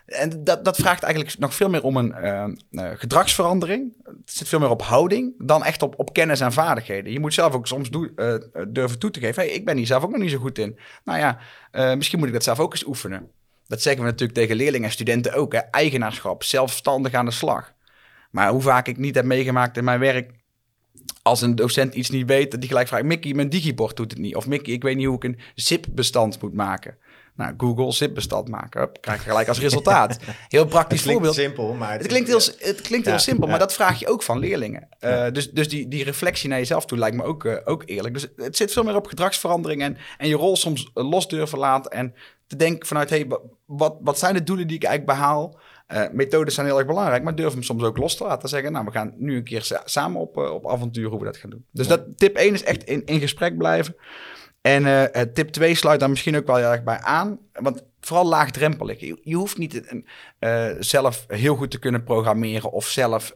en 0.06 0.44
dat, 0.44 0.66
dat 0.66 0.78
vraagt 0.78 1.04
eigenlijk 1.04 1.38
nog 1.38 1.54
veel 1.56 1.70
meer 1.70 1.84
om 1.84 1.98
een 1.98 2.16
uh, 2.72 2.90
gedragsverandering. 2.94 3.94
Het 4.04 4.16
zit 4.26 4.48
veel 4.48 4.60
meer 4.60 4.70
op 4.70 4.82
houding 4.82 5.34
dan 5.38 5.64
echt 5.64 5.82
op, 5.82 6.00
op 6.00 6.14
kennis 6.14 6.40
en 6.40 6.54
vaardigheden. 6.54 7.12
Je 7.12 7.20
moet 7.20 7.34
zelf 7.34 7.54
ook 7.54 7.68
soms 7.68 7.90
durven 8.68 9.00
toe 9.00 9.12
te 9.12 9.20
geven: 9.20 9.44
hey, 9.44 9.52
ik 9.52 9.66
ben 9.66 9.78
hier 9.78 9.86
zelf 9.86 10.04
ook 10.04 10.12
nog 10.12 10.22
niet 10.22 10.32
zo 10.32 10.38
goed 10.38 10.58
in. 10.58 10.80
Nou 11.04 11.20
ja, 11.20 11.40
misschien 11.96 12.20
moet 12.20 12.28
ik 12.28 12.34
dat 12.34 12.44
zelf 12.44 12.60
ook 12.60 12.72
eens 12.72 12.86
oefenen. 12.86 13.32
Dat 13.68 13.82
zeggen 13.82 14.04
we 14.04 14.10
natuurlijk 14.10 14.40
tegen 14.40 14.56
leerlingen 14.56 14.88
en 14.88 14.94
studenten 14.94 15.34
ook: 15.34 15.54
hè? 15.54 15.60
eigenaarschap, 15.60 16.44
zelfstandig 16.44 17.14
aan 17.14 17.26
de 17.26 17.32
slag. 17.32 17.74
Maar 18.32 18.50
hoe 18.50 18.62
vaak 18.62 18.88
ik 18.88 18.98
niet 18.98 19.16
heb 19.16 19.26
meegemaakt 19.26 19.78
in 19.78 19.84
mijn 19.84 20.00
werk. 20.00 20.32
Als 21.22 21.42
een 21.42 21.56
docent 21.56 21.94
iets 21.94 22.10
niet 22.10 22.28
weet, 22.28 22.52
dat 22.52 22.60
die 22.60 22.70
gelijk 22.70 22.88
vraagt: 22.88 23.04
Mickey, 23.04 23.34
mijn 23.34 23.50
digibord 23.50 23.96
doet 23.96 24.12
het 24.12 24.20
niet. 24.20 24.36
Of 24.36 24.48
Mickey, 24.48 24.74
ik 24.74 24.84
weet 24.84 24.96
niet 24.96 25.06
hoe 25.06 25.16
ik 25.16 25.24
een 25.24 25.40
zip-bestand 25.56 26.42
moet 26.42 26.54
maken. 26.54 26.98
Nou, 27.40 27.54
Google 27.58 27.92
zip-bestand 27.92 28.48
maken. 28.48 28.92
krijg 29.00 29.24
je 29.24 29.30
gelijk 29.30 29.48
als 29.48 29.60
resultaat. 29.60 30.18
Heel 30.48 30.66
praktisch 30.66 31.04
het 31.04 31.12
voorbeeld. 31.12 31.36
simpel, 31.36 31.74
maar 31.74 31.98
het, 31.98 32.08
klinkt 32.08 32.28
heel, 32.28 32.42
het 32.58 32.82
klinkt 32.82 33.08
heel 33.08 33.20
simpel, 33.20 33.48
maar 33.48 33.60
dat 33.60 33.74
vraag 33.74 34.00
je 34.00 34.08
ook 34.08 34.24
van 34.24 34.40
leerlingen. 34.40 34.88
Uh, 35.00 35.26
dus 35.32 35.52
dus 35.52 35.70
die, 35.70 35.88
die 35.88 36.04
reflectie 36.04 36.50
naar 36.50 36.58
jezelf 36.58 36.86
toe 36.86 36.98
lijkt 36.98 37.16
me 37.16 37.24
ook, 37.24 37.44
uh, 37.44 37.56
ook 37.66 37.84
eerlijk. 37.86 38.14
Dus 38.14 38.28
het 38.36 38.58
zit 38.58 38.72
veel 38.72 38.84
meer 38.84 38.96
op 38.96 39.08
gedragsverandering 39.08 39.82
en, 39.82 39.98
en 40.18 40.28
je 40.28 40.36
rol 40.36 40.56
soms 40.56 40.92
los 40.94 41.28
durven 41.28 41.58
laten. 41.58 41.92
En 41.92 42.14
te 42.48 42.56
denken 42.56 42.88
vanuit, 42.88 43.10
hey, 43.10 43.28
wat, 43.66 43.98
wat 44.02 44.20
zijn 44.20 44.34
de 44.34 44.44
doelen 44.44 44.68
die 44.68 44.76
ik 44.76 44.84
eigenlijk 44.84 45.20
behaal? 45.20 45.60
Uh, 45.94 46.04
methodes 46.12 46.54
zijn 46.54 46.66
heel 46.66 46.78
erg 46.78 46.88
belangrijk, 46.88 47.24
maar 47.24 47.36
durf 47.36 47.54
hem 47.54 47.64
soms 47.64 47.84
ook 47.84 47.98
los 47.98 48.18
te 48.18 48.24
laten. 48.24 48.50
Zeggen, 48.50 48.72
nou, 48.72 48.86
we 48.86 48.92
gaan 48.92 49.14
nu 49.18 49.36
een 49.36 49.44
keer 49.44 49.82
samen 49.86 50.22
op, 50.22 50.38
op 50.38 50.70
avontuur 50.70 51.10
hoe 51.10 51.20
we 51.20 51.26
dat 51.26 51.38
gaan 51.38 51.50
doen. 51.50 51.66
Dus 51.72 51.88
dat, 51.88 52.02
tip 52.16 52.36
1 52.36 52.54
is 52.54 52.64
echt 52.64 52.84
in, 52.84 53.06
in 53.06 53.20
gesprek 53.20 53.58
blijven. 53.58 53.96
En 54.62 54.86
uh, 54.86 55.04
tip 55.34 55.50
2 55.50 55.76
sluit 55.76 56.00
daar 56.00 56.10
misschien 56.10 56.36
ook 56.38 56.46
wel 56.46 56.56
heel 56.56 56.72
erg 56.72 56.84
bij 56.84 57.00
aan. 57.00 57.40
Want 57.54 57.84
vooral 58.00 58.26
laagdrempelig. 58.26 59.00
Je, 59.00 59.20
je 59.24 59.36
hoeft 59.36 59.58
niet 59.58 60.04
zelf 60.80 61.26
heel 61.28 61.56
goed 61.56 61.72
te 61.72 61.80
kunnen 61.80 62.04
programmeren 62.04 62.72
of 62.72 62.88
zelf 62.88 63.36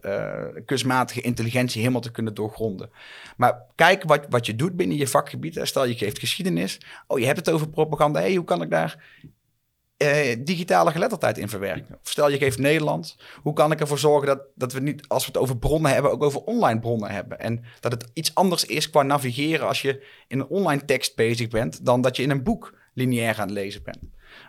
kunstmatige 0.66 1.22
intelligentie 1.22 1.80
helemaal 1.80 2.02
te 2.02 2.12
kunnen 2.12 2.34
doorgronden. 2.34 2.90
Maar 3.38 3.62
kijk 3.76 4.04
wat, 4.04 4.26
wat 4.30 4.46
je 4.46 4.56
doet 4.56 4.76
binnen 4.76 4.98
je 4.98 5.08
vakgebied. 5.08 5.60
Stel 5.62 5.86
je 5.86 5.96
geeft 5.96 6.20
geschiedenis. 6.20 6.82
Oh, 7.08 7.20
je 7.20 7.26
hebt 7.26 7.38
het 7.38 7.50
over 7.50 7.70
propaganda. 7.70 8.20
Hey, 8.20 8.36
hoe 8.36 8.46
kan 8.46 8.62
ik 8.62 8.70
daar 8.70 9.04
uh, 10.04 10.36
digitale 10.46 10.92
geletterdheid 10.92 11.38
in 11.38 11.50
verwerken. 11.50 11.98
stel 12.04 12.30
je 12.30 12.38
geeft 12.38 12.58
Nederland. 12.58 13.18
Hoe 13.42 13.54
kan 13.54 13.72
ik 13.72 13.80
ervoor 13.80 14.00
zorgen 14.00 14.28
dat, 14.28 14.40
dat 14.56 14.74
we 14.74 14.80
niet, 14.80 15.08
als 15.08 15.26
we 15.26 15.32
het 15.32 15.42
over 15.42 15.58
bronnen 15.58 15.92
hebben, 15.92 16.12
ook 16.12 16.24
over 16.24 16.42
online 16.42 16.80
bronnen 16.80 17.12
hebben? 17.12 17.40
En 17.40 17.64
dat 17.80 17.92
het 17.92 18.10
iets 18.14 18.36
anders 18.36 18.66
is 18.66 18.90
qua 18.90 19.04
navigeren 19.04 19.68
als 19.68 19.82
je 19.82 20.06
in 20.28 20.40
een 20.40 20.48
online 20.48 20.86
tekst 20.86 21.16
bezig 21.16 21.48
bent, 21.48 21.86
dan 21.86 22.02
dat 22.02 22.16
je 22.16 22.24
in 22.24 22.30
een 22.30 22.44
boek 22.44 22.74
lineair 22.94 23.40
aan 23.40 23.48
het 23.48 23.52
lezen 23.52 23.84
bent. 23.84 24.00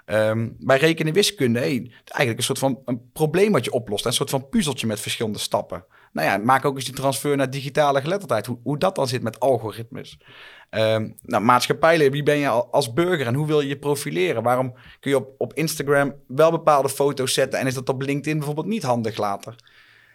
Um, 0.07 0.57
bij 0.59 0.79
rekenen 0.79 1.13
wiskunde, 1.13 1.59
hey, 1.59 1.91
eigenlijk 2.05 2.39
een 2.39 2.45
soort 2.45 2.59
van 2.59 2.83
een 2.85 3.11
probleem 3.13 3.53
wat 3.53 3.65
je 3.65 3.73
oplost. 3.73 4.07
Een 4.07 4.13
soort 4.13 4.31
van 4.31 4.49
puzzeltje 4.49 4.87
met 4.87 5.01
verschillende 5.01 5.39
stappen. 5.39 5.85
Nou 6.15 6.29
ja, 6.29 6.37
maak 6.37 6.65
ook 6.65 6.77
eens 6.77 6.85
die 6.85 6.95
transfer 6.95 7.37
naar 7.37 7.51
digitale 7.51 8.01
geletterdheid. 8.01 8.47
Hoe, 8.47 8.59
hoe 8.63 8.79
dat 8.79 8.95
dan 8.95 9.09
zit 9.09 9.23
met 9.23 9.41
algoritmes. 9.41 10.19
Um, 10.71 11.17
nou, 11.23 11.43
maatschappijleer, 11.43 12.11
wie 12.11 12.23
ben 12.23 12.37
je 12.37 12.49
als 12.49 12.93
burger 12.93 13.27
en 13.27 13.35
hoe 13.35 13.47
wil 13.47 13.61
je 13.61 13.69
je 13.69 13.79
profileren? 13.79 14.43
Waarom 14.43 14.75
kun 15.01 15.11
je 15.11 15.17
op, 15.17 15.35
op 15.39 15.53
Instagram 15.55 16.15
wel 16.27 16.51
bepaalde 16.51 16.89
foto's 16.89 17.35
zetten 17.35 17.59
en 17.59 17.67
is 17.67 17.75
dat 17.75 17.89
op 17.89 18.03
LinkedIn 18.03 18.37
bijvoorbeeld 18.37 18.67
niet 18.67 18.83
handig 18.83 19.17
later? 19.17 19.55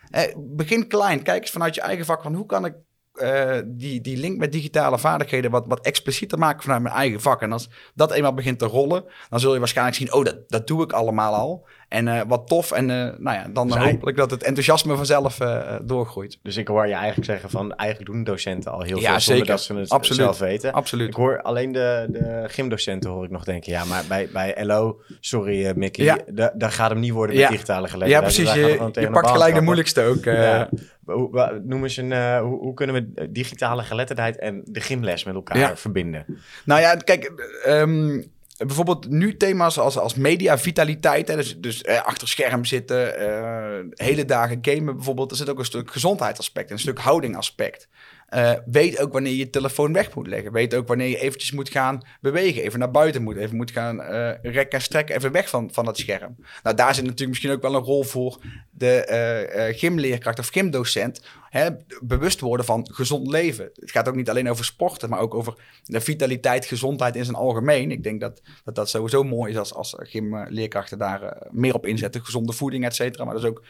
Eh, 0.09 0.35
begin 0.37 0.87
klein, 0.87 1.23
kijk 1.23 1.41
eens 1.41 1.51
vanuit 1.51 1.75
je 1.75 1.81
eigen 1.81 2.05
vak 2.05 2.21
van 2.21 2.33
hoe 2.33 2.45
kan 2.45 2.65
ik 2.65 2.73
uh, 3.21 3.57
die, 3.65 4.01
die 4.01 4.17
link 4.17 4.37
met 4.37 4.51
digitale 4.51 4.99
vaardigheden 4.99 5.51
wat, 5.51 5.65
wat 5.67 5.85
explicieter 5.85 6.37
maken 6.37 6.63
vanuit 6.63 6.81
mijn 6.81 6.95
eigen 6.95 7.21
vak. 7.21 7.41
En 7.41 7.51
als 7.51 7.69
dat 7.95 8.11
eenmaal 8.11 8.33
begint 8.33 8.59
te 8.59 8.65
rollen, 8.65 9.03
dan 9.29 9.39
zul 9.39 9.53
je 9.53 9.59
waarschijnlijk 9.59 9.97
zien, 9.97 10.13
oh, 10.13 10.23
dat, 10.23 10.49
dat 10.49 10.67
doe 10.67 10.83
ik 10.83 10.91
allemaal 10.91 11.33
al. 11.33 11.67
En 11.89 12.07
uh, 12.07 12.21
wat 12.27 12.47
tof. 12.47 12.71
En 12.71 12.89
uh, 12.89 12.95
nou 12.95 13.37
ja, 13.37 13.47
dan 13.53 13.67
dus 13.67 13.77
hopelijk 13.77 14.17
dat 14.17 14.31
het 14.31 14.43
enthousiasme 14.43 14.95
vanzelf 14.95 15.39
uh, 15.39 15.75
doorgroeit. 15.81 16.39
Dus 16.43 16.57
ik 16.57 16.67
hoor 16.67 16.87
je 16.87 16.93
eigenlijk 16.93 17.25
zeggen 17.25 17.49
van, 17.49 17.75
eigenlijk 17.75 18.11
doen 18.11 18.23
docenten 18.23 18.71
al 18.71 18.81
heel 18.81 18.97
veel 18.97 18.99
ja, 18.99 19.19
zonder 19.19 19.45
dat 19.45 19.61
ze 19.61 19.73
het 19.73 19.89
Absoluut. 19.89 20.21
zelf 20.21 20.39
weten. 20.39 20.73
Absoluut. 20.73 21.07
Ik 21.07 21.13
hoor 21.13 21.41
alleen 21.41 21.71
de, 21.71 22.07
de 22.09 22.43
gymdocenten 22.47 23.09
hoor 23.09 23.23
ik 23.23 23.29
nog 23.29 23.43
denken, 23.43 23.71
ja, 23.71 23.85
maar 23.85 24.03
bij, 24.07 24.29
bij 24.33 24.65
LO, 24.65 25.01
sorry 25.19 25.73
Mickey, 25.75 26.05
ja. 26.05 26.51
daar 26.55 26.71
gaat 26.71 26.89
hem 26.89 26.99
niet 26.99 27.11
worden 27.11 27.35
met 27.35 27.49
digitale 27.49 27.87
gelegenheid. 27.87 28.35
Ja, 28.35 28.43
precies. 28.43 28.53
Je, 28.53 29.01
je 29.01 29.09
pakt 29.09 29.29
gelijk 29.29 29.55
de 29.55 29.61
moeilijkste 29.61 30.03
ook. 30.03 30.23
Ja. 30.23 30.69
Hoe, 31.05 31.61
noem 31.63 31.83
eens 31.83 31.97
een, 31.97 32.11
uh, 32.11 32.39
hoe, 32.39 32.59
hoe, 32.59 32.73
kunnen 32.73 32.95
we 32.95 33.31
digitale 33.31 33.83
geletterdheid 33.83 34.39
en 34.39 34.61
de 34.65 34.79
gymles 34.79 35.23
met 35.23 35.35
elkaar 35.35 35.57
ja. 35.57 35.75
verbinden? 35.75 36.25
Nou 36.65 36.81
ja, 36.81 36.95
kijk, 36.95 37.31
um, 37.67 38.31
bijvoorbeeld 38.67 39.09
nu 39.09 39.37
thema's 39.37 39.77
als, 39.77 39.97
als 39.97 40.13
mediavitaliteit, 40.13 41.27
dus, 41.27 41.57
dus 41.57 41.81
eh, 41.81 42.01
achter 42.01 42.27
scherm 42.27 42.65
zitten, 42.65 43.21
uh, 43.21 43.91
hele 43.93 44.25
dagen 44.25 44.57
gamen 44.61 44.95
bijvoorbeeld. 44.95 45.31
Er 45.31 45.37
zit 45.37 45.49
ook 45.49 45.59
een 45.59 45.65
stuk 45.65 45.91
gezondheidsaspect, 45.91 46.71
een 46.71 46.79
stuk 46.79 46.99
houdingaspect. 46.99 47.87
Uh, 48.35 48.51
weet 48.65 48.99
ook 48.99 49.13
wanneer 49.13 49.31
je 49.31 49.37
je 49.37 49.49
telefoon 49.49 49.93
weg 49.93 50.15
moet 50.15 50.27
leggen. 50.27 50.51
Weet 50.51 50.73
ook 50.73 50.87
wanneer 50.87 51.07
je 51.07 51.19
eventjes 51.19 51.51
moet 51.51 51.69
gaan 51.69 52.01
bewegen. 52.21 52.63
Even 52.63 52.79
naar 52.79 52.91
buiten 52.91 53.23
moet. 53.23 53.35
Even 53.35 53.55
moet 53.55 53.71
gaan 53.71 53.99
uh, 53.99 54.31
rekken 54.41 54.79
en 54.79 54.81
strekken. 54.81 55.15
Even 55.15 55.31
weg 55.31 55.49
van, 55.49 55.69
van 55.73 55.85
dat 55.85 55.97
scherm. 55.97 56.35
Nou, 56.63 56.75
daar 56.75 56.95
zit 56.95 57.03
natuurlijk 57.03 57.29
misschien 57.29 57.51
ook 57.51 57.61
wel 57.61 57.75
een 57.75 57.81
rol 57.81 58.03
voor 58.03 58.37
de 58.69 59.07
uh, 59.55 59.79
gymleerkracht 59.79 60.39
of 60.39 60.47
gymdocent. 60.47 61.21
Hè, 61.49 61.69
bewust 62.01 62.39
worden 62.39 62.65
van 62.65 62.89
gezond 62.91 63.27
leven. 63.27 63.69
Het 63.73 63.91
gaat 63.91 64.07
ook 64.07 64.15
niet 64.15 64.29
alleen 64.29 64.49
over 64.49 64.65
sporten, 64.65 65.09
maar 65.09 65.19
ook 65.19 65.33
over 65.33 65.53
de 65.83 66.01
vitaliteit, 66.01 66.65
gezondheid 66.65 67.15
in 67.15 67.25
zijn 67.25 67.37
algemeen. 67.37 67.91
Ik 67.91 68.03
denk 68.03 68.21
dat 68.21 68.41
dat, 68.63 68.75
dat 68.75 68.89
sowieso 68.89 69.23
mooi 69.23 69.51
is 69.51 69.57
als, 69.57 69.73
als 69.73 69.95
gymleerkrachten 69.97 70.97
daar 70.97 71.47
meer 71.51 71.73
op 71.73 71.85
inzetten. 71.85 72.25
Gezonde 72.25 72.53
voeding, 72.53 72.85
et 72.85 72.95
cetera. 72.95 73.25
Maar 73.25 73.35
dus 73.35 73.43
ook 73.43 73.63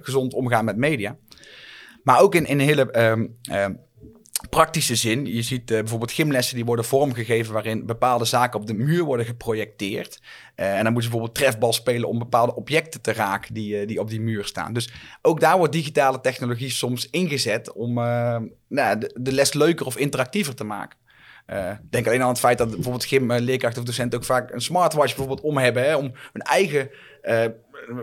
gezond 0.00 0.34
omgaan 0.34 0.64
met 0.64 0.76
media. 0.76 1.16
Maar 2.02 2.20
ook 2.20 2.34
in, 2.34 2.46
in 2.46 2.58
hele 2.58 2.90
ehm, 2.90 3.26
ehm, 3.42 3.74
praktische 4.48 4.94
zin. 4.94 5.26
Je 5.26 5.42
ziet 5.42 5.70
uh, 5.70 5.78
bijvoorbeeld 5.78 6.12
gymlessen 6.12 6.56
die 6.56 6.64
worden 6.64 6.84
vormgegeven 6.84 7.52
waarin 7.52 7.86
bepaalde 7.86 8.24
zaken 8.24 8.60
op 8.60 8.66
de 8.66 8.74
muur 8.74 9.04
worden 9.04 9.26
geprojecteed. 9.26 10.20
Uh, 10.56 10.76
en 10.76 10.84
dan 10.84 10.92
moeten 10.92 11.02
ze 11.02 11.08
bijvoorbeeld 11.08 11.34
trefbal 11.34 11.72
spelen 11.72 12.08
om 12.08 12.18
bepaalde 12.18 12.54
objecten 12.54 13.00
te 13.00 13.12
raken 13.12 13.54
die, 13.54 13.80
uh, 13.80 13.86
die 13.86 14.00
op 14.00 14.10
die 14.10 14.20
muur 14.20 14.44
staan. 14.44 14.72
Dus 14.72 14.92
ook 15.22 15.40
daar 15.40 15.56
wordt 15.56 15.72
digitale 15.72 16.20
technologie 16.20 16.70
soms 16.70 17.10
ingezet 17.10 17.72
om 17.72 17.94
nou, 17.94 18.98
de, 18.98 19.16
de, 19.20 19.32
les 19.32 19.52
leuker 19.52 19.86
of 19.86 19.96
interactiever 19.96 20.54
te 20.54 20.64
maken. 20.64 20.98
denk 21.90 22.06
alleen 22.06 22.22
aan 22.22 22.28
het 22.28 22.38
feit 22.38 22.58
dat 22.58 22.70
bijvoorbeeld 22.70 23.04
gymleerkrachten 23.04 23.80
of 23.80 23.86
docenten 23.86 24.18
ook 24.18 24.24
vaak 24.24 24.52
een 24.52 24.60
smartwatch 24.60 25.16
bijvoorbeeld 25.16 25.40
om 25.40 25.58
hebben. 25.58 25.82
Hè, 25.82 25.96
om 25.96 26.12
hun 26.32 26.42
eigen 26.42 26.90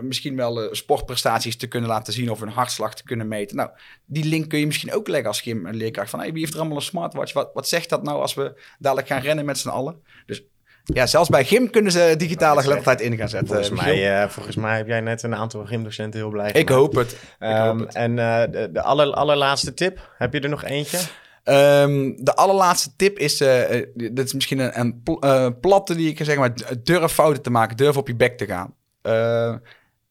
misschien 0.02 0.36
wel 0.36 0.62
uh, 0.64 0.68
sportprestaties 0.72 1.56
te 1.56 1.66
kunnen 1.66 1.88
laten 1.88 2.12
zien 2.12 2.30
of 2.30 2.40
een 2.40 2.48
hartslag 2.48 2.94
te 2.94 3.04
kunnen 3.04 3.28
meten. 3.28 3.56
Nou, 3.56 3.70
die 4.06 4.24
link 4.24 4.48
kun 4.48 4.58
je 4.58 4.66
misschien 4.66 4.92
ook 4.92 5.08
leggen 5.08 5.28
als 5.28 5.40
gym 5.40 5.66
en 5.66 5.76
leerkracht. 5.76 6.10
Van 6.10 6.20
hey, 6.20 6.32
wie 6.32 6.40
heeft 6.40 6.52
er 6.52 6.58
allemaal 6.58 6.76
een 6.76 6.82
smartwatch? 6.82 7.32
Wat, 7.32 7.50
wat 7.54 7.68
zegt 7.68 7.88
dat 7.88 8.02
nou 8.02 8.20
als 8.20 8.34
we 8.34 8.60
dadelijk 8.78 9.08
gaan 9.08 9.20
rennen 9.20 9.44
met 9.44 9.58
z'n 9.58 9.68
allen? 9.68 10.02
Dus 10.26 10.42
ja, 10.84 11.06
zelfs 11.06 11.28
bij 11.28 11.44
gym 11.44 11.70
kunnen 11.70 11.92
ze 11.92 12.14
digitale 12.18 12.60
geletterdheid 12.60 13.00
in 13.00 13.16
gaan 13.16 13.28
zetten. 13.28 13.48
Volgens 13.48 13.80
mij, 13.80 14.22
uh, 14.22 14.28
volgens 14.28 14.56
mij 14.56 14.76
heb 14.76 14.86
jij 14.86 15.00
net 15.00 15.22
een 15.22 15.34
aantal 15.34 15.66
gymdocenten 15.66 16.20
heel 16.20 16.30
blij 16.30 16.50
Ik 16.52 16.68
hoop 16.68 16.94
het. 16.94 17.16
Um, 17.38 17.86
En 17.86 18.10
uh, 18.10 18.40
de, 18.50 18.68
de 18.72 18.82
aller, 18.82 19.12
allerlaatste 19.12 19.74
tip, 19.74 20.14
heb 20.18 20.32
je 20.32 20.40
er 20.40 20.48
nog 20.48 20.64
eentje? 20.64 20.98
Um, 21.44 22.24
de 22.24 22.34
allerlaatste 22.34 22.90
tip 22.96 23.18
is, 23.18 23.40
uh, 23.40 23.62
dit 23.94 24.24
is 24.24 24.34
misschien 24.34 24.58
een, 24.58 24.80
een 24.80 25.02
pl 25.02 25.26
platte 25.60 25.94
die 25.94 26.08
ik 26.08 26.16
zeggen, 26.16 26.38
maar 26.38 26.78
durf 26.82 27.12
fouten 27.12 27.42
te 27.42 27.50
maken, 27.50 27.76
durf 27.76 27.96
op 27.96 28.06
je 28.06 28.16
bek 28.16 28.38
te 28.38 28.46
gaan. 28.46 28.74
Uh, 29.08 29.54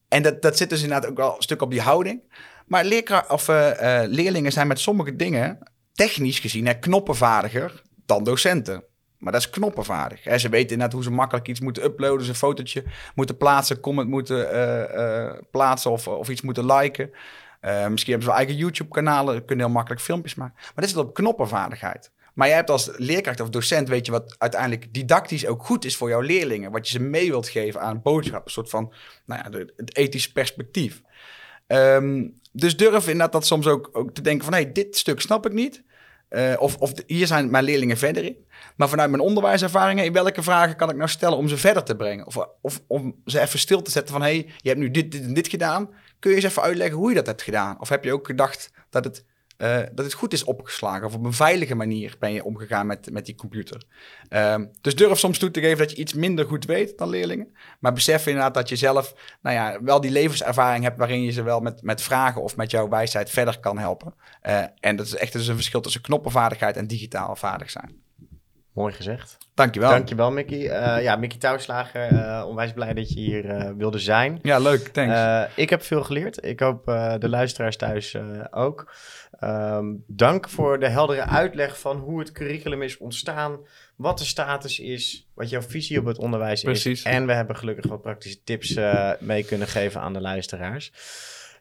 en 0.07 0.21
dat, 0.21 0.41
dat 0.41 0.57
zit 0.57 0.69
dus 0.69 0.81
inderdaad 0.81 1.09
ook 1.09 1.17
wel 1.17 1.35
een 1.35 1.41
stuk 1.41 1.61
op 1.61 1.71
die 1.71 1.81
houding. 1.81 2.21
Maar 2.65 3.25
of, 3.27 3.47
uh, 3.47 3.69
uh, 3.69 4.01
leerlingen 4.07 4.51
zijn 4.51 4.67
met 4.67 4.79
sommige 4.79 5.15
dingen, 5.15 5.59
technisch 5.93 6.39
gezien, 6.39 6.79
knoppenvaardiger 6.79 7.81
dan 8.05 8.23
docenten. 8.23 8.83
Maar 9.17 9.31
dat 9.31 9.41
is 9.41 9.49
knoppenvaardig. 9.49 10.39
Ze 10.39 10.49
weten 10.49 10.71
inderdaad 10.71 10.91
hoe 10.91 11.03
ze 11.03 11.11
makkelijk 11.11 11.47
iets 11.47 11.59
moeten 11.59 11.83
uploaden, 11.83 12.23
ze 12.23 12.29
een 12.29 12.35
fotootje 12.35 12.83
moeten 13.15 13.37
plaatsen, 13.37 13.79
comment 13.79 14.09
moeten 14.09 14.47
plaatsen 15.51 15.91
of, 15.91 16.07
of 16.07 16.29
iets 16.29 16.41
moeten 16.41 16.65
liken. 16.65 17.09
misschien 17.61 18.13
hebben 18.13 18.21
ze 18.21 18.27
wel 18.27 18.35
eigen 18.35 18.55
YouTube-kanalen, 18.55 19.45
kunnen 19.45 19.65
heel 19.65 19.73
makkelijk 19.73 20.01
filmpjes 20.01 20.35
maken. 20.35 20.55
Maar 20.57 20.73
dat 20.75 20.89
zit 20.89 20.97
op 20.97 21.13
knoppenvaardigheid. 21.13 22.11
Maar 22.38 22.47
jij 22.47 22.55
hebt 22.55 22.69
als 22.69 22.89
leerkracht 22.95 23.39
of 23.39 23.49
docent, 23.49 23.88
weet 23.88 24.05
je 24.05 24.11
wat 24.11 24.35
uiteindelijk 24.38 24.93
didactisch 24.93 25.45
ook 25.45 25.65
goed 25.65 25.85
is 25.85 25.95
voor 25.95 26.09
jouw 26.09 26.21
leerlingen. 26.21 26.71
Wat 26.71 26.88
je 26.88 26.97
ze 26.97 27.03
mee 27.03 27.29
wilt 27.29 27.47
geven 27.47 27.81
aan 27.81 27.95
een 27.95 28.01
boodschap. 28.01 28.45
Een 28.45 28.51
soort 28.51 28.69
van, 28.69 28.93
nou 29.25 29.41
ja, 29.43 29.65
het 29.75 29.95
ethische 29.95 30.31
perspectief. 30.31 31.01
Um, 31.67 32.39
dus 32.51 32.77
durf 32.77 33.05
inderdaad 33.05 33.31
dat 33.31 33.45
soms 33.45 33.67
ook, 33.67 33.89
ook 33.91 34.11
te 34.11 34.21
denken 34.21 34.43
van, 34.43 34.53
hé, 34.53 34.61
hey, 34.61 34.71
dit 34.71 34.97
stuk 34.97 35.21
snap 35.21 35.45
ik 35.45 35.53
niet. 35.53 35.83
Uh, 36.29 36.53
of, 36.59 36.77
of 36.77 36.91
hier 37.07 37.27
zijn 37.27 37.49
mijn 37.49 37.63
leerlingen 37.63 37.97
verder 37.97 38.23
in. 38.23 38.45
Maar 38.75 38.89
vanuit 38.89 39.09
mijn 39.09 39.21
onderwijservaringen, 39.21 40.05
in 40.05 40.13
welke 40.13 40.43
vragen 40.43 40.75
kan 40.75 40.89
ik 40.89 40.95
nou 40.95 41.09
stellen 41.09 41.38
om 41.38 41.47
ze 41.47 41.57
verder 41.57 41.83
te 41.83 41.95
brengen? 41.95 42.25
Of, 42.25 42.38
of 42.61 42.81
om 42.88 43.21
ze 43.25 43.39
even 43.39 43.59
stil 43.59 43.81
te 43.81 43.91
zetten 43.91 44.13
van, 44.13 44.21
hé, 44.21 44.27
hey, 44.27 44.53
je 44.57 44.69
hebt 44.69 44.81
nu 44.81 44.91
dit, 44.91 45.11
dit 45.11 45.23
en 45.23 45.33
dit 45.33 45.47
gedaan. 45.47 45.89
Kun 46.19 46.29
je 46.29 46.35
eens 46.35 46.45
even 46.45 46.61
uitleggen 46.61 46.97
hoe 46.97 47.09
je 47.09 47.15
dat 47.15 47.25
hebt 47.25 47.41
gedaan? 47.41 47.79
Of 47.79 47.89
heb 47.89 48.03
je 48.03 48.13
ook 48.13 48.25
gedacht 48.25 48.71
dat 48.89 49.03
het 49.03 49.25
uh, 49.58 49.78
dat 49.91 50.05
het 50.05 50.14
goed 50.14 50.34
is 50.34 50.43
opgeslagen. 50.43 51.05
Of 51.05 51.14
op 51.14 51.26
een 51.26 51.34
veilige 51.34 51.76
manier 51.76 52.16
ben 52.20 52.34
je 52.34 52.43
omgegaan 52.43 52.88
met, 52.88 53.12
met 53.12 53.26
die 53.26 53.36
computer. 53.36 53.84
Uh, 54.30 54.55
dus 54.82 54.95
durf 54.95 55.20
soms 55.20 55.38
toe 55.38 55.51
te 55.51 55.62
geven 55.62 55.78
dat 55.78 55.91
je 55.91 55.97
iets 55.97 56.14
minder 56.14 56.45
goed 56.45 56.66
weet 56.66 56.97
dan 56.97 57.10
leerlingen. 57.10 57.55
Maar 57.80 57.93
besef 57.93 58.28
inderdaad 58.28 58.53
dat 58.53 58.70
je 58.70 58.76
zelf 58.76 59.16
nou 59.41 59.55
ja, 59.55 59.84
wel 59.84 60.01
die 60.01 60.12
levenservaring 60.12 60.84
hebt 60.84 60.97
waarin 60.97 61.22
je 61.22 61.32
ze 61.32 61.43
wel 61.43 61.60
met, 61.60 61.82
met 61.82 62.01
vragen 62.01 62.41
of 62.41 62.55
met 62.55 62.72
jouw 62.72 62.89
wijsheid 62.89 63.30
verder 63.30 63.60
kan 63.60 63.78
helpen. 63.78 64.14
Uh, 64.43 64.64
en 64.80 64.95
dat 64.95 65.05
is 65.05 65.16
echt 65.16 65.34
dus 65.34 65.47
een 65.47 65.55
verschil 65.55 65.82
tussen 65.82 66.01
knoppenvaardigheid 66.01 66.78
en 66.78 66.88
digitaal 66.88 67.36
vaardig 67.36 67.70
zijn. 67.70 68.05
Mooi 68.78 68.93
gezegd. 68.93 69.38
Dankjewel. 69.53 69.89
Dankjewel, 69.89 70.32
Mickey. 70.32 70.59
Uh, 70.59 71.03
ja, 71.03 71.15
Mickey 71.15 71.39
Touwslager, 71.39 72.11
uh, 72.11 72.45
onwijs 72.47 72.73
blij 72.73 72.93
dat 72.93 73.09
je 73.09 73.19
hier 73.19 73.45
uh, 73.45 73.71
wilde 73.78 73.99
zijn. 73.99 74.39
Ja, 74.41 74.59
leuk. 74.59 74.88
Thanks. 74.88 75.55
ik 75.55 75.69
heb 75.69 75.84
veel 75.84 76.03
geleerd. 76.03 76.45
Ik 76.45 76.59
hoop 76.59 76.86
de 77.19 77.30
luisteraars 77.30 77.78
thuis 77.78 78.17
ook. 78.51 78.93
Um, 79.43 80.03
dank 80.07 80.49
voor 80.49 80.80
de 80.80 80.88
heldere 80.88 81.21
uitleg 81.21 81.80
van 81.80 81.97
hoe 81.97 82.19
het 82.19 82.32
curriculum 82.32 82.82
is 82.82 82.97
ontstaan, 82.97 83.57
wat 83.95 84.17
de 84.17 84.25
status 84.25 84.80
is, 84.80 85.28
wat 85.34 85.49
jouw 85.49 85.61
visie 85.61 85.99
op 85.99 86.05
het 86.05 86.17
onderwijs 86.17 86.61
Precies. 86.61 86.99
is. 86.99 87.03
En 87.03 87.25
we 87.25 87.34
hebben 87.34 87.55
gelukkig 87.55 87.88
wat 87.88 88.01
praktische 88.01 88.43
tips 88.43 88.80
mee 89.19 89.43
kunnen 89.43 89.67
geven 89.67 90.01
aan 90.01 90.13
de 90.13 90.21
luisteraars. 90.21 90.91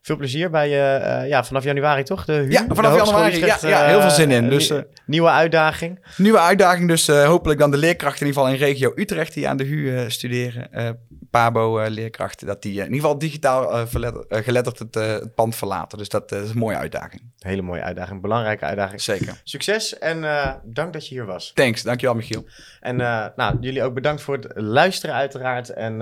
Veel 0.07 0.17
plezier 0.17 0.51
bij 0.51 0.69
je, 0.69 1.01
uh, 1.23 1.29
ja, 1.29 1.45
vanaf 1.45 1.65
januari 1.65 2.03
toch? 2.03 2.25
De 2.25 2.47
ja, 2.49 2.65
vanaf 2.69 2.97
januari. 2.97 3.39
Ja, 3.39 3.59
ja, 3.61 3.87
heel 3.87 4.01
veel 4.01 4.11
zin 4.11 4.31
in. 4.31 4.49
Dus, 4.49 4.73
nieuwe 5.07 5.29
uitdaging. 5.29 6.07
Nieuwe 6.17 6.39
uitdaging, 6.39 6.89
dus 6.89 7.07
hopelijk 7.07 7.61
dan 7.61 7.71
de 7.71 7.77
leerkrachten 7.77 8.21
in 8.21 8.27
ieder 8.27 8.43
geval 8.43 8.57
in 8.57 8.65
regio 8.65 8.93
Utrecht 8.95 9.35
die 9.35 9.49
aan 9.49 9.57
de 9.57 9.65
HU 9.65 10.11
studeren. 10.11 10.99
Pabo-leerkrachten, 11.31 12.47
dat 12.47 12.63
die 12.63 12.73
in 12.73 12.85
ieder 12.85 12.95
geval 12.95 13.19
digitaal 13.19 13.87
geletterd 14.29 14.79
het, 14.79 14.95
het, 14.95 15.35
pand 15.35 15.57
verlaten. 15.57 15.99
Dus 15.99 16.09
dat 16.09 16.33
is 16.33 16.51
een 16.51 16.59
mooie 16.59 16.77
uitdaging. 16.77 17.23
Hele 17.39 17.63
mooie 17.63 17.83
uitdaging, 17.83 18.21
belangrijke 18.21 18.65
uitdaging. 18.65 19.01
Zeker. 19.01 19.41
Succes 19.45 19.99
en 19.99 20.21
dank 20.65 20.93
dat 20.93 21.09
je 21.09 21.15
hier 21.15 21.27
was. 21.27 21.53
Thanks, 21.55 21.83
dankjewel 21.83 22.15
Michiel. 22.15 22.45
En 22.81 22.97
nou, 23.37 23.57
jullie 23.61 23.83
ook 23.83 23.95
bedankt 23.95 24.23
voor 24.23 24.35
het 24.35 24.53
luisteren 24.55 25.15
uiteraard. 25.15 25.69
En 25.69 25.99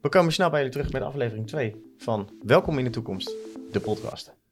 we 0.00 0.08
komen 0.08 0.32
snel 0.32 0.50
bij 0.50 0.58
jullie 0.58 0.74
terug 0.74 0.92
met 0.92 1.02
aflevering 1.02 1.46
2 1.46 1.85
van 1.96 2.28
Welkom 2.42 2.78
in 2.78 2.84
de 2.84 2.90
Toekomst, 2.90 3.34
de 3.72 3.80
podcast. 3.80 4.45